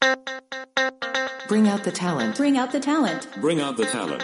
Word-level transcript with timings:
Bring 0.00 1.68
out 1.68 1.84
the 1.84 1.92
talent. 1.92 2.36
Bring 2.36 2.58
out 2.58 2.72
the 2.72 2.80
talent. 2.80 3.28
Bring 3.40 3.60
out 3.60 3.76
the 3.76 3.86
talent. 3.86 4.22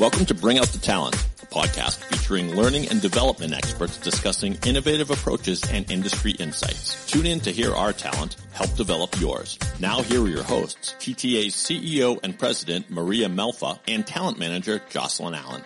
Welcome 0.00 0.26
to 0.26 0.34
Bring 0.34 0.58
Out 0.58 0.68
the 0.68 0.78
Talent, 0.78 1.16
a 1.42 1.46
podcast 1.46 1.96
featuring 2.04 2.54
learning 2.54 2.88
and 2.88 3.00
development 3.00 3.52
experts 3.52 3.98
discussing 3.98 4.56
innovative 4.64 5.10
approaches 5.10 5.64
and 5.70 5.90
industry 5.90 6.32
insights. 6.32 7.06
Tune 7.06 7.26
in 7.26 7.40
to 7.40 7.50
hear 7.50 7.74
our 7.74 7.92
talent 7.92 8.36
help 8.52 8.74
develop 8.76 9.20
yours. 9.20 9.58
Now 9.80 10.02
here 10.02 10.22
are 10.22 10.28
your 10.28 10.44
hosts, 10.44 10.94
TTA's 10.98 11.54
CEO 11.54 12.18
and 12.22 12.38
President 12.38 12.90
Maria 12.90 13.28
Melfa 13.28 13.78
and 13.88 14.06
Talent 14.06 14.38
Manager 14.38 14.80
Jocelyn 14.88 15.34
Allen. 15.34 15.62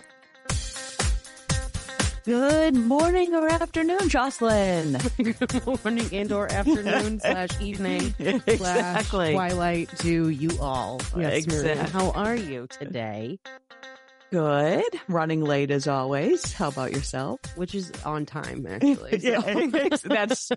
Good 2.25 2.77
morning 2.77 3.35
or 3.35 3.49
afternoon, 3.49 4.09
Jocelyn. 4.09 4.97
Good 5.17 5.67
morning 5.67 6.09
and 6.13 6.31
or 6.31 6.51
afternoon 6.53 7.19
slash 7.21 7.61
evening 7.61 8.15
slash 8.57 9.09
twilight 9.09 9.89
to 9.99 10.29
you 10.29 10.51
all. 10.61 11.01
Yes, 11.17 11.49
Maria. 11.49 11.83
Uh, 11.83 11.87
how 11.89 12.11
are 12.13 12.37
you 12.37 12.69
today? 12.69 13.41
Good. 14.31 14.85
Running 15.09 15.43
late 15.43 15.73
as 15.73 15.89
always. 15.89 16.53
How 16.53 16.69
about 16.69 16.93
yourself? 16.93 17.41
Which 17.57 17.75
is 17.75 17.91
on 18.05 18.25
time, 18.25 18.67
actually. 18.71 19.19
so. 19.19 19.29
Yeah, 19.29 19.89
that's. 20.05 20.53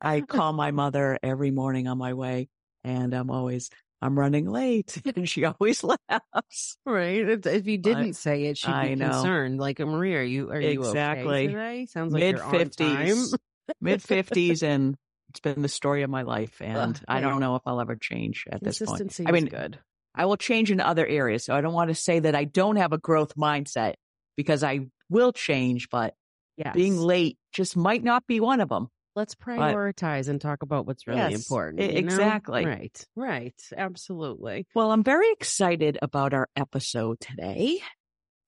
I 0.00 0.22
call 0.22 0.52
my 0.52 0.72
mother 0.72 1.18
every 1.22 1.52
morning 1.52 1.86
on 1.86 1.98
my 1.98 2.14
way, 2.14 2.48
and 2.82 3.14
I'm 3.14 3.30
always 3.30 3.70
I'm 4.02 4.18
running 4.18 4.46
late, 4.50 5.00
and 5.16 5.28
she 5.28 5.44
always 5.44 5.84
laughs. 5.84 6.76
right. 6.86 7.28
If, 7.28 7.46
if 7.46 7.66
you 7.66 7.78
didn't 7.78 8.14
say 8.14 8.44
it, 8.44 8.56
she'd 8.56 8.72
be 8.80 8.96
know. 8.96 9.10
concerned. 9.12 9.58
Like, 9.60 9.78
Maria, 9.78 10.18
are 10.18 10.22
you 10.22 10.50
are 10.50 10.60
you 10.60 10.84
Exactly. 10.84 11.32
okay 11.32 11.46
today? 11.48 11.86
Sounds 11.86 12.12
like 12.12 12.22
Mid 12.22 12.36
you're 12.36 12.44
on 12.44 12.50
time. 12.50 13.06
fifties, 13.06 13.34
mid 13.80 14.02
fifties, 14.02 14.62
and 14.62 14.96
it's 15.30 15.40
been 15.40 15.62
the 15.62 15.68
story 15.68 16.02
of 16.02 16.10
my 16.10 16.22
life, 16.22 16.60
and 16.60 16.96
Ugh, 16.96 17.04
I 17.08 17.20
don't 17.20 17.40
know 17.40 17.56
if 17.56 17.62
I'll 17.66 17.80
ever 17.80 17.96
change 17.96 18.46
at 18.50 18.62
this 18.64 18.78
point. 18.78 19.16
I 19.26 19.32
mean, 19.32 19.46
good. 19.46 19.78
I 20.14 20.24
will 20.24 20.36
change 20.36 20.70
in 20.70 20.80
other 20.80 21.06
areas. 21.06 21.44
So 21.44 21.54
I 21.54 21.60
don't 21.60 21.74
want 21.74 21.88
to 21.88 21.94
say 21.94 22.20
that 22.20 22.34
I 22.34 22.44
don't 22.44 22.76
have 22.76 22.92
a 22.92 22.98
growth 22.98 23.36
mindset 23.36 23.94
because 24.36 24.64
I 24.64 24.86
will 25.08 25.32
change, 25.32 25.88
but 25.90 26.14
Yes. 26.56 26.74
being 26.74 26.98
late 26.98 27.38
just 27.52 27.76
might 27.76 28.04
not 28.04 28.26
be 28.26 28.38
one 28.40 28.60
of 28.60 28.68
them. 28.68 28.88
Let's 29.16 29.34
prioritize 29.34 30.28
and 30.28 30.40
talk 30.40 30.62
about 30.62 30.86
what's 30.86 31.06
really 31.06 31.18
Yes, 31.18 31.32
important. 31.32 31.80
e- 31.82 31.96
you 31.96 32.04
know? 32.04 32.18
exactly. 32.18 32.64
Right. 32.64 33.06
Right. 33.16 33.60
Absolutely. 33.76 34.66
Well, 34.74 34.92
I'm 34.92 35.02
very 35.02 35.30
excited 35.32 35.98
about 36.00 36.32
our 36.32 36.48
episode 36.56 37.20
today. 37.20 37.80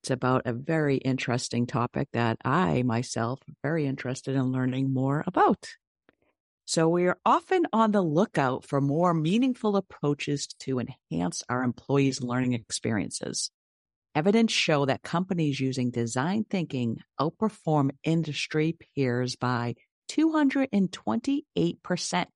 It's 0.03 0.11
about 0.11 0.43
a 0.47 0.53
very 0.53 0.97
interesting 0.99 1.67
topic 1.67 2.09
that 2.13 2.39
I 2.45 2.83
myself 2.83 3.41
am 3.49 3.57
very 3.63 3.87
interested 3.87 4.37
in 4.37 4.53
learning 4.53 4.93
more 4.93 5.25
about. 5.27 5.69
So 6.65 6.89
we 6.89 7.07
are 7.07 7.19
often 7.25 7.67
on 7.73 7.93
the 7.93 8.03
lookout 8.03 8.65
for 8.67 8.81
more 8.81 9.15
meaningful 9.15 9.77
approaches 9.77 10.47
to 10.61 10.81
enhance 10.81 11.43
our 11.49 11.63
employees' 11.63 12.23
learning 12.23 12.55
experiences. 12.55 13.51
Evidence 14.15 14.53
show 14.53 14.87
that 14.87 15.03
companies 15.03 15.61
using 15.61 15.91
design 15.91 16.45
thinking 16.45 16.99
outperform 17.21 17.91
industry 18.05 18.77
peers 18.97 19.37
by 19.37 19.75
228%. 20.11 22.27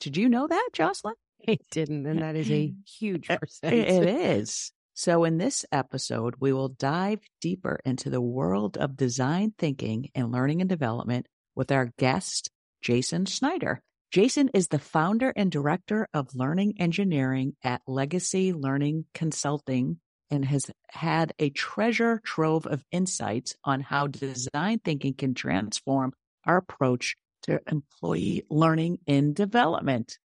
Did 0.00 0.16
you 0.16 0.28
know 0.28 0.46
that, 0.46 0.68
Jocelyn? 0.72 1.14
I 1.48 1.58
didn't, 1.70 2.06
and 2.06 2.22
that 2.22 2.36
is 2.36 2.50
a 2.50 2.72
huge 2.98 3.28
percentage. 3.28 3.88
It 3.88 4.08
is. 4.08 4.72
So, 4.94 5.24
in 5.24 5.38
this 5.38 5.64
episode, 5.72 6.34
we 6.38 6.52
will 6.52 6.68
dive 6.68 7.20
deeper 7.40 7.80
into 7.84 8.10
the 8.10 8.20
world 8.20 8.76
of 8.76 8.96
design 8.96 9.54
thinking 9.58 10.10
and 10.14 10.30
learning 10.30 10.60
and 10.60 10.68
development 10.68 11.26
with 11.54 11.72
our 11.72 11.90
guest, 11.98 12.50
Jason 12.82 13.24
Schneider. 13.24 13.80
Jason 14.10 14.50
is 14.52 14.68
the 14.68 14.78
founder 14.78 15.32
and 15.34 15.50
director 15.50 16.06
of 16.12 16.34
learning 16.34 16.74
engineering 16.78 17.56
at 17.64 17.80
Legacy 17.86 18.52
Learning 18.52 19.06
Consulting 19.14 19.98
and 20.30 20.44
has 20.44 20.70
had 20.90 21.32
a 21.38 21.50
treasure 21.50 22.20
trove 22.24 22.66
of 22.66 22.84
insights 22.92 23.56
on 23.64 23.80
how 23.80 24.06
design 24.06 24.78
thinking 24.78 25.14
can 25.14 25.34
transform 25.34 26.12
our 26.44 26.56
approach 26.56 27.16
to 27.42 27.60
employee 27.70 28.44
learning 28.50 28.98
and 29.06 29.34
development. 29.34 30.18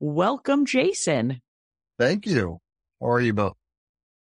Welcome, 0.00 0.66
Jason. 0.66 1.40
Thank 1.98 2.26
you. 2.26 2.58
How 3.00 3.10
are 3.10 3.20
you 3.20 3.32
both? 3.32 3.54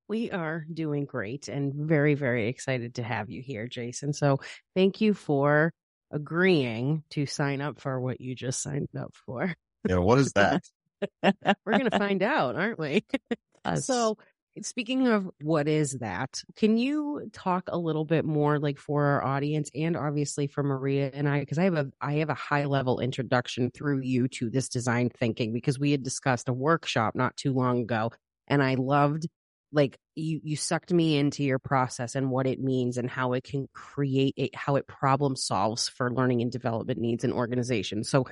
We 0.08 0.30
are 0.30 0.64
doing 0.72 1.04
great 1.04 1.48
and 1.48 1.74
very, 1.74 2.14
very 2.14 2.48
excited 2.48 2.96
to 2.96 3.02
have 3.02 3.28
you 3.28 3.42
here, 3.42 3.66
Jason. 3.66 4.12
So 4.12 4.38
thank 4.76 5.00
you 5.00 5.14
for 5.14 5.72
agreeing 6.12 7.02
to 7.10 7.26
sign 7.26 7.60
up 7.60 7.80
for 7.80 8.00
what 8.00 8.20
you 8.20 8.34
just 8.34 8.62
signed 8.62 8.88
up 8.96 9.12
for. 9.26 9.52
Yeah, 9.88 9.98
what 9.98 10.18
is 10.18 10.32
that? 10.34 10.62
We're 11.22 11.78
going 11.78 11.90
to 11.90 11.98
find 11.98 12.22
out, 12.22 12.54
aren't 12.56 12.78
we? 12.78 13.04
Us. 13.64 13.86
So 13.86 14.16
speaking 14.62 15.08
of 15.08 15.28
what 15.42 15.68
is 15.68 15.98
that, 16.00 16.42
can 16.56 16.78
you 16.78 17.28
talk 17.32 17.64
a 17.68 17.78
little 17.78 18.04
bit 18.04 18.24
more 18.24 18.58
like 18.58 18.78
for 18.78 19.04
our 19.04 19.24
audience 19.24 19.70
and 19.74 19.96
obviously 19.96 20.46
for 20.46 20.62
Maria 20.62 21.10
and 21.12 21.28
I, 21.28 21.40
because 21.40 21.58
I 21.58 21.64
have 21.64 21.74
a, 21.74 21.86
I 22.00 22.14
have 22.14 22.30
a 22.30 22.34
high 22.34 22.64
level 22.64 23.00
introduction 23.00 23.70
through 23.70 24.00
you 24.00 24.28
to 24.28 24.50
this 24.50 24.68
design 24.68 25.10
thinking 25.10 25.52
because 25.52 25.78
we 25.78 25.90
had 25.90 26.02
discussed 26.02 26.48
a 26.48 26.52
workshop 26.52 27.14
not 27.14 27.36
too 27.36 27.52
long 27.52 27.82
ago 27.82 28.10
and 28.48 28.62
I 28.62 28.74
loved 28.74 29.26
like 29.72 29.98
you 30.14 30.40
you 30.42 30.56
sucked 30.56 30.92
me 30.92 31.18
into 31.18 31.42
your 31.42 31.58
process 31.58 32.14
and 32.14 32.30
what 32.30 32.46
it 32.46 32.60
means 32.60 32.96
and 32.96 33.10
how 33.10 33.32
it 33.32 33.44
can 33.44 33.68
create 33.72 34.34
a, 34.38 34.50
how 34.54 34.76
it 34.76 34.86
problem 34.86 35.36
solves 35.36 35.88
for 35.88 36.10
learning 36.12 36.42
and 36.42 36.52
development 36.52 37.00
needs 37.00 37.24
in 37.24 37.32
organizations. 37.32 38.08
So 38.08 38.26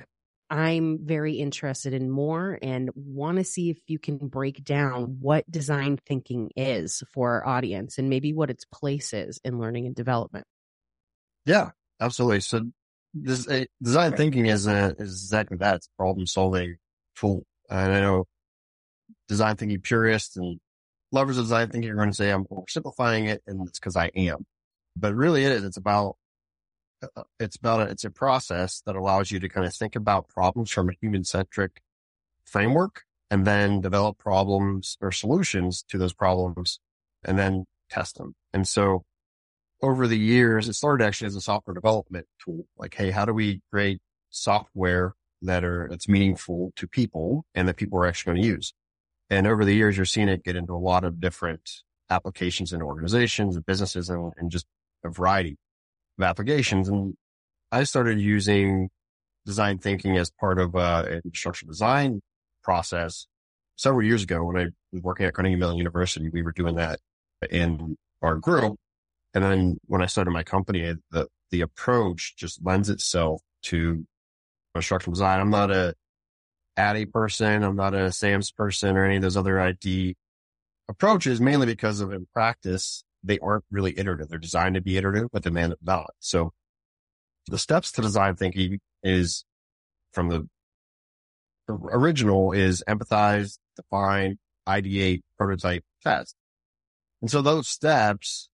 I'm 0.49 0.99
very 1.03 1.35
interested 1.35 1.93
in 1.93 2.09
more 2.09 2.59
and 2.61 2.91
want 2.95 3.37
to 3.37 3.43
see 3.43 3.71
if 3.71 3.79
you 3.87 3.97
can 3.97 4.17
break 4.17 4.63
down 4.63 5.17
what 5.19 5.49
design 5.49 5.97
thinking 6.05 6.51
is 6.55 7.03
for 7.13 7.31
our 7.31 7.47
audience 7.47 7.97
and 7.97 8.09
maybe 8.09 8.33
what 8.33 8.51
its 8.51 8.65
place 8.65 9.13
is 9.13 9.39
in 9.43 9.59
learning 9.59 9.87
and 9.87 9.95
development. 9.95 10.45
Yeah, 11.45 11.71
absolutely. 11.99 12.41
So 12.41 12.61
this 13.13 13.47
uh, 13.47 13.65
design 13.81 14.13
thinking 14.13 14.45
is 14.45 14.67
a, 14.67 14.95
is 14.99 15.23
exactly 15.23 15.57
that. 15.57 15.75
It's 15.77 15.87
a 15.87 15.97
problem 15.97 16.27
solving 16.27 16.77
tool. 17.17 17.43
And 17.69 17.93
I 17.93 18.01
know 18.01 18.25
design 19.27 19.55
thinking 19.55 19.81
purists 19.81 20.37
and 20.37 20.59
lovers 21.11 21.37
of 21.37 21.45
design 21.45 21.69
thinking 21.69 21.89
are 21.89 21.95
going 21.95 22.09
to 22.09 22.15
say 22.15 22.29
I'm 22.29 22.45
oversimplifying 22.45 23.29
it 23.29 23.41
and 23.47 23.67
it's 23.67 23.79
because 23.79 23.95
I 23.95 24.07
am, 24.15 24.45
but 24.95 25.15
really 25.15 25.43
it 25.43 25.51
is. 25.51 25.63
It's 25.63 25.77
about, 25.77 26.09
uh, 26.09 26.24
Uh, 27.01 27.07
uh, 27.15 27.23
it's 27.39 27.55
about, 27.55 27.81
a, 27.81 27.91
it's 27.91 28.03
a 28.03 28.09
process 28.09 28.81
that 28.85 28.95
allows 28.95 29.31
you 29.31 29.39
to 29.39 29.49
kind 29.49 29.65
of 29.65 29.73
think 29.73 29.95
about 29.95 30.27
problems 30.27 30.71
from 30.71 30.89
a 30.89 30.93
human 31.01 31.23
centric 31.23 31.81
framework 32.43 33.03
and 33.29 33.45
then 33.45 33.81
develop 33.81 34.17
problems 34.17 34.97
or 35.01 35.11
solutions 35.11 35.83
to 35.89 35.97
those 35.97 36.13
problems 36.13 36.79
and 37.23 37.37
then 37.37 37.65
test 37.89 38.17
them. 38.17 38.35
And 38.53 38.67
so 38.67 39.03
over 39.81 40.07
the 40.07 40.17
years, 40.17 40.69
it 40.69 40.73
started 40.73 41.03
actually 41.03 41.27
as 41.27 41.35
a 41.35 41.41
software 41.41 41.73
development 41.73 42.27
tool. 42.43 42.65
Like, 42.77 42.95
hey, 42.95 43.11
how 43.11 43.25
do 43.25 43.33
we 43.33 43.61
create 43.71 43.99
software 44.29 45.13
that 45.41 45.63
are, 45.63 45.87
that's 45.89 46.07
meaningful 46.07 46.71
to 46.75 46.87
people 46.87 47.45
and 47.53 47.67
that 47.67 47.77
people 47.77 47.99
are 47.99 48.05
actually 48.05 48.33
going 48.33 48.43
to 48.43 48.47
use? 48.47 48.73
And 49.29 49.47
over 49.47 49.65
the 49.65 49.75
years, 49.75 49.97
you're 49.97 50.05
seeing 50.05 50.29
it 50.29 50.43
get 50.43 50.55
into 50.55 50.73
a 50.73 50.77
lot 50.77 51.03
of 51.03 51.19
different 51.19 51.69
applications 52.09 52.71
and 52.71 52.83
organizations 52.83 53.55
and 53.55 53.65
businesses 53.65 54.09
and, 54.09 54.31
and 54.37 54.51
just 54.51 54.67
a 55.03 55.09
variety 55.09 55.57
of 56.17 56.23
applications. 56.23 56.87
And 56.87 57.15
I 57.71 57.83
started 57.83 58.19
using 58.19 58.89
design 59.45 59.77
thinking 59.77 60.17
as 60.17 60.31
part 60.31 60.59
of 60.59 60.75
uh, 60.75 61.05
an 61.07 61.21
instructional 61.25 61.71
design 61.71 62.21
process 62.63 63.27
several 63.75 64.05
years 64.05 64.23
ago 64.23 64.43
when 64.43 64.57
I 64.57 64.67
was 64.91 65.01
working 65.01 65.25
at 65.25 65.33
Carnegie 65.33 65.55
Mellon 65.55 65.77
University. 65.77 66.29
We 66.29 66.41
were 66.41 66.51
doing 66.51 66.75
that 66.75 66.99
in 67.49 67.97
our 68.21 68.35
group. 68.35 68.77
And 69.33 69.43
then 69.43 69.77
when 69.85 70.01
I 70.01 70.05
started 70.05 70.31
my 70.31 70.43
company, 70.43 70.95
the, 71.11 71.27
the 71.51 71.61
approach 71.61 72.35
just 72.37 72.63
lends 72.63 72.89
itself 72.89 73.41
to 73.63 74.05
instructional 74.73 75.13
design. 75.13 75.39
I'm 75.39 75.49
not 75.49 75.71
a 75.71 75.93
ADDIE 76.77 77.05
person. 77.05 77.63
I'm 77.63 77.75
not 77.75 77.93
a 77.93 78.11
SAMS 78.11 78.51
person 78.51 78.97
or 78.97 79.05
any 79.05 79.17
of 79.17 79.21
those 79.21 79.37
other 79.37 79.59
ID 79.59 80.15
approaches, 80.89 81.39
mainly 81.39 81.65
because 81.65 81.99
of 82.01 82.11
in 82.11 82.27
practice, 82.33 83.03
they 83.25 83.39
aren't 83.39 83.65
really 83.71 83.97
iterative. 83.97 84.29
They're 84.29 84.39
designed 84.39 84.75
to 84.75 84.81
be 84.81 84.97
iterative, 84.97 85.29
but 85.31 85.43
demand 85.43 85.73
it 85.73 85.79
not. 85.81 86.11
So 86.19 86.53
the 87.47 87.57
steps 87.57 87.91
to 87.93 88.01
design 88.01 88.35
thinking 88.35 88.79
is 89.03 89.45
from 90.13 90.29
the 90.29 90.47
the 91.67 91.73
original 91.73 92.51
is 92.51 92.83
empathize, 92.87 93.57
define, 93.75 94.37
ideate, 94.67 95.21
prototype, 95.37 95.83
test. 96.03 96.35
And 97.21 97.31
so 97.31 97.41
those 97.41 97.67
steps, 97.67 98.49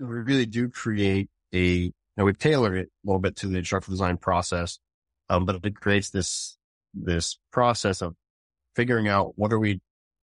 we 0.00 0.06
really 0.06 0.46
do 0.46 0.68
create 0.68 1.28
a, 1.54 1.92
know, 2.16 2.24
we've 2.24 2.38
tailored 2.38 2.76
it 2.76 2.88
a 2.88 3.06
little 3.06 3.20
bit 3.20 3.36
to 3.36 3.46
the 3.46 3.58
instructional 3.58 3.94
design 3.94 4.16
process. 4.16 4.78
Um, 5.28 5.46
but 5.46 5.64
it 5.64 5.76
creates 5.76 6.10
this, 6.10 6.56
this 6.94 7.38
process 7.52 8.02
of 8.02 8.14
figuring 8.74 9.08
out 9.08 9.34
what 9.36 9.52
are 9.52 9.58
we, 9.58 9.80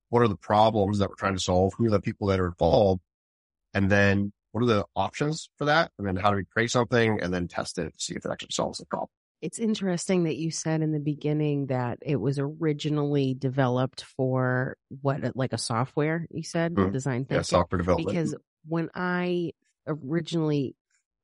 what 0.10 0.22
are 0.22 0.28
the 0.28 0.36
problems 0.36 1.00
that 1.00 1.10
we're 1.10 1.16
trying 1.16 1.36
to 1.36 1.42
solve? 1.42 1.74
Who 1.78 1.86
are 1.86 1.92
the 1.92 2.02
people 2.02 2.28
that 2.28 2.40
are 2.40 2.48
involved? 2.48 3.02
And 3.74 3.90
then 3.90 4.32
what 4.52 4.64
are 4.64 4.68
the 4.68 4.86
options 4.96 5.50
for 5.58 5.66
that? 5.66 5.92
And 5.98 6.08
then 6.08 6.16
how 6.16 6.32
do 6.32 6.38
we 6.38 6.46
create 6.46 6.72
something 6.72 7.22
and 7.22 7.34
then 7.34 7.48
test 7.48 7.78
it 7.78 7.94
to 7.94 8.00
see 8.00 8.16
if 8.16 8.26
it 8.26 8.32
actually 8.32 8.52
solves 8.52 8.80
the 8.80 8.86
problem? 8.86 9.10
It's 9.42 9.60
interesting 9.60 10.26
that 10.26 10.36
you 10.36 10.52
said 10.52 10.82
in 10.82 10.92
the 10.92 11.00
beginning 11.00 11.68
that 11.68 12.00
it 12.02 12.18
was 12.18 12.40
originally 12.40 13.34
developed 13.36 14.04
for 14.04 14.76
what, 15.02 15.36
like 15.36 15.54
a 15.54 15.58
software, 15.58 16.28
you 16.30 16.44
said, 16.44 16.74
Mhm. 16.74 16.92
design 16.92 17.20
thinking. 17.22 17.38
Yeah, 17.38 17.42
software 17.44 17.78
development. 17.78 18.08
because 18.10 18.36
when 18.68 18.90
I 18.94 19.54
originally, 19.88 20.76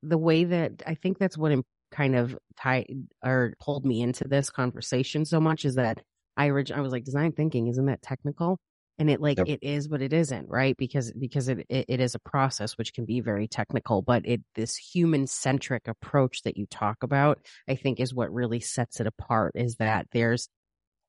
the 0.01 0.17
way 0.17 0.45
that 0.45 0.83
I 0.85 0.95
think 0.95 1.17
that's 1.17 1.37
what 1.37 1.51
kind 1.91 2.15
of 2.15 2.37
tied 2.57 2.87
or 3.23 3.53
pulled 3.59 3.85
me 3.85 4.01
into 4.01 4.25
this 4.27 4.49
conversation 4.49 5.25
so 5.25 5.39
much 5.41 5.65
is 5.65 5.75
that 5.75 6.01
I 6.37 6.49
orig- 6.49 6.71
I 6.71 6.81
was 6.81 6.91
like, 6.91 7.03
design 7.03 7.31
thinking, 7.33 7.67
isn't 7.67 7.85
that 7.85 8.01
technical? 8.01 8.59
And 8.97 9.09
it 9.09 9.19
like 9.19 9.39
Yep. 9.39 9.45
it 9.45 9.59
is, 9.61 9.89
but 9.89 10.01
it 10.01 10.13
isn't, 10.13 10.47
right? 10.49 10.75
Because 10.77 11.11
because 11.11 11.49
it, 11.49 11.65
it 11.69 11.85
it 11.89 11.99
is 11.99 12.15
a 12.15 12.19
process 12.19 12.77
which 12.77 12.93
can 12.93 13.05
be 13.05 13.19
very 13.19 13.47
technical, 13.47 14.01
but 14.01 14.25
it 14.25 14.41
this 14.55 14.77
human 14.77 15.27
centric 15.27 15.87
approach 15.89 16.43
that 16.43 16.55
you 16.57 16.65
talk 16.67 17.03
about, 17.03 17.39
I 17.67 17.75
think, 17.75 17.99
is 17.99 18.13
what 18.13 18.33
really 18.33 18.61
sets 18.61 19.01
it 19.01 19.07
apart. 19.07 19.51
Is 19.55 19.75
that 19.77 20.07
there's 20.11 20.47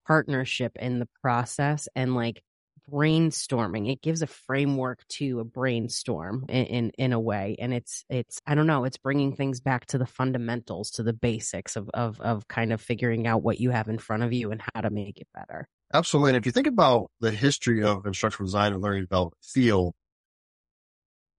partnership 0.07 0.73
in 0.77 0.99
the 0.99 1.09
process 1.23 1.89
and 1.97 2.15
like 2.15 2.43
brainstorming 2.91 3.91
it 3.91 4.01
gives 4.01 4.23
a 4.23 4.29
framework 4.29 5.05
to 5.09 5.41
a 5.41 5.45
brainstorm 5.45 6.45
in, 6.49 6.67
in 6.67 6.91
in 6.99 7.13
a 7.13 7.19
way 7.19 7.57
and 7.59 7.75
it's 7.75 8.05
it's 8.09 8.41
i 8.47 8.55
don't 8.55 8.69
know 8.69 8.85
it's 8.85 8.97
bringing 8.99 9.35
things 9.35 9.61
back 9.61 9.85
to 9.87 9.99
the 9.99 10.07
fundamentals 10.07 10.93
to 10.93 11.03
the 11.03 11.13
basics 11.13 11.75
of 11.75 11.91
of 11.95 12.21
of 12.21 12.47
kind 12.47 12.73
of 12.73 12.81
figuring 12.81 13.27
out 13.27 13.43
what 13.43 13.59
you 13.59 13.71
have 13.71 13.89
in 13.89 13.99
front 13.99 14.23
of 14.23 14.33
you 14.33 14.53
and 14.53 14.63
how 14.73 14.81
to 14.81 14.91
make 14.91 15.19
it 15.21 15.27
better 15.35 15.69
Absolutely. 15.93 16.31
And 16.31 16.37
if 16.37 16.47
you 16.47 16.53
think 16.53 16.67
about 16.67 17.11
the 17.21 17.31
history 17.31 17.83
of 17.83 18.07
instructional 18.07 18.47
design 18.47 18.73
and 18.73 18.83
learning 18.83 19.03
development 19.05 19.43
field, 19.43 19.95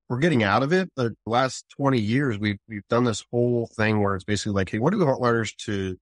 we're 0.10 0.20
getting 0.20 0.44
out 0.44 0.64
of 0.64 0.72
it. 0.72 0.90
The 0.96 1.16
last 1.26 1.66
20 1.78 2.00
years, 2.00 2.40
we've, 2.40 2.60
we've 2.68 2.88
done 2.90 3.04
this 3.04 3.26
whole 3.32 3.68
thing 3.68 4.02
where 4.02 4.16
it's 4.16 4.24
basically 4.24 4.54
like, 4.54 4.70
Hey, 4.70 4.80
what 4.80 4.92
do 4.92 5.00
we 5.00 5.06
want 5.06 5.22
learners 5.22 5.54
to, 5.66 5.98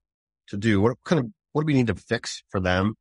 to 0.49 0.57
do? 0.57 0.79
What 0.79 0.97
kind 1.03 1.19
of, 1.19 1.31
what 1.53 1.61
do 1.63 1.65
we 1.65 1.73
need 1.73 1.87
to 1.87 1.95
fix 1.95 2.43
for 2.49 2.59
them? 2.59 2.95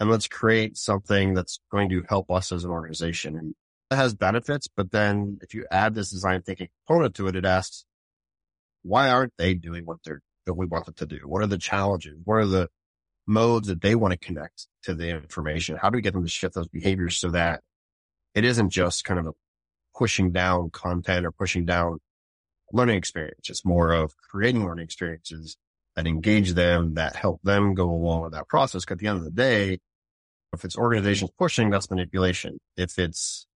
And 0.00 0.10
let's 0.10 0.26
create 0.28 0.76
something 0.76 1.34
that's 1.34 1.60
going 1.70 1.88
to 1.90 2.04
help 2.08 2.30
us 2.30 2.50
as 2.50 2.64
an 2.64 2.70
organization. 2.70 3.36
And 3.36 3.54
it 3.90 3.96
has 3.96 4.14
benefits, 4.14 4.68
but 4.68 4.90
then 4.90 5.38
if 5.42 5.54
you 5.54 5.64
add 5.70 5.94
this 5.94 6.10
design 6.10 6.42
thinking 6.42 6.68
component 6.86 7.14
to 7.16 7.28
it, 7.28 7.36
it 7.36 7.44
asks, 7.44 7.84
why 8.82 9.10
aren't 9.10 9.32
they 9.38 9.54
doing 9.54 9.86
what 9.86 9.98
they're, 10.04 10.22
that 10.46 10.54
we 10.54 10.66
want 10.66 10.86
them 10.86 10.94
to 10.94 11.06
do? 11.06 11.20
What 11.24 11.42
are 11.42 11.46
the 11.46 11.58
challenges? 11.58 12.18
What 12.24 12.34
are 12.34 12.46
the 12.46 12.68
modes 13.28 13.68
that 13.68 13.80
they 13.80 13.94
want 13.94 14.12
to 14.12 14.18
connect 14.18 14.66
to 14.84 14.94
the 14.94 15.10
information? 15.10 15.76
How 15.76 15.90
do 15.90 15.96
we 15.96 16.02
get 16.02 16.14
them 16.14 16.24
to 16.24 16.28
shift 16.28 16.54
those 16.54 16.68
behaviors 16.68 17.16
so 17.18 17.30
that 17.30 17.62
it 18.34 18.44
isn't 18.44 18.70
just 18.70 19.04
kind 19.04 19.20
of 19.20 19.34
pushing 19.96 20.32
down 20.32 20.70
content 20.70 21.26
or 21.26 21.32
pushing 21.32 21.64
down 21.64 21.98
learning 22.72 22.96
experience? 22.96 23.48
It's 23.50 23.64
more 23.64 23.92
of 23.92 24.16
creating 24.16 24.64
learning 24.64 24.84
experiences 24.84 25.56
that 25.94 26.06
engage 26.06 26.52
them, 26.54 26.94
that 26.94 27.16
help 27.16 27.42
them 27.42 27.74
go 27.74 27.90
along 27.90 28.22
with 28.22 28.32
that 28.32 28.48
process. 28.48 28.84
'Cause 28.84 28.92
at 28.94 28.98
the 28.98 29.08
end 29.08 29.18
of 29.18 29.24
the 29.24 29.30
day, 29.30 29.78
if 30.52 30.64
it's 30.64 30.76
organizations 30.76 31.30
pushing, 31.38 31.70
that's 31.70 31.90
manipulation. 31.90 32.58
If 32.76 32.98
it's 32.98 33.46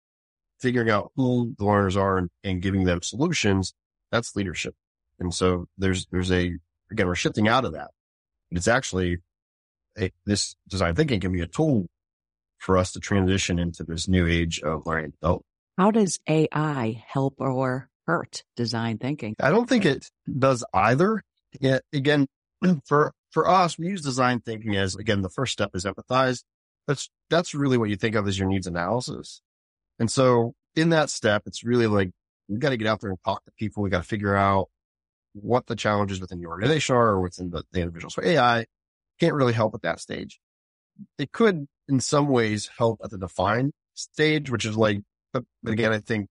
figuring 0.61 0.91
out 0.91 1.13
who 1.17 1.55
the 1.59 1.65
learners 1.65 1.97
are 1.97 2.19
and, 2.19 2.31
and 2.45 2.61
giving 2.61 2.85
them 2.85 3.03
solutions, 3.03 3.75
that's 4.11 4.37
leadership. 4.37 4.75
And 5.19 5.33
so 5.33 5.67
there's, 5.79 6.07
there's 6.07 6.31
a, 6.31 6.59
again, 6.91 7.07
we're 7.07 7.15
shifting 7.15 7.49
out 7.49 7.65
of 7.65 7.73
that. 7.73 7.91
It's 8.51 8.69
actually 8.69 9.19
this 10.25 10.57
design 10.69 10.95
thinking 10.95 11.21
can 11.21 11.33
be 11.33 11.41
a 11.41 11.47
tool 11.47 11.87
for 12.59 12.79
us 12.79 12.93
to 12.93 13.01
transition 13.01 13.59
into 13.59 13.85
this 13.85 14.09
new 14.09 14.27
age 14.27 14.61
of 14.61 14.87
learning. 14.87 15.13
Oh, 15.23 15.43
How 15.77 15.91
does 15.91 16.19
AI 16.29 17.03
help 17.07 17.35
or 17.39 17.89
hurt 18.07 18.45
design 18.57 18.99
thinking? 18.99 19.35
I 19.41 19.51
don't 19.51 19.69
think 19.69 19.85
it 19.85 20.09
does 20.39 20.65
either. 20.73 21.23
Yeah, 21.61 21.81
again, 21.93 22.29
for, 22.87 23.13
for 23.31 23.49
us, 23.49 23.79
we 23.79 23.89
use 23.89 24.03
design 24.03 24.41
thinking 24.41 24.77
as, 24.77 24.95
again, 24.95 25.23
the 25.23 25.29
first 25.29 25.53
step 25.53 25.71
is 25.75 25.85
empathize. 25.85 26.45
That's, 26.87 27.11
that's 27.31 27.55
really 27.55 27.79
what 27.79 27.91
you 27.91 27.97
think 27.97 28.15
of 28.15 28.27
as 28.29 28.39
your 28.39 28.49
needs 28.49 28.67
analysis. 28.67 29.41
And 29.99 30.11
so 30.11 30.55
in 30.75 30.91
that 30.91 31.11
step, 31.11 31.43
it's 31.47 31.65
really 31.65 31.87
like, 31.87 32.11
we 32.49 32.59
got 32.59 32.71
to 32.71 32.77
get 32.77 32.89
out 32.89 33.01
there 33.01 33.11
and 33.11 33.19
talk 33.25 33.45
to 33.45 33.53
people. 33.59 33.83
We 33.83 33.91
got 33.91 34.03
to 34.03 34.09
figure 34.09 34.35
out 34.35 34.69
what 35.33 35.67
the 35.67 35.77
challenges 35.77 36.21
within 36.21 36.41
your 36.41 36.51
organization 36.51 36.95
are 36.95 37.09
or 37.09 37.21
within 37.21 37.51
the, 37.51 37.65
the 37.73 37.81
individual. 37.81 38.11
So 38.11 38.23
AI 38.23 38.67
can't 39.23 39.35
really 39.35 39.53
help 39.53 39.75
at 39.75 39.83
that 39.83 40.01
stage. 40.01 40.41
It 41.17 41.31
could 41.31 41.67
in 41.89 42.01
some 42.01 42.29
ways 42.29 42.71
help 42.77 43.01
at 43.05 43.11
the 43.11 43.19
define 43.19 43.73
stage, 43.95 44.51
which 44.51 44.65
is 44.65 44.77
like, 44.77 45.01
again, 45.65 45.93
I 45.93 46.01
think 46.01 46.29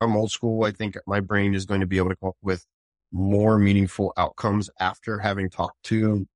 I'm 0.00 0.14
old 0.14 0.30
school. 0.30 0.64
I 0.64 0.70
think 0.70 0.96
my 1.06 1.20
brain 1.20 1.54
is 1.54 1.64
going 1.64 1.80
to 1.80 1.86
be 1.86 1.96
able 1.96 2.10
to 2.10 2.16
come 2.16 2.28
up 2.28 2.36
with 2.42 2.66
more 3.10 3.58
meaningful 3.58 4.12
outcomes 4.16 4.68
after 4.78 5.20
having 5.20 5.48
talked 5.48 5.82
to 5.84 6.26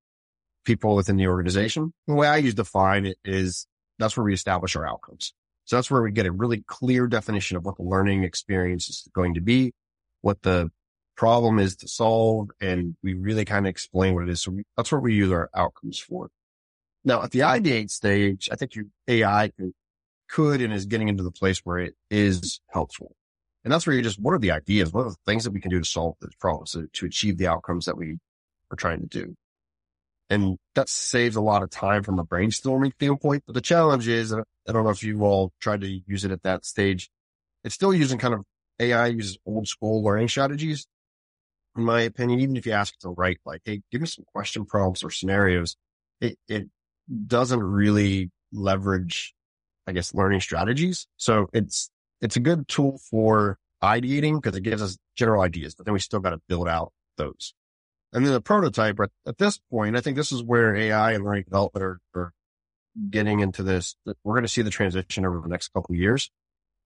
people 0.64 0.96
within 0.96 1.16
the 1.16 1.26
organization. 1.26 1.92
The 2.06 2.14
way 2.14 2.26
I 2.26 2.38
use 2.38 2.54
define 2.54 3.04
it 3.04 3.18
is 3.24 3.66
that's 3.98 4.16
where 4.16 4.24
we 4.24 4.32
establish 4.32 4.76
our 4.76 4.86
outcomes. 4.86 5.34
So 5.64 5.76
that's 5.76 5.90
where 5.90 6.02
we 6.02 6.10
get 6.10 6.24
a 6.24 6.32
really 6.32 6.64
clear 6.66 7.06
definition 7.06 7.58
of 7.58 7.66
what 7.66 7.76
the 7.76 7.82
learning 7.82 8.24
experience 8.24 8.88
is 8.88 9.08
going 9.12 9.34
to 9.34 9.42
be, 9.42 9.72
what 10.22 10.40
the 10.40 10.70
problem 11.18 11.58
is 11.58 11.76
to 11.76 11.88
solve. 11.88 12.48
And 12.60 12.96
we 13.02 13.12
really 13.12 13.44
kind 13.44 13.66
of 13.66 13.70
explain 13.70 14.14
what 14.14 14.22
it 14.22 14.30
is. 14.30 14.40
So 14.40 14.52
we, 14.52 14.62
that's 14.76 14.90
what 14.90 15.02
we 15.02 15.14
use 15.14 15.30
our 15.30 15.50
outcomes 15.54 15.98
for. 15.98 16.30
Now 17.04 17.22
at 17.22 17.32
the 17.32 17.40
ideate 17.40 17.90
stage, 17.90 18.48
I 18.50 18.56
think 18.56 18.74
your 18.74 18.86
AI 19.06 19.50
could 20.30 20.62
and 20.62 20.72
is 20.72 20.86
getting 20.86 21.08
into 21.08 21.24
the 21.24 21.30
place 21.30 21.58
where 21.58 21.78
it 21.78 21.94
is 22.10 22.60
helpful. 22.68 23.14
And 23.64 23.72
that's 23.72 23.86
where 23.86 23.96
you 23.96 24.02
just, 24.02 24.20
what 24.20 24.32
are 24.32 24.38
the 24.38 24.52
ideas? 24.52 24.92
What 24.92 25.06
are 25.06 25.10
the 25.10 25.16
things 25.26 25.44
that 25.44 25.50
we 25.50 25.60
can 25.60 25.70
do 25.70 25.80
to 25.80 25.84
solve 25.84 26.14
this 26.20 26.34
problem 26.40 26.66
so 26.66 26.86
to 26.90 27.06
achieve 27.06 27.36
the 27.36 27.48
outcomes 27.48 27.84
that 27.86 27.98
we 27.98 28.18
are 28.70 28.76
trying 28.76 29.00
to 29.00 29.06
do? 29.06 29.34
And 30.30 30.58
that 30.74 30.88
saves 30.88 31.36
a 31.36 31.40
lot 31.40 31.62
of 31.62 31.70
time 31.70 32.02
from 32.02 32.18
a 32.18 32.24
brainstorming 32.24 32.92
standpoint. 32.94 33.42
But 33.46 33.54
the 33.54 33.60
challenge 33.60 34.06
is, 34.06 34.32
I 34.32 34.42
don't 34.66 34.84
know 34.84 34.90
if 34.90 35.02
you've 35.02 35.22
all 35.22 35.52
tried 35.60 35.80
to 35.80 36.00
use 36.06 36.24
it 36.24 36.30
at 36.30 36.42
that 36.42 36.64
stage. 36.64 37.10
It's 37.64 37.74
still 37.74 37.94
using 37.94 38.18
kind 38.18 38.34
of 38.34 38.44
AI 38.78 39.08
uses 39.08 39.38
old 39.46 39.66
school 39.66 40.04
learning 40.04 40.28
strategies. 40.28 40.86
In 41.78 41.84
my 41.84 42.02
opinion, 42.02 42.40
even 42.40 42.56
if 42.56 42.66
you 42.66 42.72
ask 42.72 42.98
to 43.00 43.10
write 43.10 43.38
like, 43.46 43.62
Hey, 43.64 43.82
give 43.92 44.00
me 44.00 44.06
some 44.06 44.24
question 44.34 44.64
prompts 44.64 45.04
or 45.04 45.10
scenarios, 45.10 45.76
it, 46.20 46.36
it 46.48 46.68
doesn't 47.26 47.62
really 47.62 48.30
leverage, 48.52 49.34
I 49.86 49.92
guess, 49.92 50.12
learning 50.14 50.40
strategies. 50.40 51.06
So 51.16 51.48
it's, 51.52 51.90
it's 52.20 52.36
a 52.36 52.40
good 52.40 52.66
tool 52.66 52.98
for 53.10 53.58
ideating 53.82 54.42
because 54.42 54.56
it 54.56 54.62
gives 54.62 54.82
us 54.82 54.98
general 55.16 55.42
ideas, 55.42 55.76
but 55.76 55.86
then 55.86 55.92
we 55.92 56.00
still 56.00 56.20
got 56.20 56.30
to 56.30 56.40
build 56.48 56.68
out 56.68 56.92
those. 57.16 57.54
And 58.12 58.24
then 58.24 58.32
the 58.32 58.40
prototype 58.40 58.98
at, 59.00 59.10
at 59.26 59.38
this 59.38 59.60
point, 59.70 59.96
I 59.96 60.00
think 60.00 60.16
this 60.16 60.32
is 60.32 60.42
where 60.42 60.74
AI 60.74 61.12
and 61.12 61.24
learning 61.24 61.44
development 61.44 61.84
are, 61.84 62.00
are 62.14 62.32
getting 63.10 63.40
into 63.40 63.62
this. 63.62 63.94
We're 64.24 64.34
going 64.34 64.42
to 64.42 64.48
see 64.48 64.62
the 64.62 64.70
transition 64.70 65.24
over 65.24 65.40
the 65.40 65.48
next 65.48 65.68
couple 65.68 65.94
years. 65.94 66.30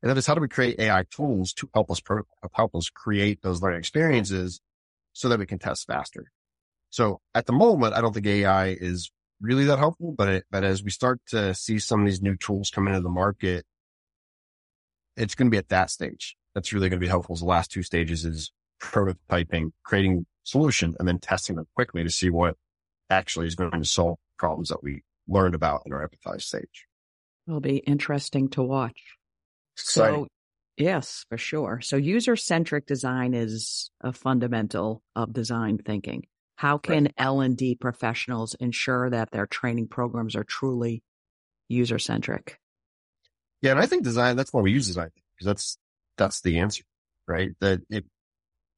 And 0.02 0.10
that 0.10 0.18
is 0.18 0.26
how 0.26 0.34
do 0.34 0.40
we 0.40 0.48
create 0.48 0.80
AI 0.80 1.04
tools 1.10 1.52
to 1.54 1.70
help 1.72 1.90
us 1.90 2.00
pro, 2.00 2.22
help 2.54 2.74
us 2.74 2.90
create 2.90 3.40
those 3.42 3.62
learning 3.62 3.78
experiences 3.78 4.60
so 5.12 5.28
that 5.28 5.38
we 5.38 5.46
can 5.46 5.58
test 5.58 5.86
faster. 5.86 6.30
So 6.90 7.20
at 7.34 7.46
the 7.46 7.52
moment, 7.52 7.94
I 7.94 8.00
don't 8.00 8.12
think 8.12 8.26
AI 8.26 8.68
is 8.68 9.10
really 9.40 9.64
that 9.64 9.78
helpful, 9.78 10.14
but 10.16 10.28
it, 10.28 10.44
but 10.50 10.64
as 10.64 10.82
we 10.82 10.90
start 10.90 11.20
to 11.28 11.54
see 11.54 11.78
some 11.78 12.00
of 12.00 12.06
these 12.06 12.22
new 12.22 12.36
tools 12.36 12.70
come 12.70 12.86
into 12.86 13.00
the 13.00 13.08
market, 13.08 13.64
it's 15.16 15.34
going 15.34 15.46
to 15.46 15.50
be 15.50 15.58
at 15.58 15.68
that 15.68 15.90
stage. 15.90 16.36
That's 16.54 16.72
really 16.72 16.88
going 16.88 17.00
to 17.00 17.04
be 17.04 17.08
helpful. 17.08 17.36
The 17.36 17.44
last 17.44 17.70
two 17.70 17.82
stages 17.82 18.24
is 18.24 18.52
prototyping, 18.80 19.70
creating 19.84 20.26
solution, 20.44 20.94
and 20.98 21.08
then 21.08 21.18
testing 21.18 21.56
them 21.56 21.66
quickly 21.74 22.02
to 22.02 22.10
see 22.10 22.30
what 22.30 22.56
actually 23.10 23.46
is 23.46 23.54
going 23.54 23.70
to 23.70 23.84
solve 23.84 24.18
problems 24.38 24.68
that 24.68 24.82
we 24.82 25.02
learned 25.28 25.54
about 25.54 25.82
in 25.86 25.92
our 25.92 26.06
empathize 26.06 26.42
stage. 26.42 26.86
It'll 27.46 27.60
be 27.60 27.78
interesting 27.78 28.48
to 28.50 28.62
watch. 28.62 29.16
Exciting. 29.76 30.24
So, 30.24 30.28
yes, 30.76 31.24
for 31.28 31.38
sure. 31.38 31.80
So 31.80 31.96
user 31.96 32.36
centric 32.36 32.86
design 32.86 33.34
is 33.34 33.90
a 34.00 34.12
fundamental 34.12 35.02
of 35.14 35.32
design 35.32 35.78
thinking. 35.78 36.24
How 36.56 36.78
can 36.78 37.08
L 37.18 37.40
and 37.40 37.56
D 37.56 37.74
professionals 37.74 38.54
ensure 38.54 39.10
that 39.10 39.30
their 39.32 39.46
training 39.46 39.88
programs 39.88 40.36
are 40.36 40.44
truly 40.44 41.02
user 41.68 41.98
centric? 41.98 42.58
Yeah, 43.62 43.72
and 43.72 43.80
I 43.80 43.86
think 43.86 44.04
design, 44.04 44.36
that's 44.36 44.52
why 44.52 44.60
we 44.60 44.72
use 44.72 44.86
design 44.86 45.10
because 45.34 45.46
that's, 45.46 45.78
that's 46.16 46.40
the 46.42 46.58
answer, 46.58 46.84
right? 47.26 47.50
That 47.60 47.80
it, 47.90 48.04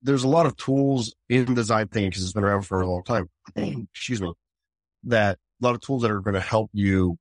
there's 0.03 0.25
a 0.25 0.29
lot 0.29 0.47
of 0.47 0.57
tools 0.57 1.15
in 1.29 1.55
design 1.55 1.89
thinking 1.89 2.11
because 2.11 2.23
it's 2.23 2.33
been 2.33 2.45
around 2.45 2.63
for 2.63 2.81
a 2.81 2.87
long 2.87 3.03
time. 3.03 3.29
Excuse 3.57 4.23
me. 4.23 4.33
That 5.05 5.39
a 5.61 5.65
lot 5.65 5.75
of 5.75 5.81
tools 5.81 6.03
that 6.03 6.11
are 6.11 6.21
going 6.21 6.35
to 6.35 6.41
help 6.41 6.71
you 6.73 7.19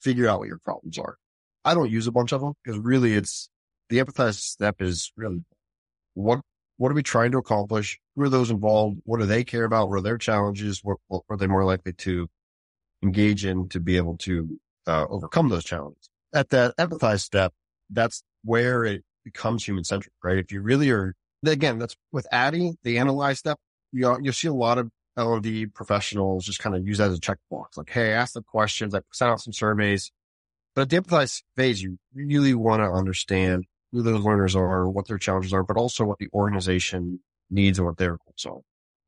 figure 0.00 0.28
out 0.28 0.40
what 0.40 0.48
your 0.48 0.58
problems 0.58 0.98
are. 0.98 1.16
I 1.64 1.74
don't 1.74 1.90
use 1.90 2.06
a 2.06 2.12
bunch 2.12 2.32
of 2.32 2.40
them 2.40 2.52
because 2.62 2.78
really 2.78 3.14
it's 3.14 3.48
the 3.88 3.98
empathize 3.98 4.38
step 4.38 4.80
is 4.80 5.12
really 5.16 5.44
what, 6.14 6.40
what 6.76 6.90
are 6.90 6.94
we 6.94 7.02
trying 7.02 7.32
to 7.32 7.38
accomplish? 7.38 7.98
Who 8.16 8.22
are 8.22 8.28
those 8.28 8.50
involved? 8.50 8.98
What 9.04 9.20
do 9.20 9.26
they 9.26 9.44
care 9.44 9.64
about? 9.64 9.88
What 9.88 9.98
are 9.98 10.02
their 10.02 10.18
challenges? 10.18 10.80
What, 10.82 10.98
what 11.08 11.22
are 11.28 11.36
they 11.36 11.46
more 11.46 11.64
likely 11.64 11.92
to 11.92 12.28
engage 13.02 13.44
in 13.44 13.68
to 13.70 13.80
be 13.80 13.96
able 13.96 14.16
to 14.18 14.58
uh, 14.86 15.06
overcome 15.08 15.48
those 15.48 15.64
challenges? 15.64 16.08
At 16.32 16.50
that 16.50 16.76
empathize 16.76 17.20
step, 17.20 17.52
that's 17.90 18.22
where 18.42 18.84
it 18.84 19.04
becomes 19.24 19.64
human 19.64 19.84
centric, 19.84 20.12
right? 20.22 20.38
If 20.38 20.52
you 20.52 20.60
really 20.60 20.90
are, 20.90 21.14
again, 21.46 21.78
that's 21.78 21.96
with 22.12 22.26
ADDIE, 22.32 22.74
the 22.82 22.98
analyze 22.98 23.38
step, 23.38 23.58
you 23.92 24.16
you'll 24.22 24.32
see 24.32 24.48
a 24.48 24.54
lot 24.54 24.78
of 24.78 24.90
L&D 25.16 25.66
professionals 25.66 26.44
just 26.44 26.58
kind 26.58 26.74
of 26.74 26.86
use 26.86 26.98
that 26.98 27.10
as 27.10 27.18
a 27.18 27.20
checkbox. 27.20 27.76
Like, 27.76 27.90
hey, 27.90 28.12
ask 28.12 28.34
the 28.34 28.42
questions, 28.42 28.94
I 28.94 29.00
send 29.12 29.30
out 29.30 29.40
some 29.40 29.52
surveys. 29.52 30.10
But 30.74 30.82
at 30.82 30.90
the 30.90 31.00
empathize 31.00 31.42
phase, 31.56 31.82
you 31.82 31.98
really 32.12 32.54
want 32.54 32.80
to 32.82 32.90
understand 32.90 33.66
who 33.94 34.02
those 34.02 34.24
learners 34.24 34.56
are, 34.56 34.90
what 34.90 35.06
their 35.06 35.18
challenges 35.18 35.52
are, 35.52 35.62
but 35.62 35.76
also 35.76 36.04
what 36.04 36.18
the 36.18 36.28
organization 36.34 37.20
needs 37.48 37.78
and 37.78 37.86
what 37.86 37.96
their 37.96 38.18
goals 38.18 38.44
are. 38.46 38.60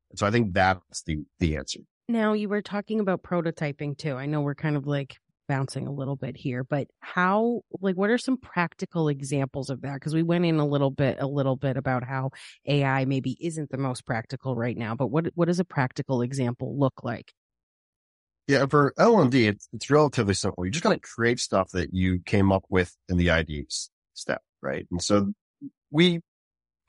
And 0.09 0.17
so 0.17 0.25
I 0.25 0.31
think 0.31 0.53
that's 0.53 1.03
the, 1.03 1.25
the 1.39 1.57
answer. 1.57 1.81
Now 2.07 2.31
you 2.33 2.47
were 2.47 2.61
talking 2.61 3.01
about 3.01 3.21
prototyping 3.21 3.97
too. 3.97 4.13
I 4.13 4.25
know 4.25 4.39
we're 4.39 4.55
kind 4.55 4.77
of 4.77 4.87
like 4.87 5.17
bouncing 5.49 5.87
a 5.87 5.91
little 5.91 6.15
bit 6.15 6.37
here, 6.37 6.63
but 6.63 6.87
how, 7.01 7.61
like, 7.81 7.95
what 7.95 8.09
are 8.09 8.17
some 8.17 8.37
practical 8.37 9.09
examples 9.09 9.69
of 9.69 9.81
that? 9.81 9.95
Because 9.95 10.13
we 10.13 10.23
went 10.23 10.45
in 10.45 10.59
a 10.59 10.65
little 10.65 10.91
bit, 10.91 11.17
a 11.19 11.27
little 11.27 11.57
bit 11.57 11.75
about 11.75 12.03
how 12.05 12.31
AI 12.65 13.03
maybe 13.05 13.37
isn't 13.41 13.69
the 13.69 13.77
most 13.77 14.05
practical 14.05 14.55
right 14.55 14.77
now, 14.77 14.95
but 14.95 15.07
what, 15.07 15.27
what 15.35 15.45
does 15.45 15.59
a 15.59 15.65
practical 15.65 16.21
example 16.21 16.77
look 16.79 17.03
like? 17.03 17.33
Yeah, 18.47 18.65
for 18.65 18.93
L 18.97 19.19
and 19.19 19.29
D, 19.29 19.47
it's, 19.47 19.67
it's 19.73 19.89
relatively 19.89 20.33
simple. 20.33 20.65
You 20.65 20.71
just 20.71 20.83
got 20.83 20.93
to 20.93 20.99
create 20.99 21.39
stuff 21.39 21.71
that 21.71 21.93
you 21.93 22.19
came 22.25 22.53
up 22.53 22.63
with 22.69 22.95
in 23.09 23.17
the 23.17 23.27
IDs 23.27 23.89
step, 24.13 24.41
right? 24.61 24.87
And 24.91 25.01
so 25.01 25.31
we 25.91 26.21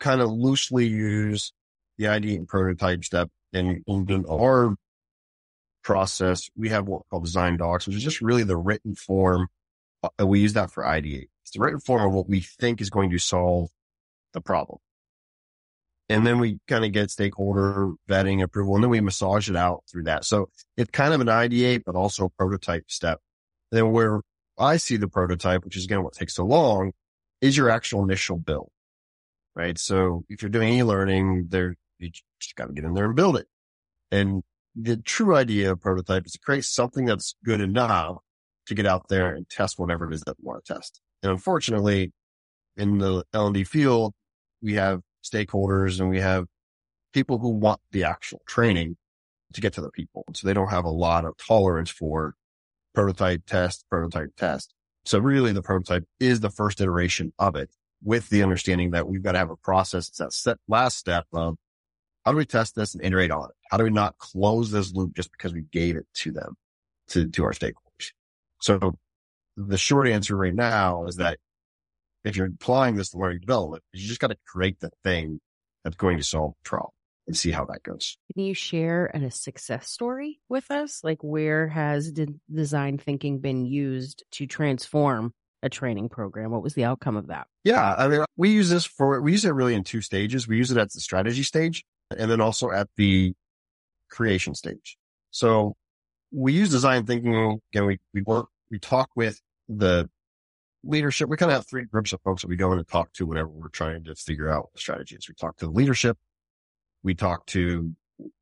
kind 0.01 0.21
of 0.21 0.31
loosely 0.31 0.87
use 0.87 1.53
the 1.97 2.09
ID 2.09 2.37
and 2.37 2.49
prototype 2.49 3.05
step 3.05 3.29
in, 3.53 3.83
in 3.87 4.25
our 4.31 4.75
process. 5.83 6.49
We 6.57 6.69
have 6.69 6.87
what 6.87 7.01
we 7.01 7.05
call 7.11 7.21
design 7.21 7.57
docs, 7.57 7.87
which 7.87 7.97
is 7.97 8.05
just 8.05 8.21
really 8.21 8.45
the 8.45 8.57
written 8.57 8.95
form. 8.95 9.49
Uh, 10.03 10.27
we 10.27 10.41
use 10.41 10.53
that 10.53 10.71
for 10.71 10.85
ideate. 10.85 11.29
It's 11.43 11.53
the 11.53 11.61
written 11.61 11.81
form 11.81 12.07
of 12.07 12.13
what 12.13 12.29
we 12.29 12.41
think 12.41 12.81
is 12.81 12.91
going 12.91 13.11
to 13.11 13.19
solve 13.19 13.71
the 14.33 14.41
problem. 14.41 14.79
And 16.11 16.27
then 16.27 16.39
we 16.39 16.59
kind 16.69 16.85
of 16.85 16.93
get 16.93 17.11
stakeholder 17.11 17.93
vetting 18.09 18.43
approval 18.43 18.75
and 18.75 18.85
then 18.85 18.91
we 18.91 19.01
massage 19.01 19.51
it 19.51 19.57
out 19.57 19.85
through 19.91 20.05
that. 20.05 20.25
So 20.25 20.49
it's 20.77 20.91
kind 20.91 21.13
of 21.13 21.21
an 21.21 21.27
ideate, 21.27 21.83
but 21.85 21.97
also 21.97 22.27
a 22.27 22.31
prototype 22.31 22.85
step. 22.89 23.21
And 23.71 23.79
then 23.79 23.93
where 23.93 24.21
I 24.59 24.79
see 24.79 24.97
the 24.97 25.09
prototype, 25.09 25.65
which 25.65 25.77
is 25.77 25.85
again 25.85 26.03
what 26.03 26.15
takes 26.15 26.35
so 26.35 26.45
long, 26.45 26.93
is 27.41 27.57
your 27.57 27.71
actual 27.71 28.03
initial 28.03 28.37
build, 28.37 28.71
right? 29.55 29.79
So 29.79 30.25
if 30.29 30.43
you're 30.43 30.51
doing 30.51 30.75
e-learning, 30.75 31.47
there, 31.49 31.77
you 31.99 32.11
just 32.41 32.57
got 32.57 32.67
to 32.67 32.73
get 32.73 32.85
in 32.85 32.95
there 32.95 33.07
and 33.07 33.17
build 33.17 33.37
it. 33.37 33.47
And 34.11 34.43
the 34.75 34.97
true 34.97 35.35
idea 35.37 35.73
of 35.73 35.81
prototype 35.81 36.27
is 36.27 36.33
to 36.33 36.39
create 36.39 36.65
something 36.65 37.05
that's 37.05 37.35
good 37.45 37.61
enough 37.61 38.19
to 38.67 38.75
get 38.75 38.87
out 38.87 39.09
there 39.09 39.35
and 39.35 39.49
test 39.49 39.79
whatever 39.79 40.09
it 40.11 40.15
is 40.15 40.23
that 40.23 40.37
we 40.39 40.47
want 40.47 40.65
to 40.65 40.75
test. 40.75 41.01
And 41.23 41.33
unfortunately, 41.33 42.13
in 42.77 42.99
the 42.99 43.25
L&D 43.33 43.65
field, 43.65 44.15
we 44.63 44.75
have 44.75 45.01
stakeholders 45.25 46.01
and 46.01 46.09
we 46.09 46.21
have 46.21 46.47
people 47.13 47.39
who 47.39 47.49
want 47.51 47.81
the 47.91 48.05
actual 48.05 48.41
training 48.47 48.97
to 49.53 49.61
get 49.61 49.73
to 49.75 49.81
the 49.81 49.91
people. 49.91 50.25
So 50.35 50.47
they 50.47 50.55
don't 50.55 50.69
have 50.69 50.85
a 50.85 50.91
lot 50.91 51.25
of 51.25 51.35
tolerance 51.37 51.91
for 51.91 52.35
prototype 52.95 53.47
test, 53.47 53.85
prototype 53.91 54.31
test. 54.37 54.75
So 55.05 55.19
really 55.19 55.53
the 55.53 55.63
prototype 55.63 56.05
is 56.21 56.41
the 56.41 56.51
first 56.51 56.81
iteration 56.81 57.33
of 57.39 57.57
it 57.57 57.71
with 58.03 58.29
the 58.29 58.43
understanding 58.43 58.93
that 58.93 59.09
we've 59.09 59.23
got 59.23 59.33
to 59.33 59.39
have 59.39 59.51
a 59.51 59.57
process. 59.57 60.09
It's 60.09 60.19
that 60.19 60.33
set, 60.33 60.59
last 60.69 60.99
step 60.99 61.27
of 61.33 61.57
how 62.25 62.33
do 62.33 62.39
we 62.39 62.45
test 62.45 62.75
this 62.75 62.95
and 62.95 63.05
iterate 63.05 63.31
on 63.31 63.47
it? 63.47 63.57
How 63.71 63.79
do 63.79 63.85
we 63.85 63.91
not 63.91 64.19
close 64.19 64.71
this 64.71 64.93
loop 64.93 65.15
just 65.15 65.33
because 65.33 65.55
we 65.55 65.63
gave 65.63 65.97
it 65.97 66.07
to 66.15 66.33
them, 66.33 66.57
to, 67.09 67.29
to 67.29 67.45
our 67.45 67.53
stakeholders? 67.53 68.13
So 68.61 68.97
the 69.57 69.79
short 69.79 70.09
answer 70.09 70.37
right 70.37 70.55
now 70.55 71.07
is 71.07 71.17
that 71.17 71.39
if 72.25 72.37
you're 72.37 72.47
applying 72.47 72.97
this 72.97 73.11
to 73.11 73.19
learning 73.19 73.41
development, 73.41 73.83
you 73.93 74.07
just 74.07 74.21
got 74.21 74.29
to 74.29 74.37
create 74.47 74.81
the 74.81 74.91
thing 75.05 75.41
that's 75.85 75.97
going 75.97 76.19
to 76.19 76.25
solve 76.25 76.53
the 76.63 76.69
problem 76.69 76.93
and 77.29 77.37
see 77.37 77.51
how 77.51 77.65
that 77.67 77.83
goes. 77.83 78.17
Can 78.35 78.43
you 78.43 78.55
share 78.55 79.07
a 79.07 79.31
success 79.31 79.89
story 79.89 80.41
with 80.49 80.71
us? 80.71 81.05
Like 81.05 81.23
where 81.23 81.69
has 81.69 82.13
design 82.53 82.99
thinking 82.99 83.39
been 83.39 83.67
used 83.67 84.25
to 84.33 84.47
transform 84.47 85.33
a 85.63 85.69
training 85.69 86.09
program? 86.09 86.51
What 86.51 86.63
was 86.63 86.75
the 86.75 86.85
outcome 86.85 87.17
of 87.17 87.29
that? 87.29 87.47
Yeah. 87.65 87.95
I 87.97 88.09
mean, 88.09 88.25
we 88.37 88.51
use 88.51 88.71
this 88.71 88.85
for, 88.85 89.21
we 89.21 89.33
use 89.33 89.45
it 89.45 89.51
really 89.51 89.75
in 89.75 89.85
two 89.85 90.01
stages. 90.01 90.49
We 90.49 90.57
use 90.57 90.71
it 90.71 90.79
at 90.79 90.93
the 90.93 91.01
strategy 91.01 91.43
stage 91.43 91.85
and 92.17 92.31
then 92.31 92.41
also 92.41 92.71
at 92.71 92.89
the 92.97 93.35
creation 94.11 94.55
stage. 94.55 94.97
So 95.31 95.77
we 96.33 96.55
use 96.55 96.71
design 96.71 97.05
thinking. 97.05 97.61
Again, 97.73 97.87
we, 97.87 97.99
we 98.15 98.23
work, 98.23 98.47
we 98.71 98.79
talk 98.79 99.11
with 99.15 99.41
the 99.69 100.09
leadership. 100.83 101.29
We 101.29 101.37
kind 101.37 101.51
of 101.53 101.57
have 101.57 101.69
three 101.69 101.85
groups 101.85 102.15
of 102.15 102.23
folks 102.23 102.43
that 102.43 102.49
we 102.49 102.57
go 102.57 102.73
in 102.73 102.79
and 102.79 102.89
talk 102.89 103.13
to 103.15 103.27
whenever 103.27 103.49
we're 103.49 103.69
trying 103.69 104.05
to 104.05 104.15
figure 104.15 104.49
out 104.49 104.71
the 104.73 104.81
strategies. 104.81 105.27
We 105.29 105.35
talk 105.35 105.59
to 105.59 105.67
the 105.67 105.73
leadership. 105.73 106.17
We 107.03 107.15
talk 107.15 107.47
to 107.47 107.95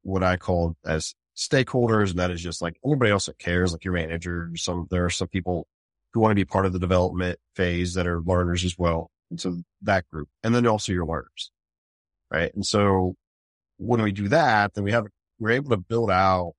what 0.02 0.22
I 0.22 0.36
call 0.36 0.76
as 0.84 1.14
stakeholders. 1.36 2.10
And 2.10 2.18
that 2.18 2.30
is 2.30 2.42
just 2.42 2.62
like 2.62 2.78
anybody 2.84 3.10
else 3.10 3.26
that 3.26 3.38
cares, 3.38 3.72
like 3.72 3.84
your 3.84 3.94
manager. 3.94 4.50
Some, 4.56 4.86
there 4.90 5.04
are 5.04 5.10
some 5.10 5.28
people 5.28 5.66
who 6.12 6.20
want 6.20 6.30
to 6.32 6.36
be 6.36 6.44
part 6.44 6.66
of 6.66 6.72
the 6.72 6.78
development 6.78 7.38
phase 7.54 7.94
that 7.94 8.06
are 8.06 8.22
learners 8.22 8.64
as 8.64 8.78
well. 8.78 9.10
And 9.30 9.40
so 9.40 9.60
that 9.82 10.08
group, 10.08 10.28
and 10.42 10.54
then 10.54 10.66
also 10.66 10.92
your 10.92 11.06
learners. 11.06 11.50
Right. 12.30 12.54
And 12.54 12.64
so 12.64 13.14
when 13.76 14.02
we 14.02 14.12
do 14.12 14.28
that, 14.28 14.74
then 14.74 14.84
we 14.84 14.92
have, 14.92 15.06
we're 15.38 15.50
able 15.50 15.70
to 15.70 15.76
build 15.76 16.10
out 16.10 16.54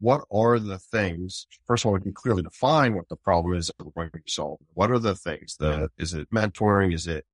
what 0.00 0.20
are 0.30 0.58
the 0.58 0.78
things? 0.78 1.46
First 1.66 1.84
of 1.84 1.88
all, 1.88 1.94
we 1.94 2.00
can 2.00 2.12
clearly 2.12 2.42
define 2.42 2.94
what 2.94 3.08
the 3.08 3.16
problem 3.16 3.56
is 3.56 3.66
that 3.66 3.84
we're 3.84 4.08
going 4.08 4.10
to 4.10 4.32
solve. 4.32 4.58
What 4.74 4.90
are 4.90 4.98
the 4.98 5.16
things? 5.16 5.56
The, 5.58 5.88
is 5.98 6.14
it 6.14 6.30
mentoring? 6.30 6.94
Is 6.94 7.06
it 7.06 7.24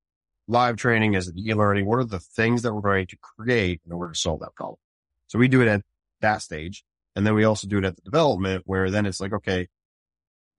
live 0.47 0.77
training? 0.77 1.15
Is 1.15 1.29
it 1.29 1.37
e-learning? 1.39 1.87
What 1.87 1.99
are 1.99 2.05
the 2.05 2.21
things 2.21 2.63
that 2.63 2.75
we're 2.75 2.81
going 2.81 3.07
to 3.09 3.17
create 3.17 3.81
in 3.87 3.93
order 3.93 4.13
to 4.13 4.19
solve 4.19 4.41
that 4.41 4.55
problem? 4.55 4.79
So 5.27 5.39
we 5.39 5.49
do 5.49 5.63
it 5.63 5.69
at 5.69 5.83
that 6.21 6.43
stage. 6.43 6.85
And 7.17 7.27
then 7.27 7.35
we 7.35 7.45
also 7.45 7.69
do 7.69 7.79
it 7.79 7.85
at 7.85 7.97
the 7.97 8.03
development 8.03 8.65
where 8.67 8.91
then 8.91 9.07
it's 9.07 9.21
like, 9.21 9.33
okay, 9.33 9.69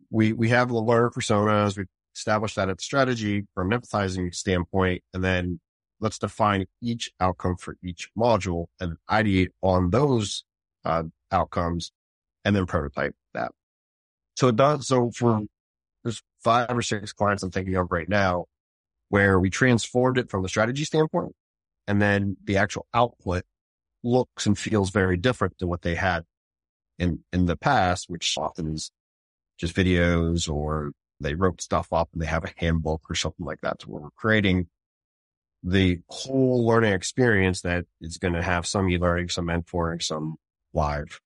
we, 0.10 0.34
we 0.34 0.50
have 0.50 0.70
the 0.70 0.76
learner 0.76 1.10
personas. 1.10 1.78
We 1.78 1.86
established 2.16 2.56
that 2.56 2.70
at 2.70 2.78
the 2.78 2.84
strategy 2.84 3.46
from 3.54 3.72
an 3.72 3.80
empathizing 3.80 4.34
standpoint. 4.34 5.04
And 5.14 5.24
then 5.24 5.60
let's 6.00 6.18
define 6.18 6.66
each 6.82 7.12
outcome 7.20 7.58
for 7.58 7.76
each 7.84 8.10
module 8.18 8.68
and 8.80 8.98
ideate 9.10 9.50
on 9.62 9.90
those 9.90 10.46
uh, 10.86 11.04
outcomes 11.32 11.92
and 12.44 12.56
then 12.56 12.66
prototype 12.66 13.16
that. 13.34 13.52
So 14.36 14.48
it 14.48 14.56
does. 14.56 14.88
So 14.88 15.12
for 15.12 15.42
there's 16.04 16.22
five 16.44 16.78
or 16.78 16.82
six 16.82 17.12
clients 17.12 17.44
I'm 17.44 17.52
thinking 17.52 17.76
of 17.76 17.92
right 17.92 18.08
now 18.08 18.46
where 19.10 19.40
we 19.40 19.50
transformed 19.50 20.18
it 20.18 20.30
from 20.30 20.42
the 20.42 20.50
strategy 20.50 20.84
standpoint 20.84 21.34
and 21.88 22.02
then 22.02 22.38
the 22.44 22.58
actual 22.58 22.88
output 22.94 23.44
looks 24.04 24.46
and 24.46 24.58
feels 24.58 24.90
very 24.90 25.18
different 25.18 25.58
than 25.58 25.68
what 25.68 25.82
they 25.82 25.96
had 25.96 26.24
in, 27.00 27.24
in 27.34 27.46
the 27.46 27.56
past, 27.56 28.06
which 28.10 28.38
often 28.38 28.74
is 28.74 28.92
just 29.58 29.76
videos 29.76 30.50
or 30.50 30.92
they 31.20 31.34
wrote 31.34 31.62
stuff 31.62 31.92
up 31.94 32.10
and 32.14 32.22
they 32.22 32.26
have 32.26 32.44
a 32.44 32.54
handbook 32.58 33.02
or 33.10 33.16
something 33.16 33.46
like 33.46 33.62
that. 33.62 33.80
To 33.80 33.86
So 33.86 33.92
we're 33.92 34.10
creating 34.16 34.68
the 35.64 36.00
whole 36.10 36.66
learning 36.66 36.94
experience 36.94 37.62
that 37.62 37.86
is 38.00 38.18
going 38.18 38.34
to 38.34 38.44
have 38.44 38.68
some 38.68 38.90
e-learning, 38.90 39.30
some 39.30 39.48
mentoring, 39.48 40.02
some 40.02 40.36
live 40.74 41.20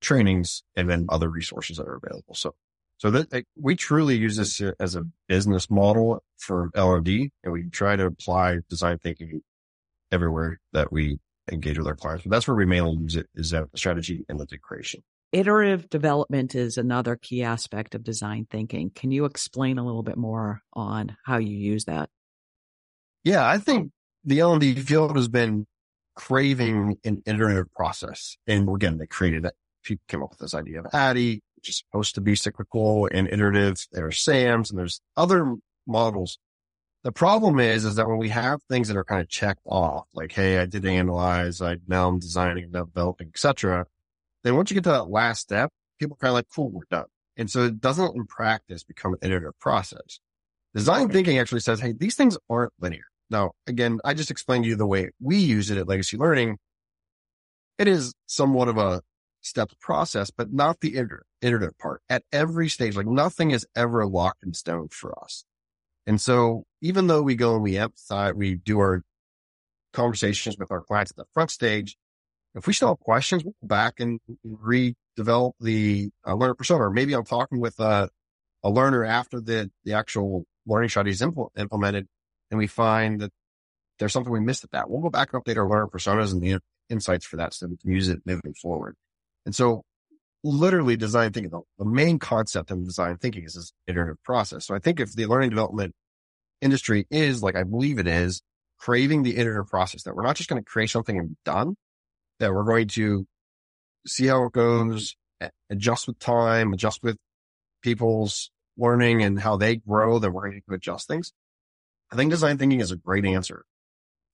trainings, 0.00 0.62
and 0.74 0.90
then 0.90 1.06
other 1.08 1.28
resources 1.28 1.76
that 1.76 1.86
are 1.86 2.00
available. 2.02 2.34
So, 2.34 2.54
so 2.98 3.10
that 3.10 3.44
we 3.60 3.76
truly 3.76 4.16
use 4.16 4.36
this 4.36 4.60
as 4.80 4.96
a 4.96 5.04
business 5.28 5.70
model 5.70 6.22
for 6.38 6.70
L&D 6.74 7.30
and 7.44 7.52
we 7.52 7.68
try 7.70 7.96
to 7.96 8.06
apply 8.06 8.58
design 8.68 8.98
thinking 8.98 9.42
everywhere 10.10 10.60
that 10.72 10.92
we 10.92 11.18
engage 11.50 11.78
with 11.78 11.86
our 11.86 11.94
clients. 11.94 12.24
But 12.24 12.30
that's 12.30 12.48
where 12.48 12.56
we 12.56 12.64
mainly 12.64 12.96
use 12.96 13.16
it 13.16 13.26
is 13.34 13.52
at 13.52 13.70
the 13.70 13.78
strategy 13.78 14.24
and 14.28 14.40
the 14.40 14.46
creation. 14.58 15.02
Iterative 15.32 15.90
development 15.90 16.54
is 16.54 16.78
another 16.78 17.16
key 17.16 17.42
aspect 17.42 17.94
of 17.94 18.04
design 18.04 18.46
thinking. 18.50 18.90
Can 18.94 19.10
you 19.10 19.24
explain 19.24 19.76
a 19.76 19.84
little 19.84 20.02
bit 20.02 20.16
more 20.16 20.62
on 20.72 21.16
how 21.24 21.38
you 21.38 21.56
use 21.56 21.84
that? 21.84 22.08
Yeah, 23.24 23.46
I 23.46 23.58
think 23.58 23.90
the 24.24 24.40
L&D 24.40 24.76
field 24.76 25.16
has 25.16 25.28
been 25.28 25.66
craving 26.14 26.96
an 27.04 27.22
iterative 27.26 27.74
process. 27.74 28.38
And 28.46 28.68
again, 28.68 28.98
they 28.98 29.06
created 29.06 29.44
it. 29.44 29.54
People 29.82 30.04
came 30.08 30.22
up 30.22 30.30
with 30.30 30.38
this 30.38 30.54
idea 30.54 30.80
of 30.80 30.86
ADDIE, 30.92 31.42
which 31.66 31.72
is 31.72 31.78
supposed 31.78 32.14
to 32.14 32.20
be 32.20 32.36
cyclical 32.36 33.08
and 33.10 33.26
iterative. 33.26 33.84
There 33.90 34.06
are 34.06 34.12
SAMs 34.12 34.70
and 34.70 34.78
there's 34.78 35.00
other 35.16 35.56
models. 35.84 36.38
The 37.02 37.10
problem 37.10 37.58
is, 37.58 37.84
is 37.84 37.96
that 37.96 38.06
when 38.06 38.18
we 38.18 38.28
have 38.28 38.62
things 38.64 38.86
that 38.86 38.96
are 38.96 39.04
kind 39.04 39.20
of 39.20 39.28
checked 39.28 39.62
off, 39.66 40.06
like, 40.14 40.30
Hey, 40.30 40.58
I 40.58 40.66
did 40.66 40.86
analyze, 40.86 41.60
I 41.60 41.78
now 41.88 42.08
I'm 42.08 42.20
designing 42.20 42.64
and 42.64 42.72
developing, 42.72 43.28
etc. 43.28 43.86
Then 44.44 44.54
once 44.54 44.70
you 44.70 44.74
get 44.74 44.84
to 44.84 44.90
that 44.90 45.10
last 45.10 45.40
step, 45.40 45.72
people 45.98 46.14
are 46.14 46.24
kind 46.24 46.30
of 46.30 46.34
like, 46.34 46.46
cool, 46.54 46.70
we're 46.70 46.82
done. 46.88 47.06
And 47.36 47.50
so 47.50 47.64
it 47.64 47.80
doesn't 47.80 48.14
in 48.14 48.26
practice 48.26 48.84
become 48.84 49.14
an 49.14 49.18
iterative 49.22 49.58
process. 49.58 50.20
Design 50.72 51.08
thinking 51.08 51.38
actually 51.38 51.60
says, 51.60 51.80
Hey, 51.80 51.92
these 51.92 52.14
things 52.14 52.38
aren't 52.48 52.72
linear. 52.80 53.06
Now, 53.28 53.52
again, 53.66 53.98
I 54.04 54.14
just 54.14 54.30
explained 54.30 54.64
to 54.64 54.70
you 54.70 54.76
the 54.76 54.86
way 54.86 55.10
we 55.20 55.38
use 55.38 55.70
it 55.72 55.78
at 55.78 55.88
Legacy 55.88 56.16
Learning. 56.16 56.58
It 57.76 57.88
is 57.88 58.14
somewhat 58.26 58.68
of 58.68 58.78
a 58.78 59.02
step 59.46 59.70
process, 59.80 60.30
but 60.30 60.52
not 60.52 60.80
the 60.80 60.96
iterative 60.96 61.78
part 61.78 62.02
at 62.10 62.24
every 62.32 62.68
stage. 62.68 62.96
Like 62.96 63.06
nothing 63.06 63.52
is 63.52 63.66
ever 63.76 64.06
locked 64.06 64.44
in 64.44 64.54
stone 64.54 64.88
for 64.90 65.18
us. 65.22 65.44
And 66.06 66.20
so 66.20 66.64
even 66.82 67.06
though 67.08 67.22
we 67.22 67.36
go 67.36 67.54
and 67.54 67.62
we 67.62 67.74
empathize, 67.74 68.34
we 68.34 68.56
do 68.56 68.78
our 68.80 69.02
conversations 69.92 70.56
with 70.58 70.70
our 70.70 70.82
clients 70.82 71.12
at 71.12 71.16
the 71.16 71.24
front 71.34 71.50
stage, 71.50 71.96
If 72.54 72.66
we 72.66 72.72
still 72.72 72.88
have 72.88 73.00
questions, 73.00 73.44
we'll 73.44 73.54
go 73.62 73.66
back 73.68 74.00
and 74.00 74.20
redevelop 74.46 75.52
the 75.60 76.10
uh, 76.26 76.34
learner 76.34 76.54
persona. 76.54 76.84
Or 76.84 76.90
maybe 76.90 77.14
I'm 77.14 77.24
talking 77.24 77.60
with 77.60 77.78
a, 77.80 78.08
a 78.64 78.70
learner 78.70 79.04
after 79.04 79.40
the, 79.40 79.70
the 79.84 79.94
actual 79.94 80.44
learning 80.66 80.90
strategy 80.90 81.12
is 81.12 81.22
impl- 81.22 81.50
implemented 81.56 82.06
and 82.50 82.58
we 82.58 82.66
find 82.66 83.20
that 83.20 83.32
there's 83.98 84.12
something 84.12 84.32
we 84.32 84.40
missed 84.40 84.64
at 84.64 84.72
that. 84.72 84.90
We'll 84.90 85.02
go 85.02 85.10
back 85.10 85.32
and 85.32 85.42
update 85.42 85.56
our 85.56 85.68
learner 85.68 85.88
personas 85.88 86.32
and 86.32 86.42
the 86.42 86.60
insights 86.90 87.26
for 87.26 87.36
that 87.36 87.54
so 87.54 87.68
we 87.68 87.76
can 87.76 87.90
use 87.90 88.08
it 88.08 88.20
moving 88.26 88.54
forward. 88.54 88.96
And 89.46 89.54
so 89.54 89.82
literally 90.44 90.96
design 90.96 91.32
thinking, 91.32 91.50
the, 91.50 91.62
the 91.78 91.90
main 91.90 92.18
concept 92.18 92.70
of 92.70 92.84
design 92.84 93.16
thinking 93.16 93.44
is 93.44 93.54
this 93.54 93.72
iterative 93.86 94.22
process. 94.22 94.66
So 94.66 94.74
I 94.74 94.78
think 94.78 95.00
if 95.00 95.14
the 95.14 95.26
learning 95.26 95.50
development 95.50 95.94
industry 96.60 97.06
is 97.10 97.42
like 97.42 97.56
I 97.56 97.62
believe 97.62 97.98
it 97.98 98.06
is, 98.06 98.42
craving 98.78 99.22
the 99.22 99.36
iterative 99.36 99.70
process 99.70 100.02
that 100.02 100.14
we're 100.14 100.22
not 100.22 100.36
just 100.36 100.50
going 100.50 100.62
to 100.62 100.70
create 100.70 100.90
something 100.90 101.18
and 101.18 101.36
done, 101.44 101.76
that 102.40 102.52
we're 102.52 102.64
going 102.64 102.88
to 102.88 103.26
see 104.06 104.26
how 104.26 104.44
it 104.44 104.52
goes, 104.52 105.16
adjust 105.70 106.06
with 106.06 106.18
time, 106.18 106.72
adjust 106.72 107.02
with 107.02 107.16
people's 107.82 108.50
learning 108.76 109.22
and 109.22 109.40
how 109.40 109.56
they 109.56 109.76
grow, 109.76 110.18
then 110.18 110.32
we're 110.32 110.48
going 110.48 110.62
to 110.68 110.74
adjust 110.74 111.08
things. 111.08 111.32
I 112.12 112.16
think 112.16 112.30
design 112.30 112.58
thinking 112.58 112.80
is 112.80 112.92
a 112.92 112.96
great 112.96 113.24
answer 113.24 113.64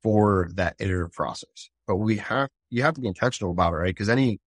for 0.03 0.51
that 0.55 0.75
iterative 0.81 1.13
process, 1.13 1.71
but 1.87 1.97
we 1.97 2.17
have, 2.17 2.49
you 2.71 2.83
have 2.83 2.95
to 2.95 3.01
be 3.01 3.07
intentional 3.07 3.53
about 3.53 3.73
it, 3.73 3.77
right? 3.77 3.97
Cause 3.97 4.09
any, 4.09 4.41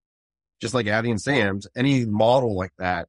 just 0.60 0.74
like 0.74 0.86
ADDIE 0.86 1.10
and 1.10 1.20
SAM's, 1.20 1.66
any 1.76 2.04
model 2.06 2.56
like 2.56 2.72
that 2.78 3.08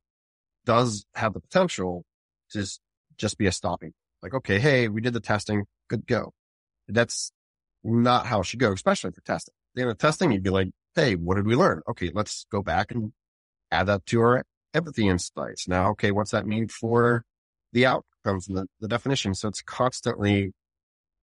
does 0.66 1.06
have 1.16 1.34
the 1.34 1.40
potential 1.40 2.04
to 2.52 2.68
just 3.18 3.38
be 3.38 3.48
a 3.48 3.52
stopping. 3.52 3.94
Like, 4.22 4.34
okay, 4.34 4.60
hey, 4.60 4.88
we 4.88 5.02
did 5.02 5.14
the 5.14 5.20
testing, 5.20 5.66
good 5.90 6.06
go. 6.06 6.34
That's 6.88 7.32
not 7.84 8.26
how 8.26 8.42
it 8.42 8.46
should 8.46 8.60
go, 8.60 8.72
especially 8.72 9.12
for 9.12 9.22
testing. 9.22 9.54
At 9.54 9.76
the 9.76 9.82
end 9.82 9.92
of 9.92 9.98
testing, 9.98 10.32
you'd 10.32 10.44
be 10.44 10.50
like, 10.50 10.70
Hey, 10.96 11.16
what 11.16 11.36
did 11.36 11.46
we 11.46 11.56
learn? 11.56 11.82
Okay, 11.88 12.12
let's 12.14 12.46
go 12.52 12.64
back 12.64 12.92
and 12.92 13.14
add 13.72 13.86
that 13.86 14.06
to 14.08 14.20
our 14.20 14.44
empathy 14.74 15.08
insights. 15.08 15.68
Now, 15.68 15.92
okay, 15.92 16.12
what's 16.12 16.32
that 16.32 16.48
mean 16.48 16.68
for 16.68 17.24
the 17.72 17.86
outcomes 17.86 18.48
and 18.48 18.58
the, 18.58 18.68
the 18.80 18.88
definition? 18.88 19.36
So 19.36 19.48
it's 19.48 19.62
constantly 19.62 20.54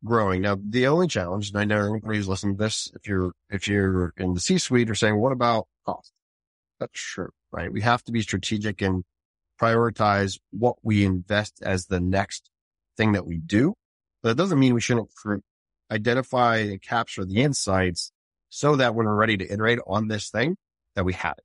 growing. 0.04 0.42
Now, 0.42 0.56
the 0.60 0.86
only 0.86 1.06
challenge, 1.06 1.50
and 1.50 1.58
I 1.58 1.64
know 1.64 1.78
everybody's 1.78 2.28
listening 2.28 2.56
to 2.56 2.62
this, 2.62 2.90
if 2.94 3.08
you're, 3.08 3.32
if 3.50 3.66
you're 3.68 4.12
in 4.16 4.34
the 4.34 4.40
C 4.40 4.58
suite 4.58 4.90
or 4.90 4.94
saying, 4.94 5.16
what 5.16 5.32
about 5.32 5.66
cost? 5.86 6.12
That's 6.80 6.92
true, 6.94 7.30
right? 7.52 7.72
We 7.72 7.80
have 7.82 8.02
to 8.04 8.12
be 8.12 8.22
strategic 8.22 8.82
and 8.82 9.04
prioritize 9.60 10.38
what 10.50 10.76
we 10.82 11.04
invest 11.04 11.62
as 11.62 11.86
the 11.86 12.00
next 12.00 12.50
thing 12.96 13.12
that 13.12 13.26
we 13.26 13.38
do. 13.38 13.74
But 14.22 14.30
it 14.30 14.36
doesn't 14.36 14.58
mean 14.58 14.74
we 14.74 14.80
shouldn't 14.80 15.10
identify 15.90 16.56
and 16.58 16.82
capture 16.82 17.24
the 17.24 17.42
insights 17.42 18.10
so 18.48 18.76
that 18.76 18.94
when 18.94 19.06
we're 19.06 19.14
ready 19.14 19.36
to 19.36 19.52
iterate 19.52 19.78
on 19.86 20.08
this 20.08 20.30
thing, 20.30 20.56
that 20.94 21.04
we 21.04 21.12
have 21.12 21.34
it. 21.38 21.44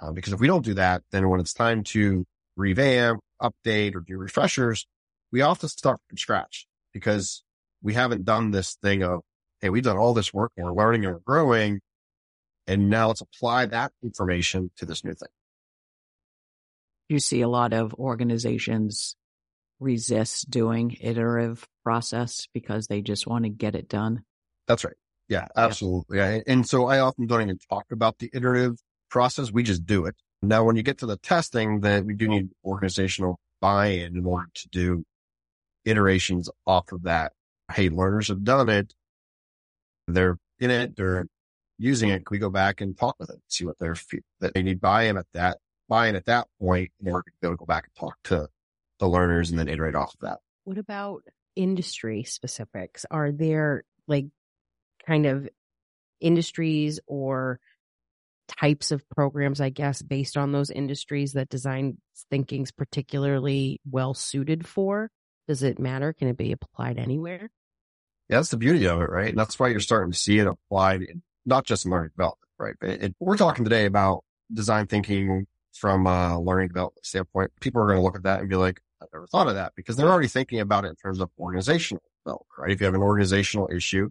Uh, 0.00 0.12
because 0.12 0.32
if 0.32 0.40
we 0.40 0.46
don't 0.46 0.64
do 0.64 0.74
that, 0.74 1.02
then 1.10 1.28
when 1.28 1.40
it's 1.40 1.54
time 1.54 1.84
to 1.84 2.24
revamp, 2.56 3.20
update, 3.40 3.94
or 3.94 4.00
do 4.00 4.16
refreshers, 4.16 4.86
we 5.30 5.40
often 5.40 5.68
start 5.68 6.00
from 6.08 6.18
scratch 6.18 6.66
because 6.92 7.42
we 7.82 7.94
haven't 7.94 8.24
done 8.24 8.50
this 8.50 8.76
thing 8.82 9.02
of, 9.02 9.20
hey, 9.60 9.70
we've 9.70 9.82
done 9.82 9.98
all 9.98 10.14
this 10.14 10.32
work 10.32 10.52
and 10.56 10.66
we're 10.66 10.74
learning 10.74 11.04
and 11.04 11.14
we're 11.14 11.20
growing. 11.20 11.80
And 12.66 12.88
now 12.88 13.08
let's 13.08 13.20
apply 13.20 13.66
that 13.66 13.92
information 14.02 14.70
to 14.76 14.86
this 14.86 15.04
new 15.04 15.14
thing. 15.14 15.28
You 17.08 17.18
see 17.18 17.40
a 17.40 17.48
lot 17.48 17.72
of 17.72 17.92
organizations 17.94 19.16
resist 19.80 20.48
doing 20.48 20.96
iterative 21.00 21.66
process 21.82 22.46
because 22.54 22.86
they 22.86 23.02
just 23.02 23.26
want 23.26 23.44
to 23.44 23.50
get 23.50 23.74
it 23.74 23.88
done. 23.88 24.22
That's 24.68 24.84
right. 24.84 24.94
Yeah, 25.28 25.48
absolutely. 25.56 26.18
Yeah. 26.18 26.40
And 26.46 26.66
so 26.66 26.86
I 26.86 27.00
often 27.00 27.26
don't 27.26 27.42
even 27.42 27.58
talk 27.68 27.86
about 27.90 28.18
the 28.18 28.30
iterative 28.32 28.78
process. 29.10 29.50
We 29.50 29.62
just 29.62 29.84
do 29.84 30.06
it. 30.06 30.14
Now, 30.40 30.64
when 30.64 30.76
you 30.76 30.82
get 30.82 30.98
to 30.98 31.06
the 31.06 31.16
testing, 31.16 31.80
then 31.80 32.06
we 32.06 32.14
do 32.14 32.28
need 32.28 32.50
organizational 32.64 33.38
buy-in 33.60 34.16
in 34.16 34.24
order 34.24 34.48
to 34.54 34.68
do 34.68 35.04
iterations 35.84 36.48
off 36.66 36.92
of 36.92 37.02
that. 37.04 37.32
Hey, 37.74 37.88
learners 37.88 38.28
have 38.28 38.44
done 38.44 38.68
it. 38.68 38.92
They're 40.08 40.38
in 40.58 40.70
it. 40.70 40.96
They're 40.96 41.26
using 41.78 42.10
it. 42.10 42.26
Can 42.26 42.34
we 42.34 42.38
go 42.38 42.50
back 42.50 42.80
and 42.80 42.96
talk 42.96 43.16
with 43.18 43.28
them, 43.28 43.40
see 43.48 43.64
what 43.64 43.78
they're, 43.78 43.96
that 44.40 44.54
they 44.54 44.62
need 44.62 44.80
buy-in 44.80 45.16
at 45.16 45.26
that, 45.34 45.58
buy-in 45.88 46.16
at 46.16 46.26
that 46.26 46.46
point 46.60 46.90
to 47.04 47.22
to 47.42 47.56
go 47.56 47.64
back 47.64 47.84
and 47.84 47.94
talk 47.94 48.16
to 48.24 48.48
the 48.98 49.08
learners 49.08 49.50
and 49.50 49.58
then 49.58 49.68
iterate 49.68 49.94
off 49.94 50.14
of 50.14 50.20
that. 50.20 50.38
What 50.64 50.78
about 50.78 51.22
industry 51.56 52.24
specifics? 52.24 53.04
Are 53.10 53.32
there 53.32 53.84
like 54.06 54.26
kind 55.06 55.26
of 55.26 55.48
industries 56.20 57.00
or 57.06 57.58
types 58.48 58.92
of 58.92 59.08
programs, 59.08 59.60
I 59.60 59.70
guess, 59.70 60.02
based 60.02 60.36
on 60.36 60.52
those 60.52 60.70
industries 60.70 61.32
that 61.32 61.48
design 61.48 61.98
thinking's 62.30 62.70
particularly 62.70 63.80
well 63.90 64.14
suited 64.14 64.66
for? 64.66 65.10
Does 65.48 65.62
it 65.62 65.78
matter? 65.78 66.12
Can 66.12 66.28
it 66.28 66.36
be 66.36 66.52
applied 66.52 66.98
anywhere? 66.98 67.50
That's 68.32 68.50
the 68.50 68.56
beauty 68.56 68.86
of 68.86 69.00
it, 69.00 69.10
right? 69.10 69.28
And 69.28 69.38
that's 69.38 69.58
why 69.58 69.68
you're 69.68 69.80
starting 69.80 70.12
to 70.12 70.18
see 70.18 70.38
it 70.38 70.46
applied 70.46 71.02
in 71.02 71.22
not 71.44 71.64
just 71.64 71.84
in 71.84 71.90
learning 71.90 72.10
development, 72.16 72.50
right? 72.58 72.74
It, 72.80 73.14
we're 73.20 73.36
talking 73.36 73.64
today 73.64 73.84
about 73.84 74.24
design 74.52 74.86
thinking 74.86 75.46
from 75.74 76.06
a 76.06 76.40
learning 76.40 76.68
development 76.68 77.04
standpoint. 77.04 77.50
People 77.60 77.82
are 77.82 77.86
going 77.86 77.98
to 77.98 78.02
look 78.02 78.16
at 78.16 78.22
that 78.24 78.40
and 78.40 78.48
be 78.48 78.56
like, 78.56 78.80
I've 79.00 79.08
never 79.12 79.26
thought 79.26 79.48
of 79.48 79.54
that 79.54 79.72
because 79.76 79.96
they're 79.96 80.08
already 80.08 80.28
thinking 80.28 80.60
about 80.60 80.84
it 80.84 80.88
in 80.88 80.96
terms 80.96 81.20
of 81.20 81.30
organizational 81.38 82.02
development, 82.24 82.48
right? 82.58 82.70
If 82.70 82.80
you 82.80 82.86
have 82.86 82.94
an 82.94 83.02
organizational 83.02 83.68
issue, 83.74 84.10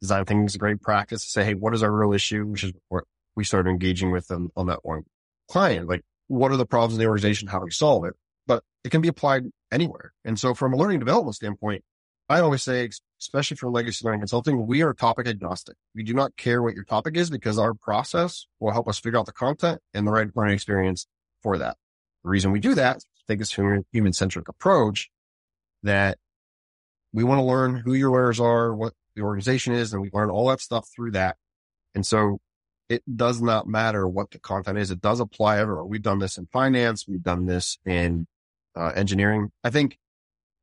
design 0.00 0.24
thinking 0.24 0.46
is 0.46 0.54
a 0.54 0.58
great 0.58 0.80
practice 0.80 1.24
to 1.24 1.30
say, 1.30 1.44
Hey, 1.44 1.54
what 1.54 1.74
is 1.74 1.82
our 1.82 1.92
real 1.92 2.12
issue? 2.12 2.46
Which 2.46 2.64
is 2.64 2.72
what 2.88 3.04
we 3.36 3.44
started 3.44 3.70
engaging 3.70 4.10
with 4.10 4.26
them 4.28 4.50
on 4.56 4.66
that 4.66 4.84
one 4.84 5.04
client. 5.48 5.88
Like, 5.88 6.02
what 6.28 6.52
are 6.52 6.56
the 6.56 6.66
problems 6.66 6.94
in 6.94 7.00
the 7.00 7.06
organization? 7.06 7.48
How 7.48 7.58
do 7.58 7.64
we 7.64 7.70
solve 7.70 8.04
it? 8.04 8.14
But 8.46 8.62
it 8.84 8.90
can 8.90 9.00
be 9.00 9.08
applied 9.08 9.44
anywhere. 9.70 10.12
And 10.24 10.38
so 10.38 10.54
from 10.54 10.72
a 10.72 10.76
learning 10.76 11.00
development 11.00 11.36
standpoint, 11.36 11.84
I 12.28 12.40
always 12.40 12.62
say, 12.62 12.88
especially 13.20 13.56
for 13.56 13.70
legacy 13.70 14.04
learning 14.04 14.20
consulting, 14.20 14.66
we 14.66 14.82
are 14.82 14.94
topic 14.94 15.26
agnostic. 15.28 15.76
We 15.94 16.02
do 16.02 16.14
not 16.14 16.36
care 16.36 16.62
what 16.62 16.74
your 16.74 16.84
topic 16.84 17.16
is 17.16 17.30
because 17.30 17.58
our 17.58 17.74
process 17.74 18.46
will 18.58 18.72
help 18.72 18.88
us 18.88 18.98
figure 18.98 19.18
out 19.18 19.26
the 19.26 19.32
content 19.32 19.80
and 19.92 20.06
the 20.06 20.12
right 20.12 20.28
learning 20.34 20.54
experience 20.54 21.06
for 21.42 21.58
that. 21.58 21.76
The 22.24 22.30
reason 22.30 22.52
we 22.52 22.60
do 22.60 22.74
that 22.74 23.02
think 23.30 23.40
it's 23.40 23.56
a 23.56 23.84
human 23.92 24.12
centric 24.12 24.48
approach 24.48 25.08
that 25.84 26.18
we 27.12 27.22
want 27.22 27.38
to 27.38 27.44
learn 27.44 27.76
who 27.76 27.94
your 27.94 28.10
learners 28.10 28.40
are, 28.40 28.74
what 28.74 28.92
the 29.14 29.22
organization 29.22 29.72
is, 29.72 29.92
and 29.92 30.02
we 30.02 30.10
learn 30.12 30.30
all 30.30 30.48
that 30.48 30.60
stuff 30.60 30.88
through 30.94 31.12
that. 31.12 31.36
And 31.94 32.04
so 32.04 32.40
it 32.88 33.02
does 33.16 33.40
not 33.40 33.68
matter 33.68 34.06
what 34.08 34.32
the 34.32 34.40
content 34.40 34.78
is. 34.78 34.90
It 34.90 35.00
does 35.00 35.20
apply 35.20 35.58
everywhere. 35.58 35.84
We've 35.84 36.02
done 36.02 36.18
this 36.18 36.38
in 36.38 36.46
finance. 36.52 37.06
We've 37.06 37.22
done 37.22 37.46
this 37.46 37.78
in 37.86 38.26
uh, 38.76 38.92
engineering. 38.96 39.52
I 39.62 39.70
think 39.70 39.96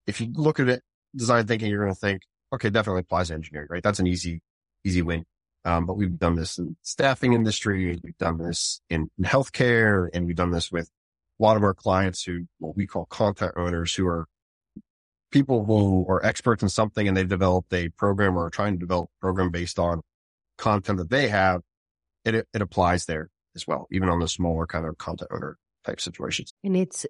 if 0.08 0.20
you 0.20 0.32
look 0.34 0.60
at 0.60 0.68
it, 0.68 0.84
design 1.16 1.48
thinking, 1.48 1.70
you're 1.70 1.84
going 1.84 1.94
to 1.94 2.00
think, 2.00 2.22
okay, 2.54 2.70
definitely 2.70 3.02
applies 3.02 3.28
to 3.28 3.34
engineering, 3.34 3.68
right? 3.70 3.84
That's 3.84 4.00
an 4.00 4.08
easy, 4.08 4.42
easy 4.84 5.02
win. 5.02 5.26
Um, 5.66 5.86
but 5.86 5.98
we've 5.98 6.18
done 6.18 6.36
this 6.36 6.58
in 6.58 6.78
staffing 6.82 7.34
industry. 7.34 8.00
We've 8.02 8.18
done 8.18 8.38
this 8.38 8.82
in, 8.90 9.10
in 9.18 9.26
healthcare 9.26 10.08
and 10.14 10.26
we've 10.26 10.36
done 10.36 10.52
this 10.52 10.72
with 10.72 10.90
a 11.40 11.44
lot 11.44 11.58
of 11.58 11.64
our 11.64 11.74
clients 11.74 12.24
who, 12.24 12.46
what 12.60 12.76
we 12.76 12.88
call 12.88 13.06
content 13.06 13.54
owners 13.58 13.94
who 13.94 14.08
are 14.08 14.28
people 15.32 15.66
who 15.66 16.06
are 16.08 16.26
experts 16.26 16.64
in 16.64 16.70
something 16.70 17.08
and 17.08 17.18
they've 17.18 17.28
developed 17.28 17.74
a 17.74 17.90
program 17.90 18.38
or 18.38 18.46
are 18.46 18.50
trying 18.50 18.74
to 18.74 18.80
develop 18.80 19.10
a 19.10 19.22
program 19.22 19.50
based 19.50 19.78
on 19.78 20.02
content 20.58 21.00
that 21.00 21.10
they 21.10 21.28
have. 21.28 21.62
It, 22.24 22.48
it 22.54 22.62
applies 22.62 23.06
there 23.06 23.30
as 23.56 23.68
well, 23.68 23.88
even 23.92 24.10
on 24.10 24.20
the 24.20 24.28
smaller 24.28 24.68
kind 24.68 24.86
of 24.86 24.98
content 24.98 25.32
owner 25.34 25.58
type 25.86 26.00
situations. 26.00 26.54
And 26.64 26.78
it's, 26.78 27.06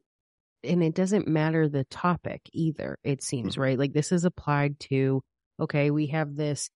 and 0.63 0.84
it 0.84 0.96
doesn't 0.96 1.28
matter 1.28 1.67
the 1.67 1.84
topic 1.86 2.41
either. 2.54 2.98
It 3.04 3.24
seems 3.24 3.54
mm-hmm. 3.54 3.62
right. 3.62 3.80
Like 3.80 3.93
this 3.93 4.12
is 4.12 4.26
applied 4.26 4.80
to, 4.82 5.22
okay, 5.60 5.91
we 5.91 6.08
have 6.08 6.36
this 6.36 6.70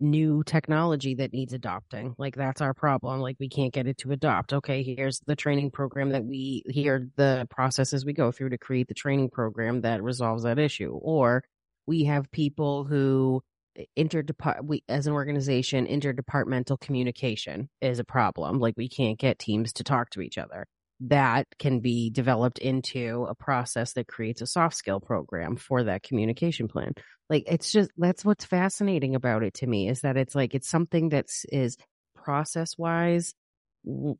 new 0.00 0.42
technology 0.44 1.16
that 1.16 1.32
needs 1.32 1.52
adopting. 1.52 2.14
Like 2.18 2.34
that's 2.34 2.60
our 2.60 2.74
problem. 2.74 3.20
Like 3.20 3.36
we 3.38 3.48
can't 3.48 3.72
get 3.72 3.86
it 3.86 3.98
to 3.98 4.12
adopt. 4.12 4.52
Okay, 4.52 4.82
here's 4.82 5.20
the 5.26 5.36
training 5.36 5.70
program 5.70 6.10
that 6.10 6.24
we 6.24 6.62
here 6.66 7.08
the 7.16 7.46
processes 7.50 8.04
we 8.04 8.12
go 8.12 8.32
through 8.32 8.50
to 8.50 8.58
create 8.58 8.88
the 8.88 8.94
training 8.94 9.30
program 9.30 9.82
that 9.82 10.02
resolves 10.02 10.44
that 10.44 10.58
issue. 10.58 10.92
Or 10.92 11.44
we 11.86 12.04
have 12.04 12.30
people 12.30 12.84
who 12.84 13.42
eh, 13.76 13.84
interdepart 13.98 14.64
we 14.64 14.82
as 14.88 15.06
an 15.06 15.12
organization 15.12 15.86
interdepartmental 15.86 16.80
communication 16.80 17.68
is 17.82 17.98
a 17.98 18.04
problem. 18.04 18.58
Like 18.58 18.74
we 18.76 18.88
can't 18.88 19.18
get 19.18 19.38
teams 19.38 19.72
to 19.74 19.84
talk 19.84 20.10
to 20.10 20.22
each 20.22 20.38
other 20.38 20.66
that 21.00 21.46
can 21.58 21.80
be 21.80 22.10
developed 22.10 22.58
into 22.58 23.26
a 23.28 23.34
process 23.34 23.94
that 23.94 24.06
creates 24.06 24.42
a 24.42 24.46
soft 24.46 24.76
skill 24.76 25.00
program 25.00 25.56
for 25.56 25.84
that 25.84 26.02
communication 26.02 26.68
plan. 26.68 26.92
Like 27.28 27.44
it's 27.46 27.72
just 27.72 27.90
that's 27.96 28.24
what's 28.24 28.44
fascinating 28.44 29.14
about 29.14 29.42
it 29.42 29.54
to 29.54 29.66
me 29.66 29.88
is 29.88 30.02
that 30.02 30.16
it's 30.16 30.34
like 30.34 30.54
it's 30.54 30.68
something 30.68 31.08
that's 31.08 31.44
is 31.46 31.76
process 32.14 32.76
wise 32.76 33.32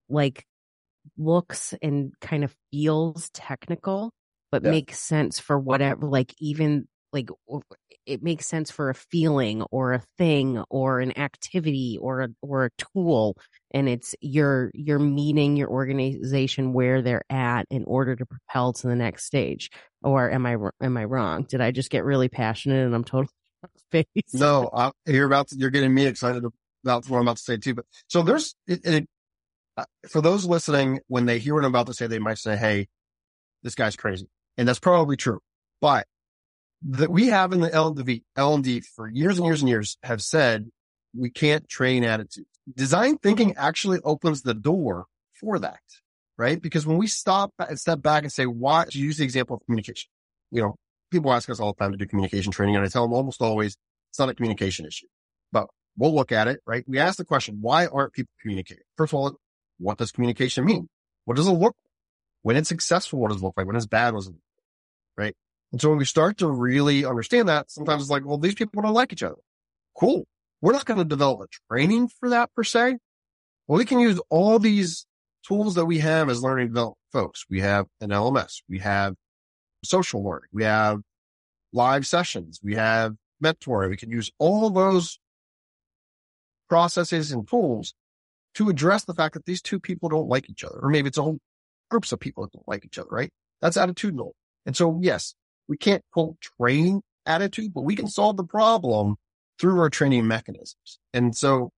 like 0.09 0.45
looks 1.19 1.75
and 1.83 2.13
kind 2.21 2.45
of 2.45 2.55
feels 2.71 3.31
technical 3.31 4.13
but 4.51 4.65
yeah. 4.65 4.71
makes 4.71 4.99
sense 4.99 5.39
for 5.39 5.59
whatever 5.59 6.07
like 6.07 6.35
even 6.39 6.87
like 7.13 7.29
it 8.07 8.23
makes 8.23 8.47
sense 8.47 8.71
for 8.71 8.91
a 8.91 8.95
feeling 8.95 9.63
or 9.71 9.93
a 9.93 10.03
thing 10.19 10.63
or 10.71 11.01
an 11.01 11.17
activity 11.19 11.99
or 12.01 12.23
a, 12.23 12.29
or 12.43 12.65
a 12.65 12.71
tool 12.79 13.37
and 13.73 13.89
it's 13.89 14.15
you're 14.21 14.71
you're 14.75 14.99
meeting 14.99 15.57
your 15.57 15.69
organization 15.69 16.73
where 16.73 17.03
they're 17.03 17.25
at 17.31 17.67
in 17.71 17.85
order 17.85 18.17
to 18.17 18.27
propel 18.27 18.73
to 18.73 18.87
the 18.87 18.97
next 18.97 19.25
stage. 19.25 19.71
Or 20.03 20.31
am 20.31 20.47
i 20.47 20.57
am 20.83 20.97
i 20.97 21.05
wrong? 21.05 21.45
Did 21.45 21.61
i 21.61 21.71
just 21.71 21.91
get 21.91 22.05
really 22.05 22.29
passionate 22.29 22.85
and 22.85 22.95
i'm 22.95 23.05
totally 23.05 23.33
face 23.93 24.07
no 24.33 24.71
I, 24.73 24.91
you're 25.07 25.27
about 25.27 25.49
to, 25.49 25.57
you're 25.57 25.71
getting 25.71 25.93
me 25.93 26.07
excited 26.07 26.45
about 26.85 27.09
what 27.09 27.19
i'm 27.19 27.23
about 27.23 27.37
to 27.37 27.43
say 27.43 27.59
too 27.59 27.75
but 27.75 27.85
so 28.07 28.23
there's 28.23 28.55
it, 28.67 28.81
it, 28.87 29.09
uh, 29.77 29.85
for 30.09 30.23
those 30.23 30.47
listening 30.47 31.01
when 31.09 31.27
they 31.27 31.39
hear 31.39 31.55
what 31.55 31.65
i'm 31.65 31.73
about 31.73 31.89
to 31.89 31.95
say 31.95 32.07
they 32.07 32.19
might 32.19 32.39
say 32.39 32.57
hey 32.57 32.89
this 33.63 33.75
guy's 33.75 33.97
crazy. 33.97 34.27
And 34.57 34.67
that's 34.67 34.79
probably 34.79 35.17
true 35.17 35.41
but 35.81 36.07
that 36.83 37.11
we 37.11 37.29
have 37.29 37.53
in 37.53 37.61
the 37.61 37.73
L&D, 37.73 38.25
L&D 38.37 38.81
for 38.81 39.09
years 39.09 39.39
and 39.39 39.47
years 39.47 39.61
and 39.61 39.69
years 39.69 39.99
have 40.03 40.23
said 40.23 40.71
we 41.17 41.31
can't 41.31 41.69
train 41.69 42.05
attitudes. 42.05 42.49
Design 42.75 43.19
thinking 43.19 43.55
actually 43.57 43.99
opens 44.05 44.43
the 44.43 44.55
door 44.55 45.07
for 45.33 45.59
that, 45.59 45.81
right? 46.37 46.61
Because 46.61 46.87
when 46.87 46.99
we 46.99 47.07
stop 47.07 47.53
and 47.59 47.79
step 47.79 48.03
back 48.03 48.23
and 48.23 48.33
say, 48.33 48.47
why, 48.47 48.85
to 48.91 48.99
use 48.99 49.19
the 49.19 49.25
example 49.25 49.57
of 49.57 49.65
communication, 49.65 50.09
you 50.51 50.63
know, 50.63 50.77
people 51.11 51.33
ask 51.33 51.49
us 51.51 51.61
all 51.61 51.73
the 51.73 51.83
time 51.83 51.93
to 51.93 51.97
do 51.97 52.07
communication 52.07 52.53
training 52.53 52.77
and 52.77 52.85
I 52.85 52.89
tell 52.89 53.03
them 53.03 53.13
almost 53.13 53.41
always 53.43 53.77
it's 54.11 54.19
not 54.19 54.29
a 54.29 54.35
communication 54.35 54.87
issue, 54.87 55.07
but 55.53 55.69
we'll 55.97 56.15
look 56.15 56.33
at 56.33 56.49
it, 56.49 56.61
right? 56.67 56.85
We 56.87 56.99
ask 56.99 57.17
the 57.17 57.25
question, 57.25 57.59
why 57.61 57.87
aren't 57.87 58.13
people 58.13 58.33
communicating? 58.41 58.85
First 58.97 59.13
of 59.13 59.19
all, 59.19 59.37
what 59.79 59.99
does 59.99 60.13
communication 60.13 60.65
mean? 60.65 60.89
What 61.25 61.37
does 61.37 61.47
it 61.47 61.53
look 61.53 61.75
like? 61.77 61.91
When 62.43 62.57
it's 62.57 62.69
successful, 62.69 63.19
what 63.19 63.29
does 63.29 63.41
it 63.41 63.45
look 63.45 63.55
like? 63.57 63.67
When 63.67 63.77
it's 63.77 63.87
bad, 63.87 64.15
what 64.15 64.21
does 64.21 64.29
it 64.29 64.31
look 64.31 64.41
like? 65.17 65.27
Right? 65.27 65.37
And 65.73 65.81
so 65.81 65.91
when 65.91 65.99
we 65.99 66.05
start 66.05 66.39
to 66.39 66.51
really 66.51 67.05
understand 67.05 67.49
that, 67.49 67.71
sometimes 67.71 68.03
it's 68.03 68.11
like, 68.11 68.25
well, 68.25 68.39
these 68.39 68.55
people 68.55 68.83
don't 68.83 68.95
like 68.95 69.13
each 69.13 69.23
other. 69.23 69.37
Cool. 69.97 70.27
We're 70.61 70.73
not 70.73 70.85
going 70.85 70.99
to 70.99 71.05
develop 71.05 71.41
a 71.41 71.73
training 71.73 72.09
for 72.09 72.31
that 72.31 72.53
per 72.55 72.65
se. 72.65 72.99
Well, 73.67 73.79
we 73.79 73.85
can 73.85 74.01
use 74.01 74.21
all 74.29 74.59
these 74.59 75.07
tools 75.47 75.75
that 75.77 75.87
we 75.87 75.99
have 75.99 76.29
as 76.29 76.43
learning 76.43 76.69
development 76.69 76.99
folks. 77.13 77.45
We 77.49 77.61
have 77.61 77.87
an 78.01 78.11
LMS. 78.11 78.63
We 78.69 78.79
have 78.81 79.15
social 79.85 80.23
learning. 80.25 80.49
We 80.53 80.65
have 80.65 81.01
live 81.73 82.07
sessions. 82.07 82.61
We 82.63 82.75
have 82.75 83.15
mentoring. 83.43 83.91
We 83.91 83.97
can 83.97 84.11
use 84.11 84.31
all 84.39 84.71
those 84.71 85.19
processes 86.69 87.33
and 87.33 87.49
tools 87.49 87.95
to 88.55 88.69
address 88.69 89.05
the 89.05 89.15
fact 89.15 89.35
that 89.35 89.47
these 89.47 89.63
two 89.63 89.81
people 89.81 90.09
don't 90.09 90.29
like 90.29 90.51
each 90.51 90.65
other, 90.65 90.79
or 90.83 90.91
maybe 90.91 91.09
it's 91.09 91.19
a 91.19 91.23
whole 91.23 91.39
groups 91.91 92.13
of 92.13 92.21
people 92.21 92.45
that 92.45 92.53
don't 92.53 92.69
like 92.69 92.85
each 92.85 92.99
other, 92.99 93.09
right? 93.11 93.31
That's 93.61 93.77
attitudinal. 93.77 94.33
And 94.67 94.77
so 94.77 94.99
yes, 95.03 95.35
we 95.69 95.77
can't 95.77 96.03
quote 96.13 96.41
train 96.41 97.03
attitude, 97.27 97.73
but 97.75 97.83
we 97.83 97.97
can 97.97 98.09
solve 98.09 98.37
the 98.37 98.45
problem 98.45 99.17
through 99.61 99.79
our 99.81 99.91
training 99.91 100.27
mechanisms. 100.27 100.99
And 101.13 101.37
so 101.37 101.71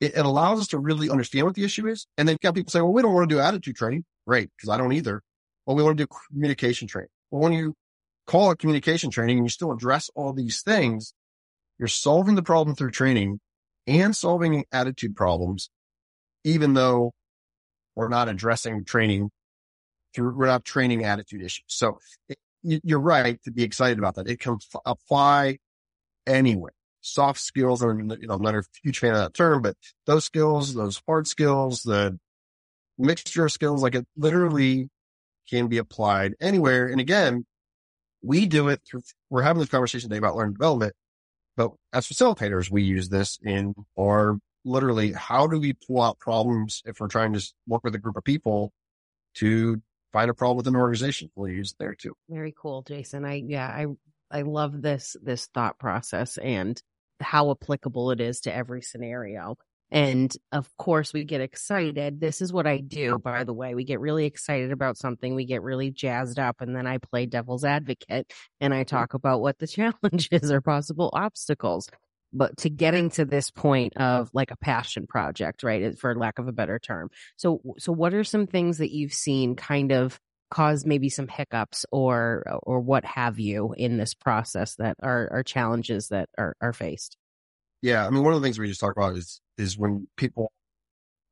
it, 0.00 0.16
it 0.16 0.26
allows 0.26 0.60
us 0.60 0.68
to 0.68 0.78
really 0.78 1.08
understand 1.08 1.46
what 1.46 1.54
the 1.54 1.64
issue 1.64 1.86
is. 1.86 2.06
And 2.18 2.28
then 2.28 2.36
got 2.42 2.54
people 2.54 2.70
say, 2.70 2.80
well, 2.80 2.92
we 2.92 3.02
don't 3.02 3.14
want 3.14 3.28
to 3.28 3.34
do 3.34 3.40
attitude 3.40 3.76
training. 3.76 4.04
Great. 4.26 4.50
Cause 4.60 4.68
I 4.68 4.76
don't 4.76 4.92
either. 4.92 5.22
Well, 5.66 5.76
we 5.76 5.82
want 5.82 5.96
to 5.96 6.04
do 6.04 6.14
communication 6.30 6.88
training. 6.88 7.08
Well, 7.30 7.42
when 7.42 7.52
you 7.52 7.74
call 8.26 8.50
it 8.50 8.58
communication 8.58 9.10
training 9.10 9.38
and 9.38 9.46
you 9.46 9.50
still 9.50 9.72
address 9.72 10.10
all 10.14 10.32
these 10.32 10.62
things, 10.62 11.14
you're 11.78 11.88
solving 11.88 12.34
the 12.34 12.42
problem 12.42 12.76
through 12.76 12.90
training 12.90 13.40
and 13.86 14.14
solving 14.14 14.64
attitude 14.70 15.16
problems, 15.16 15.70
even 16.44 16.74
though 16.74 17.12
we're 17.94 18.08
not 18.08 18.28
addressing 18.28 18.84
training 18.84 19.30
through, 20.14 20.36
we're 20.36 20.46
not 20.46 20.64
training 20.64 21.04
attitude 21.04 21.42
issues. 21.42 21.64
So 21.68 21.98
it, 22.28 22.38
you're 22.62 23.00
right 23.00 23.42
to 23.44 23.50
be 23.50 23.64
excited 23.64 23.98
about 23.98 24.16
that. 24.16 24.28
It 24.28 24.38
can 24.40 24.54
f- 24.54 24.80
apply 24.84 25.58
anywhere. 26.26 26.72
Soft 27.02 27.40
skills 27.40 27.82
are, 27.82 27.98
you 27.98 28.26
know, 28.26 28.34
I'm 28.34 28.42
not 28.42 28.54
a 28.54 28.62
huge 28.82 29.00
fan 29.00 29.10
of 29.10 29.18
that 29.18 29.34
term, 29.34 29.60
but 29.60 29.76
those 30.06 30.24
skills, 30.24 30.72
those 30.72 31.02
hard 31.06 31.26
skills, 31.26 31.82
the 31.82 32.18
mixture 32.96 33.44
of 33.44 33.52
skills, 33.52 33.82
like 33.82 33.96
it 33.96 34.06
literally 34.16 34.88
can 35.50 35.66
be 35.66 35.78
applied 35.78 36.34
anywhere. 36.40 36.86
And 36.86 37.00
again, 37.00 37.44
we 38.22 38.46
do 38.46 38.68
it 38.68 38.80
through, 38.88 39.02
we're 39.30 39.42
having 39.42 39.60
this 39.60 39.68
conversation 39.68 40.08
today 40.08 40.18
about 40.18 40.36
learning 40.36 40.54
development, 40.54 40.94
but 41.56 41.72
as 41.92 42.06
facilitators, 42.06 42.70
we 42.70 42.82
use 42.84 43.08
this 43.08 43.38
in 43.42 43.74
or 43.96 44.38
literally 44.64 45.12
how 45.12 45.48
do 45.48 45.58
we 45.58 45.72
pull 45.72 46.00
out 46.00 46.20
problems 46.20 46.82
if 46.86 47.00
we're 47.00 47.08
trying 47.08 47.32
to 47.32 47.52
work 47.66 47.82
with 47.82 47.96
a 47.96 47.98
group 47.98 48.16
of 48.16 48.22
people 48.22 48.72
to 49.34 49.82
find 50.12 50.30
a 50.30 50.34
problem 50.34 50.56
with 50.56 50.68
an 50.68 50.76
organization, 50.76 51.30
we'll 51.34 51.50
use 51.50 51.74
there 51.78 51.94
too. 51.94 52.14
Very 52.28 52.54
cool, 52.56 52.82
Jason. 52.82 53.24
I, 53.24 53.42
yeah, 53.44 53.66
I, 53.66 53.86
I 54.30 54.42
love 54.42 54.80
this, 54.80 55.16
this 55.22 55.46
thought 55.46 55.78
process 55.78 56.38
and 56.38 56.80
how 57.22 57.50
applicable 57.50 58.10
it 58.10 58.20
is 58.20 58.40
to 58.40 58.54
every 58.54 58.82
scenario. 58.82 59.56
And 59.92 60.34
of 60.52 60.74
course, 60.78 61.12
we 61.12 61.24
get 61.24 61.42
excited. 61.42 62.18
This 62.18 62.40
is 62.40 62.50
what 62.50 62.66
I 62.66 62.78
do, 62.78 63.18
by 63.18 63.44
the 63.44 63.52
way. 63.52 63.74
We 63.74 63.84
get 63.84 64.00
really 64.00 64.24
excited 64.24 64.72
about 64.72 64.96
something. 64.96 65.34
We 65.34 65.44
get 65.44 65.62
really 65.62 65.90
jazzed 65.90 66.38
up 66.38 66.62
and 66.62 66.74
then 66.74 66.86
I 66.86 66.96
play 66.96 67.26
devil's 67.26 67.62
advocate 67.62 68.32
and 68.58 68.72
I 68.72 68.78
mm-hmm. 68.78 68.96
talk 68.96 69.12
about 69.12 69.42
what 69.42 69.58
the 69.58 69.66
challenges 70.02 70.50
or 70.50 70.62
possible 70.62 71.10
obstacles. 71.12 71.90
But 72.32 72.56
to 72.58 72.70
getting 72.70 73.10
to 73.10 73.26
this 73.26 73.50
point 73.50 73.98
of 73.98 74.30
like 74.32 74.50
a 74.50 74.56
passion 74.56 75.06
project, 75.06 75.62
right? 75.62 75.98
For 75.98 76.14
lack 76.14 76.38
of 76.38 76.48
a 76.48 76.52
better 76.52 76.78
term. 76.78 77.10
So, 77.36 77.60
so 77.78 77.92
what 77.92 78.14
are 78.14 78.24
some 78.24 78.46
things 78.46 78.78
that 78.78 78.90
you've 78.90 79.12
seen 79.12 79.56
kind 79.56 79.92
of 79.92 80.18
cause 80.52 80.84
maybe 80.84 81.08
some 81.08 81.28
hiccups 81.28 81.86
or, 81.90 82.44
or 82.62 82.78
what 82.78 83.04
have 83.04 83.38
you 83.38 83.74
in 83.76 83.96
this 83.96 84.12
process 84.12 84.74
that 84.76 84.96
are, 85.02 85.28
are 85.32 85.42
challenges 85.42 86.08
that 86.08 86.28
are, 86.36 86.54
are 86.60 86.74
faced? 86.74 87.16
Yeah. 87.80 88.06
I 88.06 88.10
mean, 88.10 88.22
one 88.22 88.34
of 88.34 88.40
the 88.40 88.46
things 88.46 88.58
we 88.58 88.68
just 88.68 88.80
talked 88.80 88.96
about 88.96 89.16
is, 89.16 89.40
is 89.56 89.78
when 89.78 90.06
people 90.16 90.52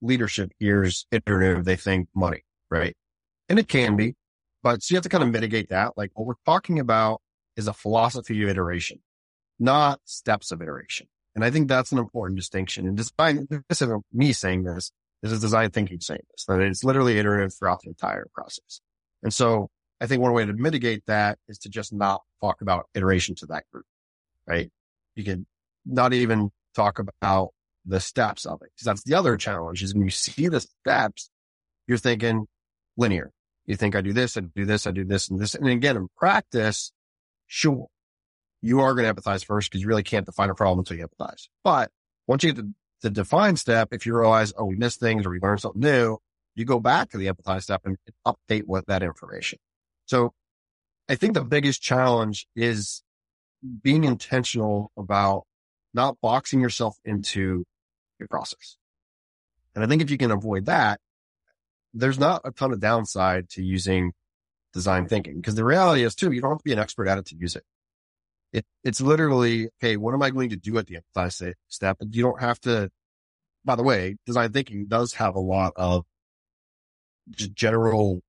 leadership 0.00 0.52
hears 0.58 1.06
iterative, 1.12 1.64
they 1.64 1.76
think 1.76 2.08
money, 2.14 2.44
right? 2.70 2.96
And 3.50 3.58
it 3.58 3.68
can 3.68 3.94
be, 3.94 4.16
but 4.62 4.82
so 4.82 4.94
you 4.94 4.96
have 4.96 5.02
to 5.02 5.10
kind 5.10 5.22
of 5.22 5.30
mitigate 5.30 5.68
that. 5.68 5.98
Like 5.98 6.10
what 6.14 6.26
we're 6.26 6.34
talking 6.46 6.78
about 6.78 7.20
is 7.56 7.68
a 7.68 7.74
philosophy 7.74 8.42
of 8.42 8.48
iteration, 8.48 9.00
not 9.58 10.00
steps 10.06 10.50
of 10.50 10.62
iteration. 10.62 11.08
And 11.34 11.44
I 11.44 11.50
think 11.50 11.68
that's 11.68 11.92
an 11.92 11.98
important 11.98 12.38
distinction. 12.38 12.86
And 12.88 12.96
design, 12.96 13.46
this 13.68 13.82
isn't 13.82 14.04
me 14.12 14.32
saying 14.32 14.64
this. 14.64 14.92
This 15.22 15.32
is 15.32 15.40
design 15.40 15.70
thinking 15.70 16.00
saying 16.00 16.22
this, 16.30 16.46
that 16.46 16.60
it's 16.60 16.82
literally 16.82 17.18
iterative 17.18 17.52
throughout 17.54 17.82
the 17.82 17.90
entire 17.90 18.26
process. 18.34 18.80
And 19.22 19.32
so 19.32 19.68
I 20.00 20.06
think 20.06 20.22
one 20.22 20.32
way 20.32 20.44
to 20.44 20.52
mitigate 20.52 21.04
that 21.06 21.38
is 21.48 21.58
to 21.60 21.68
just 21.68 21.92
not 21.92 22.22
talk 22.40 22.62
about 22.62 22.86
iteration 22.94 23.34
to 23.36 23.46
that 23.46 23.64
group, 23.72 23.84
right? 24.46 24.70
You 25.14 25.24
can 25.24 25.46
not 25.84 26.12
even 26.12 26.50
talk 26.74 26.98
about 26.98 27.50
the 27.84 28.00
steps 28.00 28.46
of 28.46 28.60
it. 28.62 28.70
Cause 28.78 28.84
that's 28.84 29.04
the 29.04 29.14
other 29.14 29.36
challenge 29.36 29.82
is 29.82 29.94
when 29.94 30.04
you 30.04 30.10
see 30.10 30.48
the 30.48 30.60
steps, 30.60 31.30
you're 31.86 31.98
thinking 31.98 32.46
linear. 32.96 33.30
You 33.66 33.76
think 33.76 33.94
I 33.94 34.00
do 34.00 34.12
this, 34.12 34.36
I 34.36 34.40
do 34.40 34.64
this, 34.64 34.86
I 34.86 34.90
do 34.90 35.04
this 35.04 35.28
and 35.28 35.38
this. 35.38 35.54
And 35.54 35.66
again, 35.68 35.96
in 35.96 36.08
practice, 36.16 36.92
sure, 37.46 37.86
you 38.62 38.80
are 38.80 38.94
going 38.94 39.12
to 39.12 39.20
empathize 39.20 39.44
first 39.44 39.70
because 39.70 39.82
you 39.82 39.88
really 39.88 40.02
can't 40.02 40.26
define 40.26 40.50
a 40.50 40.54
problem 40.54 40.80
until 40.80 40.96
you 40.96 41.06
empathize. 41.06 41.48
But 41.62 41.90
once 42.26 42.42
you 42.42 42.52
get 42.52 42.62
to 42.62 42.74
the 43.02 43.10
define 43.10 43.56
step, 43.56 43.88
if 43.92 44.06
you 44.06 44.16
realize, 44.16 44.52
oh, 44.56 44.64
we 44.64 44.76
missed 44.76 45.00
things 45.00 45.26
or 45.26 45.30
we 45.30 45.40
learned 45.40 45.60
something 45.60 45.80
new, 45.80 46.18
you 46.54 46.64
go 46.64 46.80
back 46.80 47.10
to 47.10 47.18
the 47.18 47.26
empathize 47.26 47.62
step 47.62 47.82
and 47.84 47.96
update 48.26 48.64
what 48.66 48.86
that 48.86 49.02
information. 49.02 49.58
So 50.06 50.32
I 51.08 51.14
think 51.14 51.34
the 51.34 51.44
biggest 51.44 51.82
challenge 51.82 52.46
is 52.54 53.02
being 53.82 54.04
intentional 54.04 54.90
about 54.96 55.44
not 55.92 56.16
boxing 56.20 56.60
yourself 56.60 56.96
into 57.04 57.64
your 58.18 58.28
process. 58.28 58.76
And 59.74 59.84
I 59.84 59.86
think 59.86 60.02
if 60.02 60.10
you 60.10 60.18
can 60.18 60.30
avoid 60.30 60.66
that, 60.66 61.00
there's 61.92 62.18
not 62.18 62.42
a 62.44 62.50
ton 62.50 62.72
of 62.72 62.80
downside 62.80 63.48
to 63.50 63.62
using 63.62 64.12
design 64.72 65.08
thinking 65.08 65.36
because 65.36 65.56
the 65.56 65.64
reality 65.64 66.04
is 66.04 66.14
too, 66.14 66.30
you 66.32 66.40
don't 66.40 66.50
have 66.50 66.58
to 66.58 66.64
be 66.64 66.72
an 66.72 66.78
expert 66.78 67.08
at 67.08 67.18
it 67.18 67.26
to 67.26 67.36
use 67.36 67.56
it. 67.56 67.64
It, 68.52 68.64
it's 68.84 69.00
literally, 69.00 69.68
okay, 69.80 69.96
what 69.96 70.14
am 70.14 70.22
I 70.22 70.30
going 70.30 70.50
to 70.50 70.56
do 70.56 70.76
at 70.78 70.86
the 70.86 70.98
empathize 70.98 71.54
step? 71.68 71.98
And 72.00 72.14
you 72.14 72.22
don't 72.22 72.40
have 72.40 72.60
to, 72.60 72.90
by 73.64 73.76
the 73.76 73.82
way, 73.82 74.16
design 74.26 74.52
thinking 74.52 74.86
does 74.86 75.14
have 75.14 75.34
a 75.34 75.40
lot 75.40 75.72
of 75.76 76.04
just 77.30 77.54
general 77.54 78.20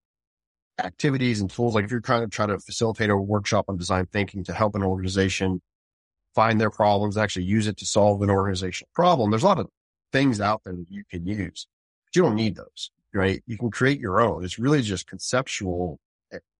activities 0.79 1.41
and 1.41 1.49
tools. 1.49 1.75
Like 1.75 1.85
if 1.85 1.91
you're 1.91 1.99
trying 1.99 2.21
to 2.21 2.27
try 2.27 2.45
to 2.45 2.59
facilitate 2.59 3.09
a 3.09 3.17
workshop 3.17 3.65
on 3.67 3.77
design 3.77 4.07
thinking 4.11 4.43
to 4.45 4.53
help 4.53 4.75
an 4.75 4.83
organization 4.83 5.61
find 6.33 6.59
their 6.59 6.69
problems, 6.69 7.17
actually 7.17 7.45
use 7.45 7.67
it 7.67 7.77
to 7.77 7.85
solve 7.85 8.21
an 8.21 8.29
organizational 8.29 8.89
problem. 8.93 9.31
There's 9.31 9.43
a 9.43 9.47
lot 9.47 9.59
of 9.59 9.67
things 10.11 10.39
out 10.39 10.61
there 10.63 10.73
that 10.73 10.87
you 10.89 11.03
can 11.09 11.25
use, 11.25 11.67
but 12.05 12.15
you 12.15 12.21
don't 12.21 12.35
need 12.35 12.55
those, 12.55 12.91
right? 13.13 13.43
You 13.45 13.57
can 13.57 13.69
create 13.69 13.99
your 13.99 14.21
own. 14.21 14.43
It's 14.43 14.59
really 14.59 14.81
just 14.81 15.07
conceptual. 15.07 15.99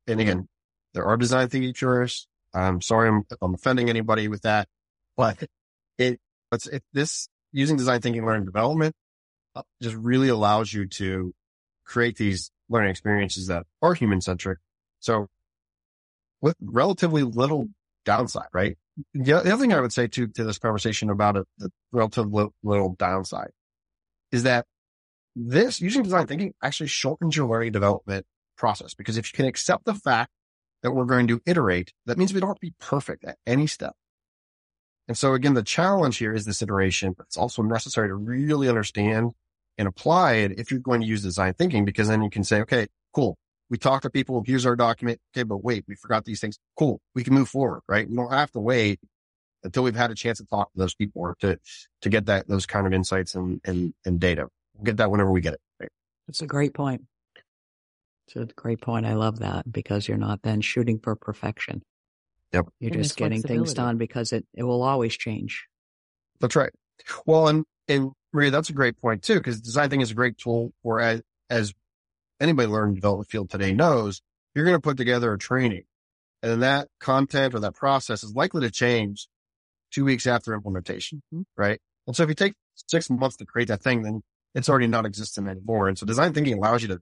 And 0.07 0.19
again, 0.19 0.47
there 0.93 1.05
are 1.05 1.17
design 1.17 1.47
thinking 1.47 1.73
purists. 1.73 2.27
I'm 2.53 2.81
sorry 2.81 3.07
I'm, 3.07 3.23
I'm 3.41 3.53
offending 3.53 3.89
anybody 3.89 4.27
with 4.27 4.41
that, 4.41 4.67
but 5.15 5.37
it, 5.97 6.19
it's, 6.51 6.67
it, 6.67 6.83
this 6.91 7.29
using 7.53 7.77
design 7.77 8.01
thinking, 8.01 8.25
learning 8.25 8.45
development 8.45 8.93
uh, 9.55 9.61
just 9.81 9.95
really 9.95 10.27
allows 10.27 10.73
you 10.73 10.85
to 10.87 11.33
create 11.91 12.17
these 12.17 12.51
learning 12.69 12.91
experiences 12.91 13.47
that 13.47 13.65
are 13.81 13.93
human 13.93 14.21
centric. 14.21 14.59
So 14.99 15.27
with 16.41 16.55
relatively 16.61 17.23
little 17.23 17.67
downside, 18.05 18.47
right? 18.53 18.77
The, 19.13 19.23
the 19.23 19.53
other 19.53 19.57
thing 19.57 19.73
I 19.73 19.81
would 19.81 19.93
say 19.93 20.07
to, 20.07 20.27
to 20.27 20.43
this 20.43 20.57
conversation 20.57 21.09
about 21.09 21.37
it, 21.37 21.47
the 21.57 21.69
relative 21.91 22.31
little, 22.31 22.53
little 22.63 22.95
downside 22.97 23.51
is 24.31 24.43
that 24.43 24.65
this 25.35 25.81
using 25.81 26.03
design 26.03 26.27
thinking 26.27 26.53
actually 26.63 26.87
shortens 26.87 27.35
your 27.35 27.47
learning 27.47 27.71
development 27.71 28.25
process 28.57 28.93
because 28.93 29.17
if 29.17 29.31
you 29.31 29.35
can 29.35 29.45
accept 29.45 29.85
the 29.85 29.93
fact 29.93 30.31
that 30.83 30.91
we're 30.91 31.05
going 31.05 31.27
to 31.27 31.41
iterate, 31.45 31.93
that 32.05 32.17
means 32.17 32.33
we 32.33 32.39
don't 32.39 32.49
have 32.49 32.57
to 32.57 32.61
be 32.61 32.73
perfect 32.79 33.23
at 33.23 33.37
any 33.45 33.67
step. 33.67 33.93
And 35.07 35.17
so 35.17 35.33
again, 35.33 35.53
the 35.53 35.63
challenge 35.63 36.17
here 36.17 36.33
is 36.33 36.45
this 36.45 36.61
iteration, 36.61 37.13
but 37.17 37.25
it's 37.27 37.37
also 37.37 37.61
necessary 37.61 38.07
to 38.07 38.15
really 38.15 38.69
understand 38.69 39.31
and 39.81 39.87
apply 39.87 40.33
it 40.33 40.59
if 40.59 40.69
you're 40.69 40.79
going 40.79 41.01
to 41.01 41.07
use 41.07 41.23
design 41.23 41.55
thinking, 41.55 41.85
because 41.85 42.07
then 42.07 42.21
you 42.21 42.29
can 42.29 42.43
say, 42.43 42.61
okay, 42.61 42.85
cool. 43.15 43.35
We 43.67 43.79
talk 43.79 44.03
to 44.03 44.11
people, 44.11 44.43
here's 44.45 44.63
our 44.63 44.75
document. 44.75 45.19
Okay, 45.33 45.41
but 45.41 45.63
wait, 45.63 45.85
we 45.87 45.95
forgot 45.95 46.23
these 46.23 46.39
things. 46.39 46.59
Cool. 46.77 47.01
We 47.15 47.23
can 47.23 47.33
move 47.33 47.49
forward, 47.49 47.81
right? 47.89 48.07
We 48.07 48.15
don't 48.15 48.31
have 48.31 48.51
to 48.51 48.59
wait 48.59 48.99
until 49.63 49.81
we've 49.81 49.95
had 49.95 50.11
a 50.11 50.15
chance 50.15 50.37
to 50.37 50.45
talk 50.45 50.71
to 50.71 50.77
those 50.77 50.93
people 50.93 51.23
or 51.23 51.35
to, 51.39 51.57
to 52.03 52.09
get 52.09 52.27
that, 52.27 52.47
those 52.47 52.67
kind 52.67 52.85
of 52.85 52.93
insights 52.93 53.33
and, 53.33 53.59
and, 53.65 53.95
and 54.05 54.19
data. 54.19 54.49
We'll 54.75 54.83
get 54.83 54.97
that 54.97 55.09
whenever 55.09 55.31
we 55.31 55.41
get 55.41 55.53
it. 55.53 55.61
Right? 55.79 55.89
That's 56.27 56.43
a 56.43 56.47
great 56.47 56.75
point. 56.75 57.01
It's 58.27 58.35
a 58.35 58.53
great 58.53 58.81
point. 58.81 59.07
I 59.07 59.15
love 59.15 59.39
that 59.39 59.71
because 59.71 60.07
you're 60.07 60.17
not 60.17 60.43
then 60.43 60.61
shooting 60.61 60.99
for 60.99 61.15
perfection. 61.15 61.81
Yep. 62.53 62.67
You're 62.79 62.93
And 62.93 63.01
just 63.01 63.17
getting 63.17 63.41
things 63.41 63.73
done 63.73 63.97
because 63.97 64.31
it, 64.31 64.45
it 64.53 64.61
will 64.61 64.83
always 64.83 65.17
change. 65.17 65.65
That's 66.39 66.55
right. 66.55 66.71
Well, 67.25 67.47
and, 67.47 67.65
and 67.87 68.11
Maria, 68.33 68.51
that's 68.51 68.69
a 68.69 68.73
great 68.73 68.99
point 68.99 69.23
too, 69.23 69.35
because 69.35 69.61
design 69.61 69.89
thinking 69.89 70.01
is 70.01 70.11
a 70.11 70.15
great 70.15 70.37
tool 70.37 70.71
for 70.83 70.99
as, 70.99 71.21
as 71.49 71.73
anybody 72.39 72.67
learning 72.67 72.95
development 72.95 73.29
field 73.29 73.49
today 73.49 73.73
knows, 73.73 74.21
you're 74.55 74.65
going 74.65 74.77
to 74.77 74.81
put 74.81 74.97
together 74.97 75.33
a 75.33 75.37
training 75.37 75.83
and 76.41 76.51
then 76.51 76.59
that 76.61 76.87
content 76.99 77.53
or 77.53 77.59
that 77.59 77.75
process 77.75 78.23
is 78.23 78.33
likely 78.35 78.61
to 78.61 78.71
change 78.71 79.27
two 79.91 80.05
weeks 80.05 80.25
after 80.25 80.53
implementation. 80.53 81.21
Mhm. 81.33 81.43
Right. 81.55 81.79
And 82.07 82.15
so 82.15 82.23
if 82.23 82.29
you 82.29 82.35
take 82.35 82.53
six 82.75 83.09
months 83.09 83.37
to 83.37 83.45
create 83.45 83.67
that 83.67 83.81
thing, 83.81 84.01
then 84.01 84.21
it's 84.55 84.69
already 84.69 84.87
not 84.87 85.05
existent 85.05 85.47
anymore. 85.47 85.87
And 85.87 85.97
so 85.97 86.05
design 86.05 86.33
thinking 86.33 86.57
allows 86.57 86.81
you 86.81 86.87
to 86.89 86.99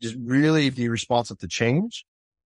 just 0.00 0.16
really 0.20 0.70
be 0.70 0.88
responsive 0.88 1.38
to 1.38 1.48
change 1.48 2.04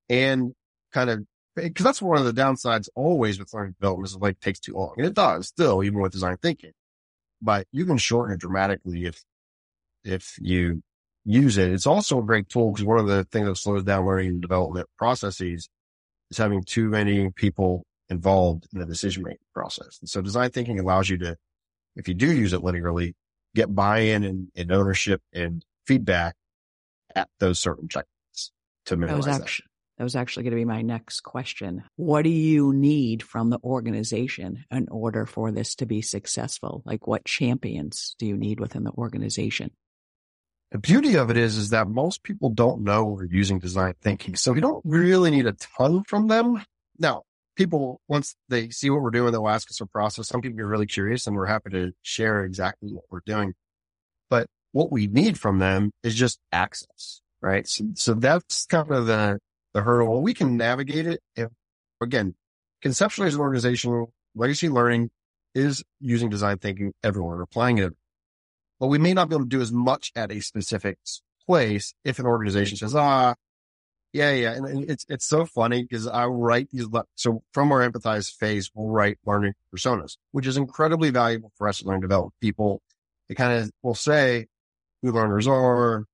and 0.08 0.54
kind 0.92 1.10
of 1.10 1.24
because 1.56 1.84
that's 1.84 2.02
one 2.02 2.18
of 2.18 2.24
the 2.24 2.32
downsides 2.32 2.88
always 2.96 3.38
with 3.38 3.52
learning 3.54 3.74
development 3.78 4.08
is 4.08 4.16
like 4.16 4.40
takes 4.40 4.58
too 4.58 4.74
long. 4.74 4.94
And 4.96 5.06
it 5.06 5.14
does 5.14 5.46
still, 5.46 5.84
even 5.84 6.00
with 6.00 6.10
design 6.12 6.36
thinking. 6.38 6.72
But 7.44 7.66
you 7.72 7.84
can 7.84 7.98
shorten 7.98 8.34
it 8.34 8.40
dramatically 8.40 9.04
if 9.04 9.22
if 10.02 10.38
you 10.40 10.82
use 11.24 11.58
it. 11.58 11.72
It's 11.72 11.86
also 11.86 12.18
a 12.18 12.22
great 12.22 12.48
tool 12.48 12.72
because 12.72 12.86
one 12.86 12.98
of 12.98 13.06
the 13.06 13.24
things 13.24 13.46
that 13.46 13.56
slows 13.56 13.84
down 13.84 14.06
learning 14.06 14.28
and 14.28 14.42
development 14.42 14.88
processes 14.96 15.68
is 16.30 16.38
having 16.38 16.62
too 16.62 16.88
many 16.88 17.30
people 17.30 17.84
involved 18.08 18.66
in 18.72 18.80
the 18.80 18.86
decision 18.86 19.22
making 19.22 19.38
process. 19.54 19.98
And 20.00 20.08
so 20.08 20.22
design 20.22 20.50
thinking 20.50 20.80
allows 20.80 21.08
you 21.08 21.18
to, 21.18 21.36
if 21.96 22.08
you 22.08 22.14
do 22.14 22.32
use 22.32 22.52
it 22.52 22.62
linearly, 22.62 23.12
get 23.54 23.74
buy-in 23.74 24.24
and, 24.24 24.48
and 24.56 24.72
ownership 24.72 25.22
and 25.32 25.64
feedback 25.86 26.34
at 27.14 27.28
those 27.40 27.58
certain 27.58 27.88
checkpoints 27.88 28.50
to 28.86 28.96
minimize 28.96 29.26
that. 29.26 29.42
actually, 29.42 29.66
that 29.96 30.04
was 30.04 30.16
actually 30.16 30.42
going 30.42 30.52
to 30.52 30.56
be 30.56 30.64
my 30.64 30.82
next 30.82 31.20
question. 31.20 31.84
What 31.96 32.22
do 32.22 32.30
you 32.30 32.72
need 32.72 33.22
from 33.22 33.50
the 33.50 33.60
organization 33.62 34.64
in 34.70 34.88
order 34.90 35.24
for 35.24 35.52
this 35.52 35.76
to 35.76 35.86
be 35.86 36.02
successful? 36.02 36.82
Like 36.84 37.06
what 37.06 37.24
champions 37.24 38.16
do 38.18 38.26
you 38.26 38.36
need 38.36 38.58
within 38.58 38.82
the 38.82 38.90
organization? 38.92 39.70
The 40.72 40.78
beauty 40.78 41.16
of 41.16 41.30
it 41.30 41.36
is, 41.36 41.56
is 41.56 41.70
that 41.70 41.86
most 41.86 42.24
people 42.24 42.50
don't 42.50 42.82
know 42.82 43.04
we're 43.04 43.26
using 43.26 43.60
design 43.60 43.94
thinking. 44.02 44.34
So 44.34 44.52
we 44.52 44.60
don't 44.60 44.82
really 44.84 45.30
need 45.30 45.46
a 45.46 45.52
ton 45.52 46.02
from 46.02 46.26
them. 46.26 46.64
Now, 46.98 47.22
people, 47.54 48.00
once 48.08 48.34
they 48.48 48.70
see 48.70 48.90
what 48.90 49.00
we're 49.00 49.12
doing, 49.12 49.30
they'll 49.30 49.48
ask 49.48 49.70
us 49.70 49.80
our 49.80 49.86
process. 49.86 50.26
Some 50.26 50.40
people 50.40 50.60
are 50.60 50.66
really 50.66 50.86
curious 50.86 51.28
and 51.28 51.36
we're 51.36 51.46
happy 51.46 51.70
to 51.70 51.92
share 52.02 52.44
exactly 52.44 52.90
what 52.90 53.04
we're 53.10 53.20
doing. 53.24 53.54
But 54.28 54.48
what 54.72 54.90
we 54.90 55.06
need 55.06 55.38
from 55.38 55.60
them 55.60 55.92
is 56.02 56.16
just 56.16 56.40
access, 56.50 57.20
right? 57.40 57.68
So, 57.68 57.84
so 57.94 58.14
that's 58.14 58.66
kind 58.66 58.90
of 58.90 59.06
the, 59.06 59.38
the 59.74 59.82
hurdle. 59.82 60.22
We 60.22 60.32
can 60.32 60.56
navigate 60.56 61.06
it. 61.06 61.20
If, 61.36 61.50
again, 62.00 62.34
conceptually 62.80 63.28
as 63.28 63.34
an 63.34 63.40
organization, 63.40 64.06
legacy 64.34 64.70
learning 64.70 65.10
is 65.54 65.84
using 66.00 66.30
design 66.30 66.58
thinking 66.58 66.94
everywhere, 67.02 67.42
applying 67.42 67.78
it 67.78 67.92
but 68.80 68.88
we 68.88 68.98
may 68.98 69.14
not 69.14 69.28
be 69.28 69.34
able 69.34 69.44
to 69.44 69.48
do 69.48 69.60
as 69.60 69.72
much 69.72 70.12
at 70.16 70.30
a 70.32 70.40
specific 70.40 70.98
place 71.46 71.94
if 72.04 72.18
an 72.18 72.26
organization 72.26 72.76
says, 72.76 72.94
ah, 72.94 73.34
yeah, 74.12 74.30
yeah. 74.32 74.52
And, 74.52 74.66
and 74.66 74.90
it's, 74.90 75.04
it's 75.08 75.26
so 75.26 75.44
funny 75.44 75.82
because 75.82 76.06
I 76.06 76.26
write 76.26 76.68
these, 76.70 76.86
le- 76.86 77.06
so 77.14 77.42
from 77.52 77.72
our 77.72 77.88
empathize 77.88 78.30
phase, 78.30 78.70
we'll 78.74 78.88
write 78.88 79.18
learning 79.24 79.54
personas, 79.74 80.16
which 80.32 80.46
is 80.46 80.56
incredibly 80.56 81.10
valuable 81.10 81.52
for 81.56 81.68
us 81.68 81.78
to 81.78 81.86
learn 81.86 82.00
develop 82.00 82.32
people. 82.40 82.82
It 83.28 83.36
kind 83.36 83.58
of 83.58 83.70
will 83.82 83.94
say 83.94 84.46
who 85.02 85.12
learners 85.12 85.46
are, 85.46 86.04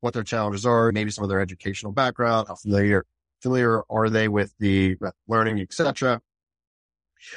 what 0.00 0.14
their 0.14 0.22
challenges 0.22 0.64
are, 0.64 0.92
maybe 0.92 1.10
some 1.10 1.24
of 1.24 1.30
their 1.30 1.40
educational 1.40 1.92
background, 1.92 2.48
how 2.48 2.54
familiar, 2.54 3.04
familiar 3.42 3.82
are 3.90 4.08
they 4.08 4.28
with 4.28 4.52
the 4.58 4.96
learning, 5.26 5.60
etc. 5.60 6.20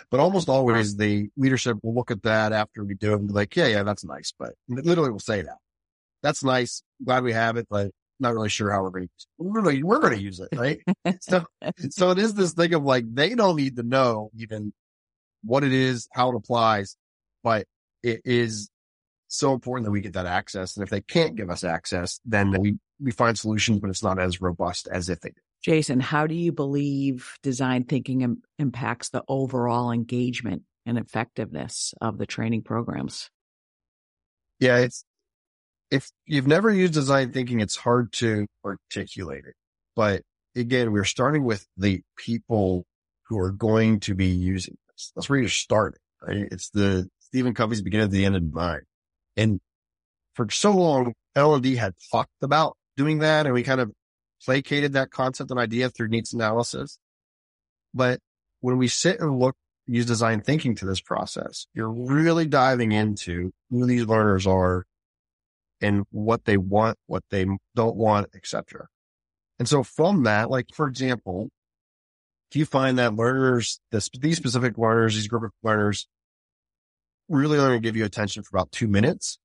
But 0.10 0.19
almost 0.19 0.47
always 0.47 0.95
the 0.95 1.30
leadership 1.36 1.78
will 1.82 1.95
look 1.95 2.12
at 2.12 2.24
that 2.24 2.54
after 2.54 2.84
we 2.84 2.93
do 2.93 3.13
it 3.13 3.19
and 3.19 3.28
be 3.28 3.34
like, 3.34 3.56
yeah, 3.56 3.67
yeah, 3.67 3.84
that's 3.84 4.04
nice. 4.04 4.34
But 4.38 4.54
literally 4.67 5.10
will 5.10 5.19
say 5.19 5.41
that. 5.41 5.58
That's 6.21 6.43
nice. 6.43 6.84
Glad 7.04 7.24
we 7.24 7.34
have 7.34 7.58
it, 7.58 7.67
but 7.69 7.91
not 8.19 8.36
really 8.36 8.50
sure 8.50 8.71
how 8.71 8.84
we're 8.84 8.91
going 8.91 9.08
to 9.08 9.12
use 9.12 9.26
it. 9.26 9.84
We're 9.84 10.00
going 10.00 10.15
to 10.15 10.21
use 10.21 10.39
it, 10.39 10.50
right? 10.54 10.80
so, 11.21 11.45
so 11.89 12.12
it 12.12 12.19
is 12.19 12.36
this 12.36 12.54
thing 12.54 12.76
of 12.76 12.84
like, 12.84 13.06
they 13.12 13.34
don't 13.34 13.56
need 13.56 13.76
to 13.78 13.84
know 13.84 14.30
even 14.38 14.71
what 15.43 15.63
it 15.63 15.74
is, 15.74 16.08
how 16.12 16.30
it 16.30 16.36
applies, 16.36 16.95
but 17.43 17.65
it 18.04 18.21
is 18.24 18.69
so 19.32 19.54
important 19.54 19.86
that 19.86 19.91
we 19.91 20.02
get 20.02 20.13
that 20.13 20.26
access. 20.26 20.76
And 20.76 20.84
if 20.84 20.89
they 20.89 21.02
can't 21.02 21.36
give 21.36 21.50
us 21.50 21.63
access, 21.63 22.20
then 22.26 22.52
we, 22.60 22.78
we 23.00 23.12
find 23.12 23.38
solutions, 23.38 23.80
but 23.80 23.89
it's 23.89 24.04
not 24.04 24.20
as 24.20 24.41
robust 24.41 24.88
as 24.91 25.10
if 25.10 25.22
they 25.22 25.30
did. 25.30 25.44
Jason, 25.63 26.00
how 26.00 26.28
do 26.28 26.36
you 26.36 26.52
believe 26.52 27.38
design 27.44 27.86
thinking 27.86 28.22
Im- 28.22 28.41
impacts 28.58 29.10
the 29.10 29.24
overall 29.28 29.91
engagement 29.91 30.63
and 30.86 30.98
effectiveness 30.98 31.94
of 32.02 32.17
the 32.17 32.26
training 32.26 32.63
programs? 32.63 33.30
Yeah, 34.60 34.78
it's 34.78 35.06
if 35.91 36.10
you've 36.26 36.48
never 36.48 36.72
used 36.72 36.94
design 36.94 37.32
thinking, 37.32 37.60
it's 37.60 37.76
hard 37.76 38.12
to 38.13 38.48
articulate 38.65 39.46
it. 39.46 39.56
But 39.96 40.24
again, 40.56 40.91
we're 40.91 41.04
starting 41.04 41.44
with 41.44 41.65
the 41.78 42.02
people 42.17 42.86
who 43.28 43.39
are 43.39 43.52
going 43.52 44.00
to 44.02 44.15
be 44.15 44.28
using 44.28 44.78
this. 44.89 45.12
That's 45.15 45.30
where 45.30 45.39
you're 45.39 45.50
starting, 45.50 46.00
right? 46.22 46.48
It's 46.52 46.70
the 46.70 47.08
Stephen 47.20 47.54
Covey's 47.54 47.82
beginning 47.82 48.06
of 48.06 48.12
the 48.12 48.26
end 48.26 48.36
in 48.36 48.52
mind. 48.52 48.84
And 49.38 49.60
for 50.36 50.50
so 50.50 50.72
long, 50.72 51.13
L&D 51.36 51.76
had 51.76 51.94
talked 52.12 52.32
about 52.41 52.78
doing 52.98 53.20
that 53.20 53.46
and 53.46 53.54
we 53.54 53.63
kind 53.63 53.82
of 53.82 53.91
placated 54.44 54.94
that 54.94 55.12
concept 55.12 55.52
and 55.52 55.60
idea 55.60 55.89
through 55.89 56.10
needs 56.10 56.34
analysis. 56.34 56.98
But 57.94 58.20
when 58.62 58.78
we 58.78 58.88
sit 58.88 59.20
and 59.20 59.39
look, 59.39 59.56
use 59.88 60.06
design 60.06 60.41
thinking 60.41 60.76
to 60.76 60.86
this 60.86 61.02
process, 61.02 61.67
you're 61.74 61.91
really 61.91 62.46
diving 62.46 62.91
into 62.91 63.52
who 63.70 63.86
these 63.86 64.06
learners 64.06 64.48
are 64.48 64.86
and 65.82 66.06
what 66.12 66.46
they 66.46 66.58
want, 66.58 66.98
what 67.08 67.24
they 67.30 67.46
don't 67.76 67.96
want, 67.96 68.30
etc. 68.36 68.88
And 69.60 69.67
so 69.67 69.84
from 69.84 70.24
that, 70.24 70.50
like, 70.50 70.67
for 70.74 70.88
example, 70.88 71.50
if 72.52 72.58
you 72.58 72.65
find 72.65 73.00
that 73.00 73.15
learners, 73.15 73.80
this, 73.91 74.10
these 74.20 74.38
specific 74.38 74.78
learners, 74.78 75.15
these 75.15 75.28
group 75.28 75.44
of 75.44 75.52
learners 75.63 76.08
really 77.32 77.58
only 77.58 77.80
give 77.80 77.96
you 77.96 78.06
attention 78.06 78.44
for 78.44 78.56
about 78.56 78.72
two 78.72 78.88
minutes, 78.88 79.39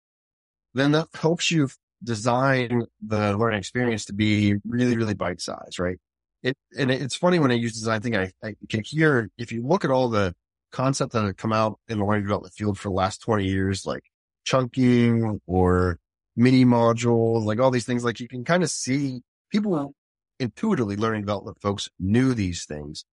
then 0.74 0.92
that 0.92 1.08
helps 1.14 1.50
you 1.50 1.68
design 2.02 2.84
the 3.04 3.36
learning 3.36 3.58
experience 3.58 4.04
to 4.06 4.12
be 4.12 4.56
really, 4.66 4.96
really 4.96 5.14
bite 5.14 5.40
sized, 5.40 5.78
right? 5.78 5.98
It, 6.42 6.56
and 6.78 6.90
it's 6.90 7.16
funny 7.16 7.38
when 7.38 7.50
I 7.50 7.54
use 7.54 7.72
design 7.72 8.00
thinking, 8.00 8.20
I, 8.20 8.32
I 8.46 8.54
can 8.68 8.82
hear, 8.84 9.30
if 9.38 9.52
you 9.52 9.66
look 9.66 9.84
at 9.84 9.90
all 9.90 10.08
the 10.08 10.34
concepts 10.70 11.14
that 11.14 11.24
have 11.24 11.36
come 11.36 11.52
out 11.52 11.78
in 11.88 11.98
the 11.98 12.04
learning 12.04 12.24
development 12.24 12.54
field 12.54 12.78
for 12.78 12.88
the 12.88 12.94
last 12.94 13.22
20 13.22 13.44
years, 13.46 13.86
like 13.86 14.04
chunking 14.44 15.40
or 15.46 15.98
mini 16.36 16.64
modules, 16.64 17.44
like 17.44 17.58
all 17.58 17.70
these 17.70 17.86
things, 17.86 18.04
like 18.04 18.20
you 18.20 18.28
can 18.28 18.44
kind 18.44 18.62
of 18.62 18.70
see 18.70 19.22
people 19.50 19.94
intuitively 20.38 20.96
learning 20.96 21.22
development 21.22 21.58
folks 21.60 21.88
knew 21.98 22.34
these 22.34 22.66
things, 22.66 23.04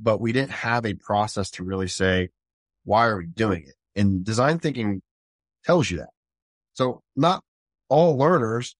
but 0.00 0.20
we 0.20 0.32
didn't 0.32 0.50
have 0.50 0.84
a 0.84 0.94
process 0.94 1.50
to 1.52 1.64
really 1.64 1.88
say, 1.88 2.28
why 2.84 3.06
are 3.06 3.18
we 3.18 3.26
doing 3.26 3.62
it? 3.62 3.74
And 3.96 4.24
design 4.24 4.58
thinking 4.58 5.02
tells 5.64 5.90
you 5.90 5.98
that. 5.98 6.10
So 6.74 7.02
not 7.16 7.42
all 7.88 8.16
learners 8.16 8.76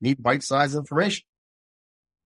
need 0.00 0.22
bite-sized 0.22 0.76
information, 0.76 1.24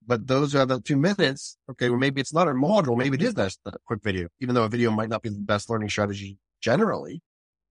but 0.05 0.27
those 0.27 0.53
who 0.53 0.59
have 0.59 0.83
two 0.83 0.97
minutes, 0.97 1.57
okay, 1.71 1.89
well, 1.89 1.99
maybe 1.99 2.21
it's 2.21 2.33
not 2.33 2.47
a 2.47 2.51
module. 2.51 2.95
Maybe 2.95 3.15
it 3.15 3.23
is 3.23 3.33
that 3.33 3.55
that 3.65 3.75
quick 3.85 4.03
video, 4.03 4.27
even 4.39 4.53
though 4.53 4.63
a 4.63 4.69
video 4.69 4.91
might 4.91 5.09
not 5.09 5.23
be 5.23 5.29
the 5.29 5.39
best 5.39 5.69
learning 5.69 5.89
strategy 5.89 6.37
generally. 6.61 7.21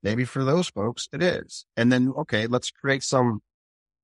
Maybe 0.02 0.24
for 0.24 0.44
those 0.44 0.68
folks, 0.68 1.08
it 1.12 1.22
is. 1.22 1.64
And 1.76 1.90
then, 1.90 2.12
okay, 2.18 2.46
let's 2.46 2.70
create 2.70 3.02
some 3.02 3.40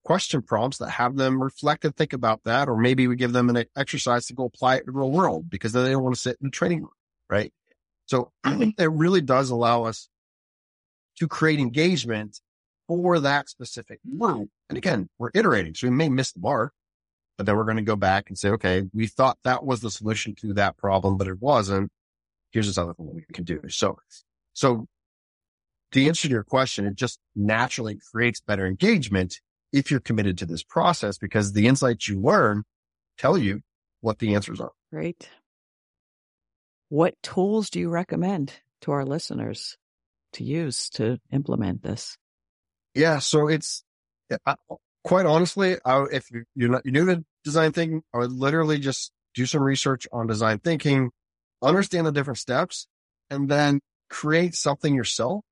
question 0.02 0.40
prompts 0.40 0.78
that 0.78 0.88
have 0.88 1.16
them 1.16 1.42
reflect 1.42 1.84
and 1.84 1.94
think 1.94 2.14
about 2.14 2.42
that. 2.44 2.68
Or 2.68 2.76
maybe 2.76 3.06
we 3.06 3.16
give 3.16 3.32
them 3.32 3.50
an 3.50 3.66
exercise 3.76 4.26
to 4.26 4.34
go 4.34 4.46
apply 4.46 4.76
it 4.76 4.80
in 4.80 4.86
the 4.86 4.92
real 4.92 5.10
world 5.10 5.50
because 5.50 5.72
then 5.72 5.84
they 5.84 5.90
don't 5.90 6.02
want 6.02 6.14
to 6.14 6.20
sit 6.20 6.38
in 6.40 6.46
the 6.46 6.50
training 6.50 6.82
room. 6.82 6.90
right? 7.28 7.52
So 8.06 8.32
it 8.44 8.90
really 8.90 9.20
does 9.20 9.50
allow 9.50 9.84
us 9.84 10.08
to 11.18 11.28
create 11.28 11.60
engagement 11.60 12.40
for 12.88 13.20
that 13.20 13.48
specific 13.48 14.00
group. 14.18 14.48
And 14.68 14.76
again, 14.76 15.08
we're 15.18 15.30
iterating. 15.34 15.74
So 15.74 15.86
we 15.86 15.94
may 15.94 16.08
miss 16.08 16.32
the 16.32 16.40
mark, 16.40 16.72
but 17.36 17.46
then 17.46 17.56
we're 17.56 17.64
going 17.64 17.76
to 17.76 17.82
go 17.82 17.96
back 17.96 18.28
and 18.28 18.38
say, 18.38 18.50
okay, 18.50 18.84
we 18.92 19.06
thought 19.06 19.38
that 19.44 19.64
was 19.64 19.80
the 19.80 19.90
solution 19.90 20.34
to 20.36 20.54
that 20.54 20.76
problem, 20.76 21.16
but 21.16 21.28
it 21.28 21.40
wasn't. 21.40 21.90
Here's 22.50 22.66
this 22.66 22.78
other 22.78 22.94
thing 22.94 23.14
we 23.14 23.24
can 23.32 23.44
do. 23.44 23.60
So, 23.68 23.98
so 24.52 24.86
to 25.92 26.06
answer 26.06 26.28
to 26.28 26.32
your 26.32 26.44
question, 26.44 26.86
it 26.86 26.96
just 26.96 27.18
naturally 27.36 27.98
creates 28.12 28.40
better 28.40 28.66
engagement 28.66 29.40
if 29.72 29.90
you're 29.90 30.00
committed 30.00 30.38
to 30.38 30.46
this 30.46 30.64
process 30.64 31.16
because 31.16 31.52
the 31.52 31.66
insights 31.66 32.08
you 32.08 32.20
learn 32.20 32.64
tell 33.18 33.38
you 33.38 33.60
what 34.00 34.18
the 34.18 34.34
answers 34.34 34.60
are. 34.60 34.72
Great. 34.92 35.28
What 36.88 37.14
tools 37.22 37.70
do 37.70 37.78
you 37.78 37.88
recommend 37.88 38.52
to 38.80 38.90
our 38.92 39.04
listeners 39.04 39.76
to 40.34 40.44
use 40.44 40.88
to 40.90 41.20
implement 41.30 41.82
this? 41.82 42.16
Yeah. 42.94 43.18
So 43.18 43.48
it's 43.48 43.84
I, 44.46 44.54
quite 45.04 45.26
honestly, 45.26 45.76
I, 45.84 46.04
if 46.12 46.28
you're 46.54 46.70
not, 46.70 46.84
you're 46.84 46.92
new 46.92 47.06
to 47.06 47.24
design 47.44 47.72
thinking, 47.72 48.02
I 48.14 48.18
would 48.18 48.32
literally 48.32 48.78
just 48.78 49.12
do 49.34 49.46
some 49.46 49.62
research 49.62 50.06
on 50.12 50.26
design 50.26 50.58
thinking, 50.58 51.10
understand 51.62 52.06
the 52.06 52.12
different 52.12 52.38
steps, 52.38 52.86
and 53.30 53.48
then 53.48 53.80
create 54.08 54.54
something 54.54 54.94
yourself 54.94 55.44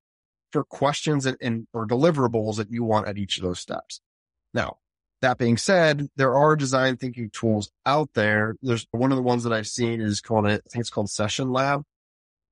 for 0.51 0.63
questions 0.63 1.25
and, 1.25 1.37
and 1.41 1.67
or 1.73 1.87
deliverables 1.87 2.57
that 2.57 2.71
you 2.71 2.83
want 2.83 3.07
at 3.07 3.17
each 3.17 3.37
of 3.37 3.43
those 3.43 3.59
steps. 3.59 4.01
Now, 4.53 4.77
that 5.21 5.37
being 5.37 5.57
said, 5.57 6.07
there 6.15 6.35
are 6.35 6.55
design 6.55 6.97
thinking 6.97 7.29
tools 7.29 7.71
out 7.85 8.09
there. 8.13 8.55
There's 8.61 8.87
one 8.91 9.11
of 9.11 9.17
the 9.17 9.21
ones 9.23 9.43
that 9.43 9.53
I've 9.53 9.67
seen 9.67 10.01
is 10.01 10.21
called, 10.21 10.47
I 10.47 10.51
think 10.51 10.81
it's 10.81 10.89
called 10.89 11.09
Session 11.09 11.51
Lab. 11.51 11.83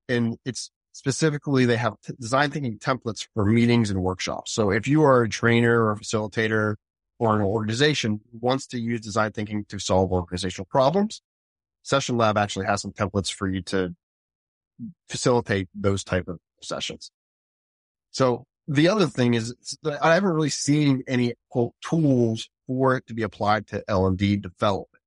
And 0.09 0.37
it's 0.45 0.69
specifically, 0.97 1.65
they 1.65 1.77
have 1.77 1.93
t- 2.01 2.13
design 2.19 2.49
thinking 2.49 2.79
templates 2.79 3.27
for 3.35 3.45
meetings 3.45 3.91
and 3.91 4.01
workshops. 4.01 4.51
So 4.51 4.71
if 4.71 4.87
you 4.87 5.03
are 5.03 5.21
a 5.21 5.29
trainer 5.29 5.83
or 5.83 5.91
a 5.91 5.95
facilitator 5.95 6.75
or 7.19 7.35
an 7.35 7.43
organization 7.43 8.19
who 8.31 8.39
wants 8.41 8.65
to 8.67 8.79
use 8.79 9.01
design 9.01 9.31
thinking 9.31 9.63
to 9.65 9.77
solve 9.77 10.11
organizational 10.11 10.65
problems, 10.65 11.21
Session 11.83 12.17
Lab 12.17 12.35
actually 12.35 12.65
has 12.65 12.81
some 12.81 12.93
templates 12.93 13.31
for 13.31 13.47
you 13.47 13.61
to 13.61 13.95
facilitate 15.07 15.69
those 15.75 16.03
type 16.03 16.27
of 16.27 16.39
sessions. 16.63 17.11
So 18.09 18.45
the 18.67 18.87
other 18.87 19.05
thing 19.05 19.35
is 19.35 19.53
I 20.01 20.15
haven't 20.15 20.31
really 20.31 20.49
seen 20.49 21.03
any 21.07 21.35
quote 21.51 21.75
tools 21.87 22.49
for 22.65 22.97
it 22.97 23.05
to 23.05 23.13
be 23.13 23.21
applied 23.21 23.67
to 23.67 23.83
L 23.87 24.07
and 24.07 24.17
D 24.17 24.35
development. 24.35 25.03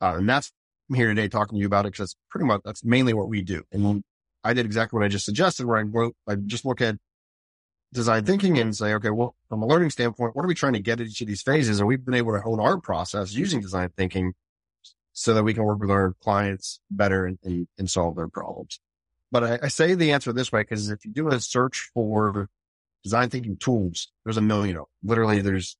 Uh, 0.00 0.14
and 0.16 0.28
that's 0.28 0.50
I'm 0.90 0.96
here 0.96 1.08
today 1.08 1.28
talking 1.28 1.56
to 1.56 1.60
you 1.60 1.66
about 1.66 1.84
it 1.84 1.92
because 1.92 2.10
that's 2.10 2.16
pretty 2.30 2.46
much, 2.46 2.62
that's 2.64 2.84
mainly 2.84 3.12
what 3.12 3.28
we 3.28 3.42
do. 3.42 3.62
And 3.70 4.02
I 4.44 4.52
did 4.52 4.66
exactly 4.66 4.98
what 4.98 5.04
I 5.04 5.08
just 5.08 5.24
suggested 5.24 5.66
where 5.66 5.78
I 5.78 5.82
wrote, 5.82 6.14
I 6.26 6.36
just 6.36 6.64
look 6.64 6.80
at 6.80 6.96
design 7.92 8.24
thinking 8.24 8.58
and 8.58 8.76
say, 8.76 8.94
okay, 8.94 9.10
well, 9.10 9.34
from 9.48 9.62
a 9.62 9.66
learning 9.66 9.90
standpoint, 9.90 10.36
what 10.36 10.44
are 10.44 10.48
we 10.48 10.54
trying 10.54 10.74
to 10.74 10.80
get 10.80 11.00
at 11.00 11.06
each 11.06 11.20
of 11.20 11.26
these 11.26 11.42
phases? 11.42 11.80
And 11.80 11.88
we've 11.88 12.04
been 12.04 12.14
able 12.14 12.32
to 12.32 12.40
hone 12.40 12.60
our 12.60 12.78
process 12.78 13.32
using 13.32 13.60
design 13.60 13.90
thinking 13.96 14.34
so 15.12 15.34
that 15.34 15.42
we 15.42 15.54
can 15.54 15.64
work 15.64 15.80
with 15.80 15.90
our 15.90 16.14
clients 16.22 16.80
better 16.90 17.26
and, 17.26 17.38
and, 17.42 17.66
and 17.78 17.90
solve 17.90 18.16
their 18.16 18.28
problems. 18.28 18.80
But 19.30 19.44
I, 19.44 19.58
I, 19.64 19.68
say 19.68 19.94
the 19.94 20.12
answer 20.12 20.32
this 20.32 20.52
way 20.52 20.62
because 20.62 20.90
if 20.90 21.04
you 21.04 21.12
do 21.12 21.28
a 21.28 21.40
search 21.40 21.90
for 21.92 22.48
design 23.02 23.28
thinking 23.28 23.56
tools, 23.56 24.12
there's 24.24 24.36
a 24.36 24.42
million 24.42 24.76
of 24.76 24.82
them. 24.82 25.10
Literally, 25.10 25.40
there's 25.40 25.76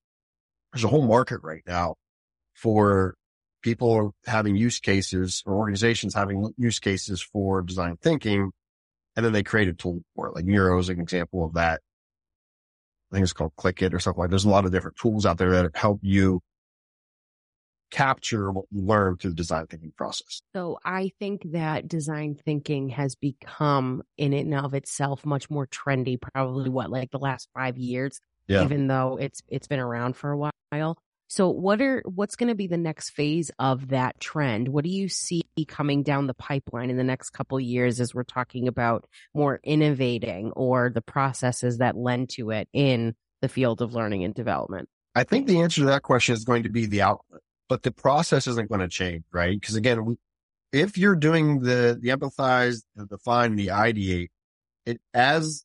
there's 0.73 0.85
a 0.85 0.89
whole 0.89 1.07
market 1.07 1.41
right 1.43 1.63
now 1.67 1.95
for 2.53 3.15
people 3.69 3.93
are 3.93 4.11
having 4.27 4.57
use 4.57 4.81
cases 4.81 5.43
or 5.45 5.55
organizations 5.55 6.15
having 6.15 6.55
use 6.57 6.81
cases 6.81 7.21
for 7.21 7.61
design 7.61 7.99
thinking. 8.01 8.51
And 9.15 9.27
then 9.27 9.35
they 9.35 9.43
create 9.43 9.69
a 9.69 9.75
tool 9.75 10.01
for 10.17 10.29
it. 10.29 10.35
Like 10.35 10.47
Miro 10.47 10.79
is 10.79 10.89
an 10.89 11.01
example 11.01 11.45
of 11.45 11.55
that. 11.55 11.83
I 13.11 13.17
think 13.17 13.25
it's 13.25 13.35
called 13.35 13.53
ClickIt 13.59 13.93
or 13.93 13.99
something 13.99 14.21
like 14.21 14.29
that. 14.29 14.31
There's 14.31 14.47
a 14.47 14.49
lot 14.49 14.65
of 14.65 14.73
different 14.73 14.97
tools 14.97 15.27
out 15.27 15.37
there 15.37 15.51
that 15.51 15.77
help 15.77 16.01
you 16.03 16.41
capture 17.91 18.51
what 18.51 18.65
you 18.71 18.83
learn 18.83 19.19
through 19.19 19.33
the 19.33 19.37
design 19.37 19.67
thinking 19.67 19.93
process. 19.97 20.41
So 20.55 20.79
I 20.83 21.11
think 21.19 21.43
that 21.53 21.89
design 21.89 22.37
thinking 22.43 22.91
has 22.91 23.17
become 23.17 24.03
in 24.17 24.33
and 24.33 24.55
of 24.55 24.73
itself 24.73 25.27
much 25.27 25.51
more 25.51 25.67
trendy, 25.67 26.19
probably 26.19 26.71
what, 26.71 26.91
like 26.91 27.11
the 27.11 27.19
last 27.19 27.49
five 27.55 27.77
years, 27.77 28.19
yeah. 28.47 28.65
even 28.65 28.87
though 28.87 29.19
it's, 29.21 29.43
it's 29.49 29.67
been 29.67 29.81
around 29.81 30.17
for 30.17 30.31
a 30.31 30.39
while. 30.39 30.97
So 31.29 31.51
what 31.51 31.81
are, 31.81 32.03
what's 32.07 32.37
going 32.37 32.49
to 32.49 32.55
be 32.55 32.67
the 32.67 32.77
next 32.77 33.11
phase 33.11 33.51
of 33.59 33.89
that 33.89 34.19
trend? 34.19 34.69
What 34.69 34.85
do 34.85 34.91
you 34.91 35.09
see 35.09 35.43
coming 35.67 36.03
down 36.03 36.27
the 36.27 36.35
pipeline 36.35 36.91
in 36.91 36.97
the 36.97 37.05
next 37.05 37.31
couple 37.31 37.61
years 37.61 38.01
as 38.01 38.15
we're 38.15 38.25
talking 38.25 38.67
about 38.67 39.05
more 39.35 39.61
innovating 39.63 40.53
or 40.53 40.91
the 40.91 41.03
processes 41.03 41.79
that 41.79 41.97
lend 41.97 42.31
to 42.31 42.51
it 42.51 42.69
in 42.73 43.15
the 43.43 43.49
field 43.49 43.83
of 43.83 43.95
learning 43.95 44.25
and 44.25 44.35
development? 44.35 44.89
I 45.15 45.25
think 45.25 45.47
the 45.47 45.61
answer 45.61 45.83
to 45.83 45.87
that 45.89 46.03
question 46.03 46.33
is 46.35 46.45
going 46.45 46.63
to 46.63 46.69
be 46.69 46.87
the 46.87 47.03
output 47.03 47.43
but 47.69 47.83
the 47.83 47.93
process 47.93 48.47
isn't 48.47 48.69
going 48.69 48.81
to 48.81 48.89
change, 48.89 49.25
right? 49.33 49.59
Because 49.59 49.77
again, 49.77 50.05
we, 50.05 50.17
if 50.73 50.99
you're 50.99 51.17
doing 51.17 51.61
the, 51.61 51.99
the 52.01 52.09
empathize, 52.09 52.83
the 52.97 53.07
define, 53.07 53.57
the 53.57 53.69
ideate, 53.69 54.29
it, 54.87 55.01
as 55.15 55.65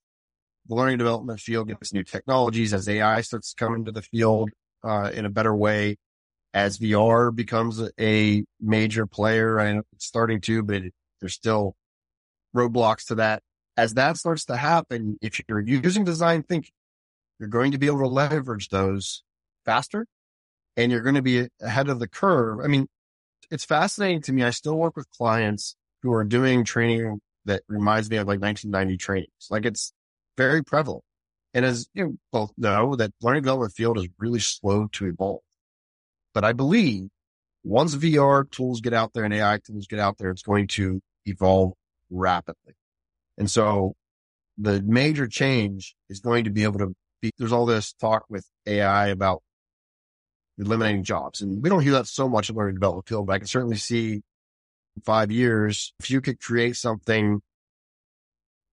the 0.68 0.76
learning 0.76 0.98
development 0.98 1.40
field 1.40 1.70
gets 1.70 1.94
new 1.94 2.04
technologies, 2.04 2.74
as 2.74 2.88
AI 2.88 3.22
starts 3.22 3.54
coming 3.54 3.86
to 3.86 3.92
the 3.92 4.02
field, 4.02 4.50
uh, 4.84 5.12
in 5.14 5.26
a 5.26 5.30
better 5.30 5.56
way, 5.56 5.98
as 6.54 6.78
VR 6.78 7.36
becomes 7.36 7.82
a 8.00 8.44
major 8.62 9.06
player 9.08 9.58
and 9.58 9.84
it's 9.94 10.06
starting 10.06 10.40
to, 10.42 10.62
but 10.64 10.84
there's 11.20 11.34
still 11.34 11.76
roadblocks 12.56 13.08
to 13.08 13.16
that. 13.16 13.42
As 13.76 13.96
that 13.96 14.18
starts 14.18 14.46
to 14.46 14.56
happen, 14.56 15.18
if 15.22 15.42
you're 15.48 15.60
using 15.60 16.04
design 16.04 16.44
thinking, 16.44 16.74
you're 17.40 17.50
going 17.50 17.72
to 17.72 17.80
be 17.80 17.88
able 17.88 18.00
to 18.00 18.08
leverage 18.08 18.70
those 18.70 19.24
faster 19.66 20.06
and 20.78 20.92
you're 20.92 21.02
going 21.02 21.16
to 21.16 21.24
be 21.24 21.48
ahead 21.62 21.90
of 21.90 22.00
the 22.00 22.08
curve. 22.08 22.60
I 22.64 22.68
mean, 22.68 22.88
it's 23.50 23.66
fascinating 23.66 24.22
to 24.24 24.34
me. 24.34 24.44
I 24.44 24.52
still 24.52 24.78
work 24.78 24.96
with 24.96 25.10
clients 25.10 25.76
who 26.04 26.14
are 26.14 26.24
doing 26.24 26.64
training 26.64 27.20
that 27.46 27.64
reminds 27.68 28.10
me 28.10 28.18
of 28.18 28.28
like 28.28 28.40
1990 28.40 28.98
trainings. 28.98 29.48
Like 29.50 29.66
it's 29.66 29.92
very 30.38 30.64
prevalent. 30.64 31.04
And 31.54 31.66
as 31.66 31.88
you 31.94 32.18
both 32.32 32.52
know, 32.58 32.96
that 32.96 33.12
learning 33.22 33.44
development 33.44 33.74
field 33.74 33.98
is 33.98 34.08
really 34.18 34.40
slow 34.40 34.88
to 34.94 35.06
evolve. 35.06 35.42
But 36.34 36.44
I 36.44 36.54
believe 36.54 37.10
once 37.64 37.96
VR 37.96 38.50
tools 38.50 38.82
get 38.82 38.94
out 38.94 39.14
there 39.14 39.24
and 39.24 39.34
AI 39.34 39.60
tools 39.66 39.88
get 39.88 40.00
out 40.00 40.18
there, 40.18 40.32
it's 40.32 40.42
going 40.42 40.68
to 40.68 41.02
evolve 41.26 41.74
rapidly. 42.10 42.74
And 43.38 43.50
so 43.50 43.94
the 44.58 44.82
major 44.82 45.28
change 45.28 45.96
is 46.10 46.20
going 46.20 46.44
to 46.46 46.50
be 46.50 46.64
able 46.64 46.80
to 46.80 46.96
be, 47.22 47.32
there's 47.38 47.52
all 47.52 47.66
this 47.66 47.94
talk 47.94 48.26
with 48.30 48.48
AI 48.66 49.08
about 49.08 49.42
eliminating 50.58 51.04
jobs. 51.04 51.42
And 51.42 51.62
we 51.64 51.70
don't 51.70 51.82
hear 51.82 51.94
that 51.94 52.08
so 52.08 52.28
much 52.28 52.50
in 52.50 52.56
learning 52.56 52.76
development 52.76 53.08
field, 53.08 53.28
but 53.28 53.34
I 53.34 53.40
can 53.40 53.48
certainly 53.48 53.78
see 53.78 54.22
in 54.96 55.02
five 55.04 55.32
years, 55.32 55.94
if 56.00 56.12
you 56.12 56.22
could 56.22 56.40
create 56.40 56.76
something 56.76 57.42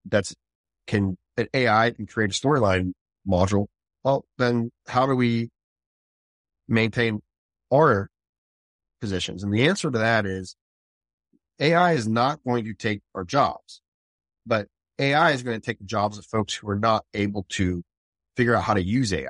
that's 0.05 0.35
can 0.87 1.17
an 1.37 1.47
AI 1.53 1.91
can 1.91 2.05
create 2.05 2.31
a 2.31 2.33
storyline 2.33 2.93
module, 3.27 3.67
well, 4.03 4.25
then 4.37 4.71
how 4.87 5.05
do 5.05 5.15
we 5.15 5.49
maintain 6.67 7.21
our 7.71 8.09
positions? 8.99 9.43
And 9.43 9.53
the 9.53 9.67
answer 9.67 9.91
to 9.91 9.99
that 9.99 10.25
is 10.25 10.55
AI 11.59 11.93
is 11.93 12.07
not 12.07 12.43
going 12.43 12.65
to 12.65 12.73
take 12.73 13.01
our 13.13 13.23
jobs, 13.23 13.81
but 14.45 14.67
AI 14.97 15.31
is 15.31 15.43
going 15.43 15.59
to 15.59 15.65
take 15.65 15.79
the 15.79 15.85
jobs 15.85 16.17
of 16.17 16.25
folks 16.25 16.53
who 16.53 16.69
are 16.69 16.79
not 16.79 17.05
able 17.13 17.45
to 17.49 17.83
figure 18.35 18.55
out 18.55 18.63
how 18.63 18.73
to 18.73 18.83
use 18.83 19.13
AI. 19.13 19.29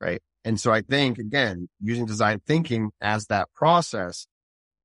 Right. 0.00 0.22
And 0.44 0.58
so 0.58 0.72
I 0.72 0.80
think 0.80 1.18
again, 1.18 1.68
using 1.80 2.06
design 2.06 2.40
thinking 2.46 2.90
as 3.00 3.26
that 3.26 3.48
process 3.54 4.26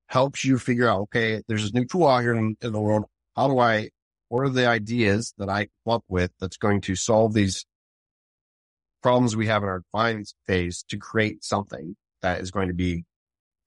helps 0.08 0.44
you 0.44 0.60
figure 0.60 0.88
out, 0.88 1.02
okay, 1.02 1.42
there's 1.48 1.64
this 1.64 1.74
new 1.74 1.86
tool 1.86 2.08
out 2.08 2.22
here 2.22 2.36
in, 2.36 2.58
in 2.62 2.74
the 2.74 2.80
world. 2.80 3.06
How 3.36 3.48
do 3.48 3.58
I, 3.60 3.90
what 4.30 4.42
are 4.42 4.50
the 4.50 4.68
ideas 4.68 5.34
that 5.38 5.50
I 5.50 5.68
come 5.86 5.96
up 5.96 6.04
with 6.08 6.32
that's 6.40 6.58
going 6.58 6.82
to 6.82 6.96
solve 6.96 7.34
these 7.34 7.66
problems 9.04 9.36
we 9.36 9.48
have 9.48 9.64
in 9.64 9.70
our 9.70 9.84
design 9.94 10.26
phase 10.48 10.84
to 10.90 10.98
create 10.98 11.44
something 11.44 11.96
that 12.22 12.42
is 12.42 12.52
going 12.52 12.70
to 12.70 12.74
be 12.74 13.06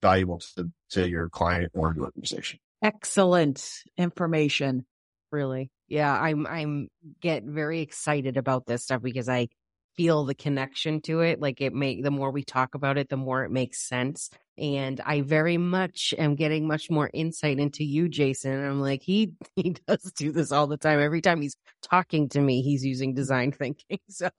valuable 0.02 0.40
to, 0.56 0.70
to 0.90 1.08
your 1.08 1.28
client 1.28 1.70
or 1.74 1.94
your 1.94 2.06
organization. 2.06 2.58
Excellent 2.82 3.64
information. 3.96 4.84
Really. 5.30 5.70
Yeah. 5.88 6.12
I'm, 6.12 6.46
I'm 6.46 6.88
get 7.20 7.44
very 7.44 7.80
excited 7.80 8.36
about 8.36 8.66
this 8.66 8.84
stuff 8.84 9.02
because 9.02 9.28
I 9.28 9.48
feel 9.96 10.24
the 10.24 10.34
connection 10.34 11.02
to 11.02 11.20
it. 11.20 11.40
Like 11.40 11.60
it 11.60 11.74
make 11.74 12.02
the 12.02 12.10
more 12.10 12.30
we 12.30 12.44
talk 12.44 12.74
about 12.74 12.98
it, 12.98 13.08
the 13.08 13.16
more 13.16 13.44
it 13.44 13.50
makes 13.50 13.86
sense. 13.86 14.30
And 14.58 15.00
I 15.04 15.20
very 15.20 15.56
much 15.56 16.12
am 16.18 16.34
getting 16.34 16.66
much 16.66 16.90
more 16.90 17.10
insight 17.12 17.58
into 17.58 17.84
you, 17.84 18.08
Jason. 18.08 18.52
And 18.52 18.66
I'm 18.66 18.80
like, 18.80 19.02
he 19.02 19.32
he 19.56 19.76
does 19.86 20.12
do 20.16 20.32
this 20.32 20.52
all 20.52 20.66
the 20.66 20.76
time. 20.76 21.00
Every 21.00 21.20
time 21.20 21.40
he's 21.40 21.56
talking 21.82 22.28
to 22.30 22.40
me, 22.40 22.62
he's 22.62 22.84
using 22.84 23.14
design 23.14 23.52
thinking. 23.58 23.98
So 24.08 24.30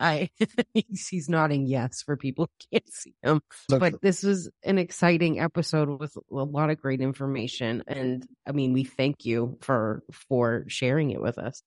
I 0.00 0.30
he's, 0.74 1.08
he's 1.08 1.28
nodding 1.28 1.66
yes 1.66 2.02
for 2.02 2.16
people 2.16 2.46
who 2.46 2.78
can't 2.78 2.92
see 2.92 3.14
him. 3.22 3.42
Look, 3.68 3.80
But 3.80 4.00
this 4.02 4.22
was 4.22 4.50
an 4.64 4.78
exciting 4.78 5.40
episode 5.40 6.00
with 6.00 6.16
a 6.16 6.34
lot 6.34 6.70
of 6.70 6.80
great 6.80 7.00
information. 7.00 7.82
And 7.86 8.26
I 8.46 8.52
mean, 8.52 8.72
we 8.72 8.84
thank 8.84 9.24
you 9.24 9.58
for 9.60 10.02
for 10.10 10.64
sharing 10.68 11.10
it 11.10 11.20
with 11.20 11.38
us. 11.38 11.62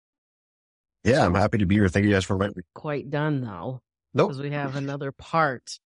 yeah, 1.03 1.25
I'm 1.25 1.35
happy 1.35 1.59
to 1.59 1.65
be 1.65 1.75
here. 1.75 1.89
Thank 1.89 2.05
you 2.05 2.11
guys 2.11 2.25
for 2.25 2.33
inviting 2.33 2.55
me. 2.57 2.63
Quite 2.73 3.09
done 3.09 3.41
though. 3.41 3.81
Nope. 4.13 4.29
because 4.29 4.41
we 4.41 4.51
have 4.51 4.75
another 4.75 5.11
part 5.11 5.79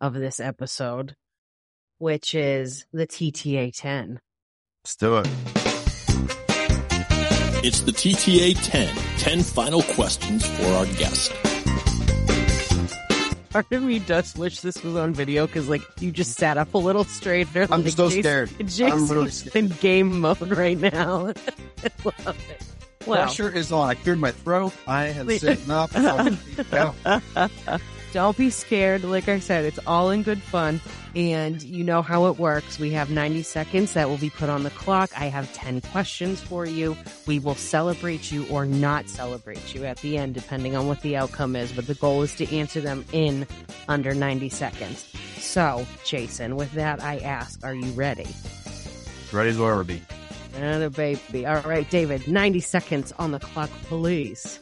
of 0.00 0.14
this 0.14 0.40
episode, 0.40 1.14
which 2.00 2.34
is 2.34 2.86
the 2.92 3.06
TTA 3.06 3.72
10. 3.76 4.20
Let's 4.82 4.96
do 4.96 5.18
it. 5.18 5.28
It's 7.62 7.82
the 7.82 7.92
TTA 7.92 8.56
10, 8.62 8.96
10 9.18 9.42
final 9.42 9.82
questions 9.82 10.46
for 10.46 10.66
our 10.72 10.86
guest. 10.86 11.30
Part 13.50 13.70
of 13.72 13.82
me 13.82 13.98
does 13.98 14.34
wish 14.36 14.60
this 14.60 14.82
was 14.82 14.96
on 14.96 15.12
video 15.12 15.46
because, 15.46 15.68
like, 15.68 15.82
you 16.00 16.10
just 16.10 16.38
sat 16.38 16.56
up 16.56 16.72
a 16.72 16.78
little 16.78 17.04
straighter. 17.04 17.66
I'm 17.70 17.84
like, 17.84 17.92
so 17.92 18.08
Jason- 18.08 18.22
scared. 18.22 18.50
Jason's 18.60 19.10
I'm 19.10 19.16
really 19.18 19.30
scared. 19.30 19.56
in 19.56 19.68
game 19.80 20.20
mode 20.20 20.40
right 20.56 20.78
now. 20.78 21.34
I 21.84 21.90
love 22.04 22.26
it. 22.48 22.62
Well, 23.06 23.24
Pressure 23.24 23.54
is 23.54 23.72
on. 23.72 23.90
I 23.90 23.94
cleared 23.94 24.20
my 24.20 24.30
throat. 24.30 24.72
I 24.86 25.04
have 25.06 25.26
Wait. 25.26 25.40
sitting 25.42 25.70
up. 25.70 25.90
Don't 28.12 28.36
be 28.36 28.50
scared. 28.50 29.04
Like 29.04 29.28
I 29.28 29.38
said, 29.38 29.64
it's 29.64 29.78
all 29.86 30.10
in 30.10 30.22
good 30.22 30.42
fun. 30.42 30.80
And 31.14 31.62
you 31.62 31.84
know 31.84 32.02
how 32.02 32.26
it 32.26 32.38
works. 32.38 32.78
We 32.78 32.90
have 32.90 33.10
90 33.10 33.42
seconds 33.42 33.94
that 33.94 34.08
will 34.08 34.18
be 34.18 34.30
put 34.30 34.48
on 34.48 34.64
the 34.64 34.70
clock. 34.70 35.10
I 35.16 35.26
have 35.26 35.52
10 35.52 35.80
questions 35.80 36.40
for 36.40 36.66
you. 36.66 36.96
We 37.26 37.38
will 37.38 37.54
celebrate 37.54 38.32
you 38.32 38.46
or 38.48 38.66
not 38.66 39.08
celebrate 39.08 39.74
you 39.74 39.84
at 39.84 39.98
the 39.98 40.18
end, 40.18 40.34
depending 40.34 40.76
on 40.76 40.88
what 40.88 41.02
the 41.02 41.16
outcome 41.16 41.54
is. 41.54 41.72
But 41.72 41.86
the 41.86 41.94
goal 41.94 42.22
is 42.22 42.34
to 42.36 42.56
answer 42.56 42.80
them 42.80 43.04
in 43.12 43.46
under 43.88 44.12
90 44.12 44.48
seconds. 44.48 45.06
So, 45.36 45.86
Jason, 46.04 46.56
with 46.56 46.72
that, 46.72 47.02
I 47.02 47.18
ask, 47.18 47.64
are 47.64 47.74
you 47.74 47.90
ready? 47.92 48.26
Ready 49.32 49.50
as 49.50 49.58
we'll 49.58 49.68
ever 49.68 49.84
be. 49.84 50.02
And 50.56 50.82
a 50.82 50.90
baby. 50.90 51.46
All 51.46 51.62
right, 51.62 51.88
David, 51.88 52.26
90 52.26 52.60
seconds 52.60 53.12
on 53.18 53.30
the 53.30 53.38
clock, 53.38 53.70
please. 53.84 54.58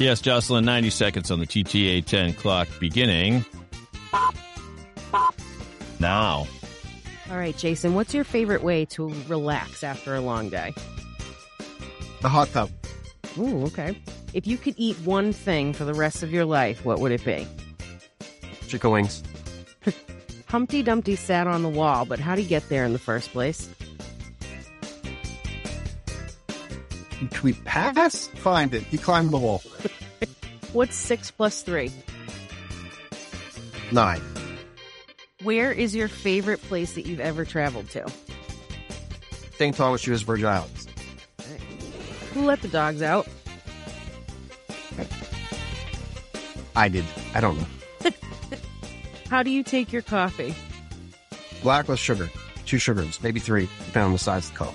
Yes, 0.00 0.22
Jocelyn, 0.22 0.64
90 0.64 0.88
seconds 0.88 1.30
on 1.30 1.40
the 1.40 1.46
TTA 1.46 2.02
10 2.06 2.32
clock 2.32 2.68
beginning. 2.80 3.44
Now. 5.98 6.46
All 7.30 7.36
right, 7.36 7.54
Jason, 7.54 7.94
what's 7.94 8.14
your 8.14 8.24
favorite 8.24 8.62
way 8.62 8.86
to 8.86 9.12
relax 9.28 9.84
after 9.84 10.14
a 10.14 10.22
long 10.22 10.48
day? 10.48 10.72
The 12.22 12.30
hot 12.30 12.50
tub. 12.50 12.70
Ooh, 13.36 13.64
okay. 13.66 13.94
If 14.32 14.46
you 14.46 14.56
could 14.56 14.74
eat 14.78 14.96
one 15.00 15.34
thing 15.34 15.74
for 15.74 15.84
the 15.84 15.92
rest 15.92 16.22
of 16.22 16.32
your 16.32 16.46
life, 16.46 16.82
what 16.82 16.98
would 17.00 17.12
it 17.12 17.22
be? 17.22 17.46
Chicken 18.68 18.90
wings. 18.92 19.22
Humpty 20.46 20.82
Dumpty 20.82 21.14
sat 21.14 21.46
on 21.46 21.62
the 21.62 21.68
wall, 21.68 22.06
but 22.06 22.18
how 22.18 22.32
would 22.32 22.38
he 22.38 22.46
get 22.46 22.66
there 22.70 22.86
in 22.86 22.94
the 22.94 22.98
first 22.98 23.32
place? 23.32 23.68
Can 27.28 27.42
we 27.42 27.52
pass? 27.52 28.28
Find 28.28 28.72
it. 28.74 28.82
He 28.84 28.96
climbed 28.96 29.30
the 29.30 29.38
wall. 29.38 29.62
What's 30.72 30.96
six 30.96 31.30
plus 31.30 31.62
three? 31.62 31.92
Nine. 33.92 34.22
Where 35.42 35.72
is 35.72 35.94
your 35.94 36.08
favorite 36.08 36.62
place 36.62 36.94
that 36.94 37.06
you've 37.06 37.20
ever 37.20 37.44
traveled 37.44 37.90
to? 37.90 38.06
St. 39.56 39.76
Thomas 39.76 40.06
U.S., 40.06 40.22
Virgin 40.22 40.46
Islands. 40.46 40.86
Who 42.32 42.44
let 42.44 42.62
the 42.62 42.68
dogs 42.68 43.02
out? 43.02 43.26
I 46.76 46.88
did. 46.88 47.04
I 47.34 47.40
don't 47.40 47.58
know. 47.58 47.66
How 49.28 49.42
do 49.42 49.50
you 49.50 49.62
take 49.62 49.92
your 49.92 50.02
coffee? 50.02 50.54
Black 51.62 51.88
with 51.88 51.98
sugar. 51.98 52.30
Two 52.64 52.78
sugars, 52.78 53.22
maybe 53.22 53.40
three, 53.40 53.68
depending 53.86 54.02
on 54.02 54.12
the 54.12 54.18
size 54.18 54.46
of 54.46 54.52
the 54.52 54.58
cup. 54.58 54.74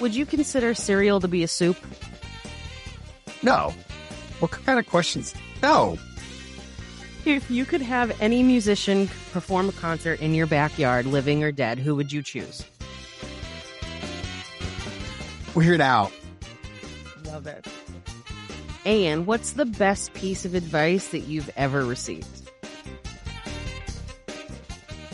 Would 0.00 0.14
you 0.14 0.26
consider 0.26 0.74
cereal 0.74 1.20
to 1.20 1.28
be 1.28 1.42
a 1.42 1.48
soup? 1.48 1.76
No. 3.42 3.74
What 4.38 4.52
kind 4.52 4.78
of 4.78 4.86
questions? 4.86 5.34
No. 5.62 5.98
If 7.24 7.50
you 7.50 7.64
could 7.64 7.82
have 7.82 8.16
any 8.20 8.42
musician 8.42 9.08
perform 9.32 9.68
a 9.68 9.72
concert 9.72 10.20
in 10.20 10.34
your 10.34 10.46
backyard, 10.46 11.04
living 11.06 11.42
or 11.42 11.50
dead, 11.50 11.78
who 11.78 11.96
would 11.96 12.12
you 12.12 12.22
choose? 12.22 12.64
Weird 15.54 15.80
Al. 15.80 16.12
Love 17.24 17.46
it. 17.46 17.66
And 18.86 19.26
what's 19.26 19.52
the 19.52 19.66
best 19.66 20.14
piece 20.14 20.44
of 20.44 20.54
advice 20.54 21.08
that 21.08 21.20
you've 21.20 21.50
ever 21.56 21.84
received? 21.84 22.50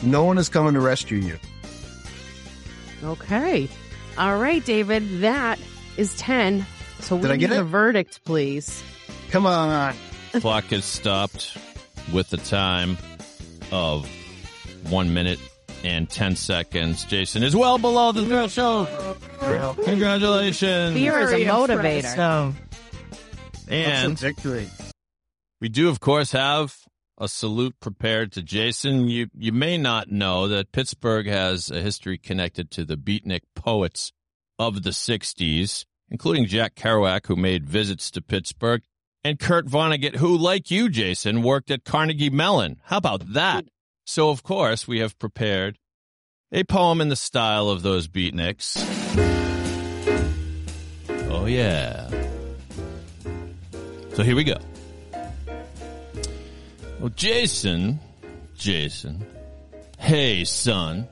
No 0.03 0.24
one 0.24 0.37
is 0.37 0.51
coming 0.51 0.74
to 0.74 0.80
rescue 0.80 1.18
you. 1.18 1.39
Okay. 3.03 3.68
All 4.18 4.38
right, 4.38 4.64
David. 4.64 5.20
That 5.20 5.58
is 5.96 6.16
10. 6.16 6.64
So 7.00 7.16
we 7.16 7.22
Did 7.22 7.30
I 7.32 7.36
get 7.36 7.50
need 7.50 7.56
it? 7.56 7.60
a 7.60 7.64
verdict, 7.64 8.24
please. 8.24 8.82
Come 9.30 9.46
on. 9.46 9.94
Clock 10.32 10.64
has 10.66 10.84
stopped 10.84 11.56
with 12.12 12.30
the 12.30 12.36
time 12.36 12.96
of 13.72 14.08
one 14.88 15.12
minute 15.14 15.38
and 15.82 16.08
10 16.08 16.36
seconds. 16.36 17.04
Jason 17.04 17.42
is 17.42 17.54
well 17.54 17.78
below 17.78 18.12
the 18.12 18.24
threshold. 18.24 18.88
Congratulations. 19.84 20.94
Fear 20.94 21.20
is 21.20 21.32
a 21.32 21.44
motivator. 21.44 22.14
So, 22.14 22.54
And 23.68 24.18
victory. 24.18 24.68
We 25.60 25.68
do, 25.68 25.88
of 25.88 26.00
course, 26.00 26.32
have 26.32 26.76
a 27.18 27.28
salute 27.28 27.78
prepared 27.80 28.32
to 28.32 28.42
Jason. 28.42 29.08
You 29.08 29.28
you 29.36 29.52
may 29.52 29.78
not 29.78 30.10
know 30.10 30.48
that 30.48 30.72
Pittsburgh 30.72 31.26
has 31.26 31.70
a 31.70 31.80
history 31.80 32.18
connected 32.18 32.70
to 32.72 32.84
the 32.84 32.96
beatnik 32.96 33.42
poets 33.54 34.12
of 34.58 34.82
the 34.82 34.90
'60s, 34.90 35.84
including 36.10 36.46
Jack 36.46 36.74
Kerouac, 36.74 37.26
who 37.26 37.36
made 37.36 37.68
visits 37.68 38.10
to 38.12 38.22
Pittsburgh, 38.22 38.82
and 39.22 39.38
Kurt 39.38 39.66
Vonnegut, 39.66 40.16
who, 40.16 40.36
like 40.36 40.70
you, 40.70 40.88
Jason, 40.88 41.42
worked 41.42 41.70
at 41.70 41.84
Carnegie 41.84 42.30
Mellon. 42.30 42.80
How 42.84 42.98
about 42.98 43.32
that? 43.32 43.64
So, 44.04 44.28
of 44.28 44.42
course, 44.42 44.86
we 44.86 44.98
have 44.98 45.18
prepared 45.18 45.78
a 46.52 46.62
poem 46.64 47.00
in 47.00 47.08
the 47.08 47.16
style 47.16 47.68
of 47.68 47.82
those 47.82 48.06
beatniks. 48.06 48.76
Oh 51.30 51.46
yeah. 51.46 52.08
So 54.14 54.22
here 54.22 54.36
we 54.36 54.44
go. 54.44 54.56
Well, 57.05 57.12
Jason, 57.16 58.00
Jason, 58.57 59.26
hey, 59.98 60.44
son, 60.44 61.07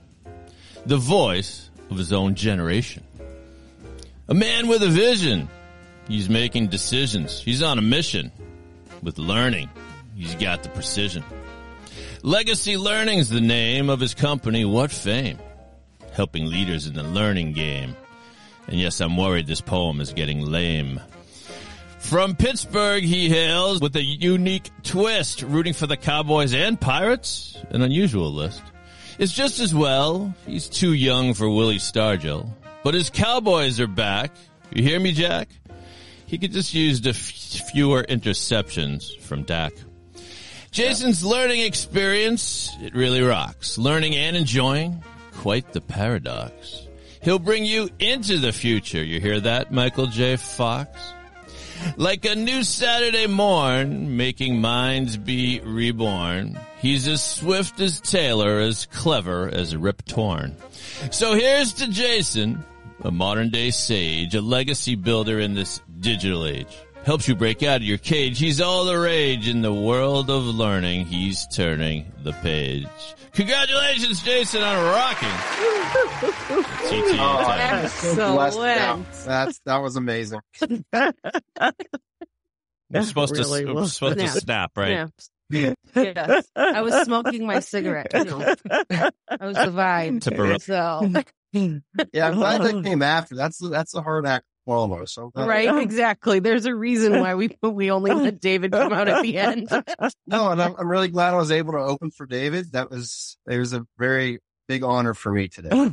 the 0.87 0.97
voice 0.97 1.69
of 1.91 1.99
his 1.99 2.15
own 2.15 2.35
generation. 2.35 3.05
A 4.27 4.33
man 4.33 4.69
with 4.69 4.83
a 4.83 4.89
vision. 4.89 5.51
He's 6.09 6.31
making 6.31 6.69
decisions. 6.69 7.43
He's 7.43 7.63
on 7.63 7.77
a 7.77 7.83
mission. 7.83 8.33
With 9.03 9.19
learning, 9.19 9.69
he's 10.17 10.35
got 10.37 10.63
the 10.63 10.71
precision. 10.71 11.25
Legacy 12.23 12.79
Learning's 12.79 13.29
the 13.29 13.43
name 13.43 13.91
of 13.91 14.01
his 14.01 14.15
company. 14.15 14.65
What 14.65 14.91
fame? 14.91 15.39
Helping 16.15 16.47
leaders 16.47 16.87
in 16.87 16.95
the 16.95 17.03
learning 17.03 17.53
game. 17.53 17.95
And 18.67 18.81
yes, 18.81 18.99
I'm 19.03 19.19
worried 19.19 19.47
this 19.47 19.61
poem 19.61 20.01
is 20.01 20.15
getting 20.15 20.41
lame. 20.41 21.03
From 22.03 22.37
Pittsburgh, 22.37 23.03
he 23.05 23.31
hails 23.31 23.81
with 23.81 23.97
a 23.97 24.03
unique 24.03 24.71
twist, 24.83 25.41
rooting 25.43 25.73
for 25.73 25.87
the 25.87 25.97
Cowboys 25.97 26.53
and 26.53 26.79
Pirates, 26.79 27.57
an 27.71 27.81
unusual 27.81 28.31
list. 28.31 28.63
It's 29.19 29.33
just 29.33 29.61
as 29.61 29.75
well, 29.75 30.35
he's 30.47 30.69
too 30.69 30.93
young 30.93 31.33
for 31.33 31.49
Willie 31.49 31.79
Stargell, 31.79 32.51
but 32.85 32.93
his 32.93 33.09
Cowboys 33.09 33.81
are 33.81 33.87
back. 33.87 34.31
You 34.75 34.83
hear 34.83 35.01
me, 35.01 35.13
Jack? 35.13 35.49
He 36.27 36.37
could 36.37 36.53
just 36.53 36.75
use 36.75 37.07
f- 37.07 37.17
fewer 37.17 38.03
interceptions 38.03 39.19
from 39.21 39.45
Dak. 39.45 39.73
Jason's 40.71 41.25
learning 41.25 41.61
experience, 41.61 42.77
it 42.83 42.95
really 42.95 43.23
rocks. 43.23 43.79
Learning 43.79 44.15
and 44.15 44.37
enjoying, 44.37 45.03
quite 45.39 45.73
the 45.73 45.81
paradox. 45.81 46.87
He'll 47.23 47.39
bring 47.39 47.65
you 47.65 47.89
into 47.99 48.39
the 48.39 48.53
future. 48.53 49.03
You 49.03 49.19
hear 49.21 49.41
that, 49.41 49.73
Michael 49.73 50.09
J. 50.09 50.37
Fox? 50.37 50.91
Like 51.97 52.25
a 52.25 52.35
new 52.35 52.63
Saturday 52.63 53.27
morn, 53.27 54.17
making 54.17 54.61
minds 54.61 55.17
be 55.17 55.61
reborn. 55.61 56.59
He's 56.79 57.07
as 57.07 57.23
swift 57.23 57.81
as 57.81 58.01
Taylor, 58.01 58.61
as 58.61 58.87
clever 58.87 59.49
as 59.49 59.77
Rip 59.77 60.05
Torn. 60.05 60.57
So 61.11 61.35
here's 61.35 61.73
to 61.75 61.89
Jason, 61.89 62.65
a 63.03 63.11
modern 63.11 63.51
day 63.51 63.71
sage, 63.71 64.35
a 64.35 64.41
legacy 64.41 64.95
builder 64.95 65.39
in 65.39 65.55
this 65.55 65.81
digital 66.01 66.47
age. 66.47 66.77
Helps 67.05 67.27
you 67.27 67.35
break 67.35 67.63
out 67.65 67.77
of 67.77 67.83
your 67.83 67.99
cage. 67.99 68.39
He's 68.39 68.61
all 68.61 68.85
the 68.85 68.97
rage 68.99 69.49
in 69.49 69.61
the 69.63 69.73
world 69.73 70.31
of 70.31 70.45
learning. 70.45 71.07
He's 71.07 71.47
turning 71.49 72.13
the 72.23 72.33
page. 72.33 72.87
Congratulations, 73.33 74.23
Jason, 74.23 74.63
on 74.63 74.77
rocking. 74.85 75.29
TTA 76.89 77.19
Oh, 77.19 77.43
time. 77.45 77.89
so 77.89 78.35
blessed. 78.35 78.59
Excellent. 78.61 79.13
That's, 79.25 79.61
that 79.67 79.79
was 79.79 79.97
amazing. 79.97 80.41
We're 82.91 83.03
supposed 83.03 83.37
Really 83.37 83.65
to, 83.65 83.73
we're 83.75 83.81
was. 83.81 83.95
supposed 83.95 84.19
to 84.19 84.29
snap, 84.29 84.71
right? 84.77 85.09
Yeah. 85.51 85.75
yes. 85.97 86.47
I 86.55 86.83
was 86.83 86.95
smoking 87.05 87.47
my 87.47 87.59
cigarette. 87.61 88.13
You 88.15 88.25
know. 88.25 88.39
That 88.39 89.15
was 89.41 89.57
the 89.57 89.73
vibe. 89.73 90.21
Temporarily. 90.21 90.59
So, 90.61 91.11
Yeah, 92.13 92.29
I'm 92.29 92.35
glad 92.37 92.63
that 92.63 92.83
came 92.85 93.03
after. 93.03 93.35
That's, 93.35 93.59
that's 93.59 93.95
a 93.95 94.03
hard 94.03 94.27
act 94.27 94.45
to 94.67 94.71
swallow. 94.71 95.05
So 95.05 95.31
uh, 95.37 95.47
right, 95.47 95.83
exactly. 95.83 96.39
There's 96.41 96.67
a 96.67 96.75
reason 96.75 97.21
why 97.21 97.35
we 97.35 97.57
we 97.63 97.91
only 97.91 98.13
let 98.13 98.41
David 98.41 98.73
come 98.73 98.93
out 98.93 99.09
at 99.09 99.23
the 99.23 99.39
end. 99.39 99.69
No, 100.27 100.51
and 100.51 100.63
I'm, 100.63 100.75
I'm 100.79 100.89
really 100.89 101.09
glad 101.09 101.35
I 101.35 101.37
was 101.37 101.51
able 101.51 101.73
to 101.73 101.79
open 101.79 102.11
for 102.11 102.27
David. 102.27 102.73
That 102.73 102.91
was, 102.91 103.37
it 103.49 103.59
was 103.59 103.73
a 103.73 103.85
very 103.99 104.39
big 104.69 104.83
honor 104.83 105.15
for 105.15 105.33
me 105.33 105.49
today. 105.49 105.69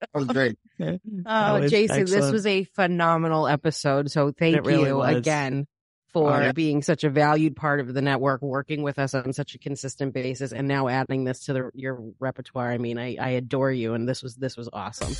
That 0.00 0.14
was 0.14 0.26
great. 0.26 0.56
Oh, 0.80 1.60
was 1.60 1.70
Jason, 1.70 2.04
this 2.04 2.30
was 2.30 2.46
a 2.46 2.64
phenomenal 2.64 3.48
episode. 3.48 4.10
So 4.10 4.32
thank 4.32 4.64
really 4.64 4.88
you 4.88 4.96
was. 4.96 5.16
again 5.16 5.66
for 6.12 6.32
Oh, 6.32 6.40
yeah. 6.40 6.52
being 6.52 6.82
such 6.82 7.04
a 7.04 7.10
valued 7.10 7.56
part 7.56 7.80
of 7.80 7.92
the 7.92 8.00
network, 8.00 8.42
working 8.42 8.82
with 8.82 8.98
us 8.98 9.14
on 9.14 9.32
such 9.32 9.54
a 9.54 9.58
consistent 9.58 10.14
basis, 10.14 10.52
and 10.52 10.68
now 10.68 10.88
adding 10.88 11.24
this 11.24 11.46
to 11.46 11.52
the, 11.52 11.70
your 11.74 12.02
repertoire. 12.18 12.70
I 12.70 12.78
mean, 12.78 12.98
I, 12.98 13.16
I 13.20 13.30
adore 13.30 13.70
you, 13.72 13.94
and 13.94 14.08
this 14.08 14.22
was 14.22 14.36
this 14.36 14.56
was 14.56 14.68
awesome. 14.72 15.14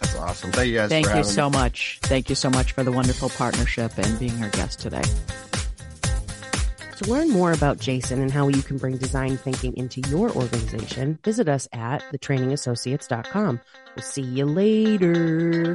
That's 0.00 0.16
awesome. 0.16 0.52
Thank 0.52 0.68
you 0.68 0.74
guys 0.76 0.88
Thank 0.88 1.08
for 1.08 1.16
you 1.16 1.24
so 1.24 1.50
me. 1.50 1.58
much. 1.58 1.98
Thank 2.02 2.28
you 2.28 2.34
so 2.34 2.50
much 2.50 2.72
for 2.72 2.82
the 2.82 2.92
wonderful 2.92 3.28
partnership 3.30 3.92
and 3.98 4.18
being 4.18 4.42
our 4.42 4.48
guest 4.50 4.80
today. 4.80 5.02
To 7.02 7.10
learn 7.10 7.30
more 7.30 7.52
about 7.52 7.78
Jason 7.78 8.20
and 8.20 8.30
how 8.30 8.48
you 8.48 8.62
can 8.62 8.76
bring 8.76 8.98
design 8.98 9.38
thinking 9.38 9.74
into 9.76 10.02
your 10.10 10.30
organization, 10.32 11.18
visit 11.24 11.48
us 11.48 11.66
at 11.72 12.02
thetrainingassociates.com. 12.12 13.60
We'll 13.96 14.02
see 14.02 14.22
you 14.22 14.44
later. 14.44 15.72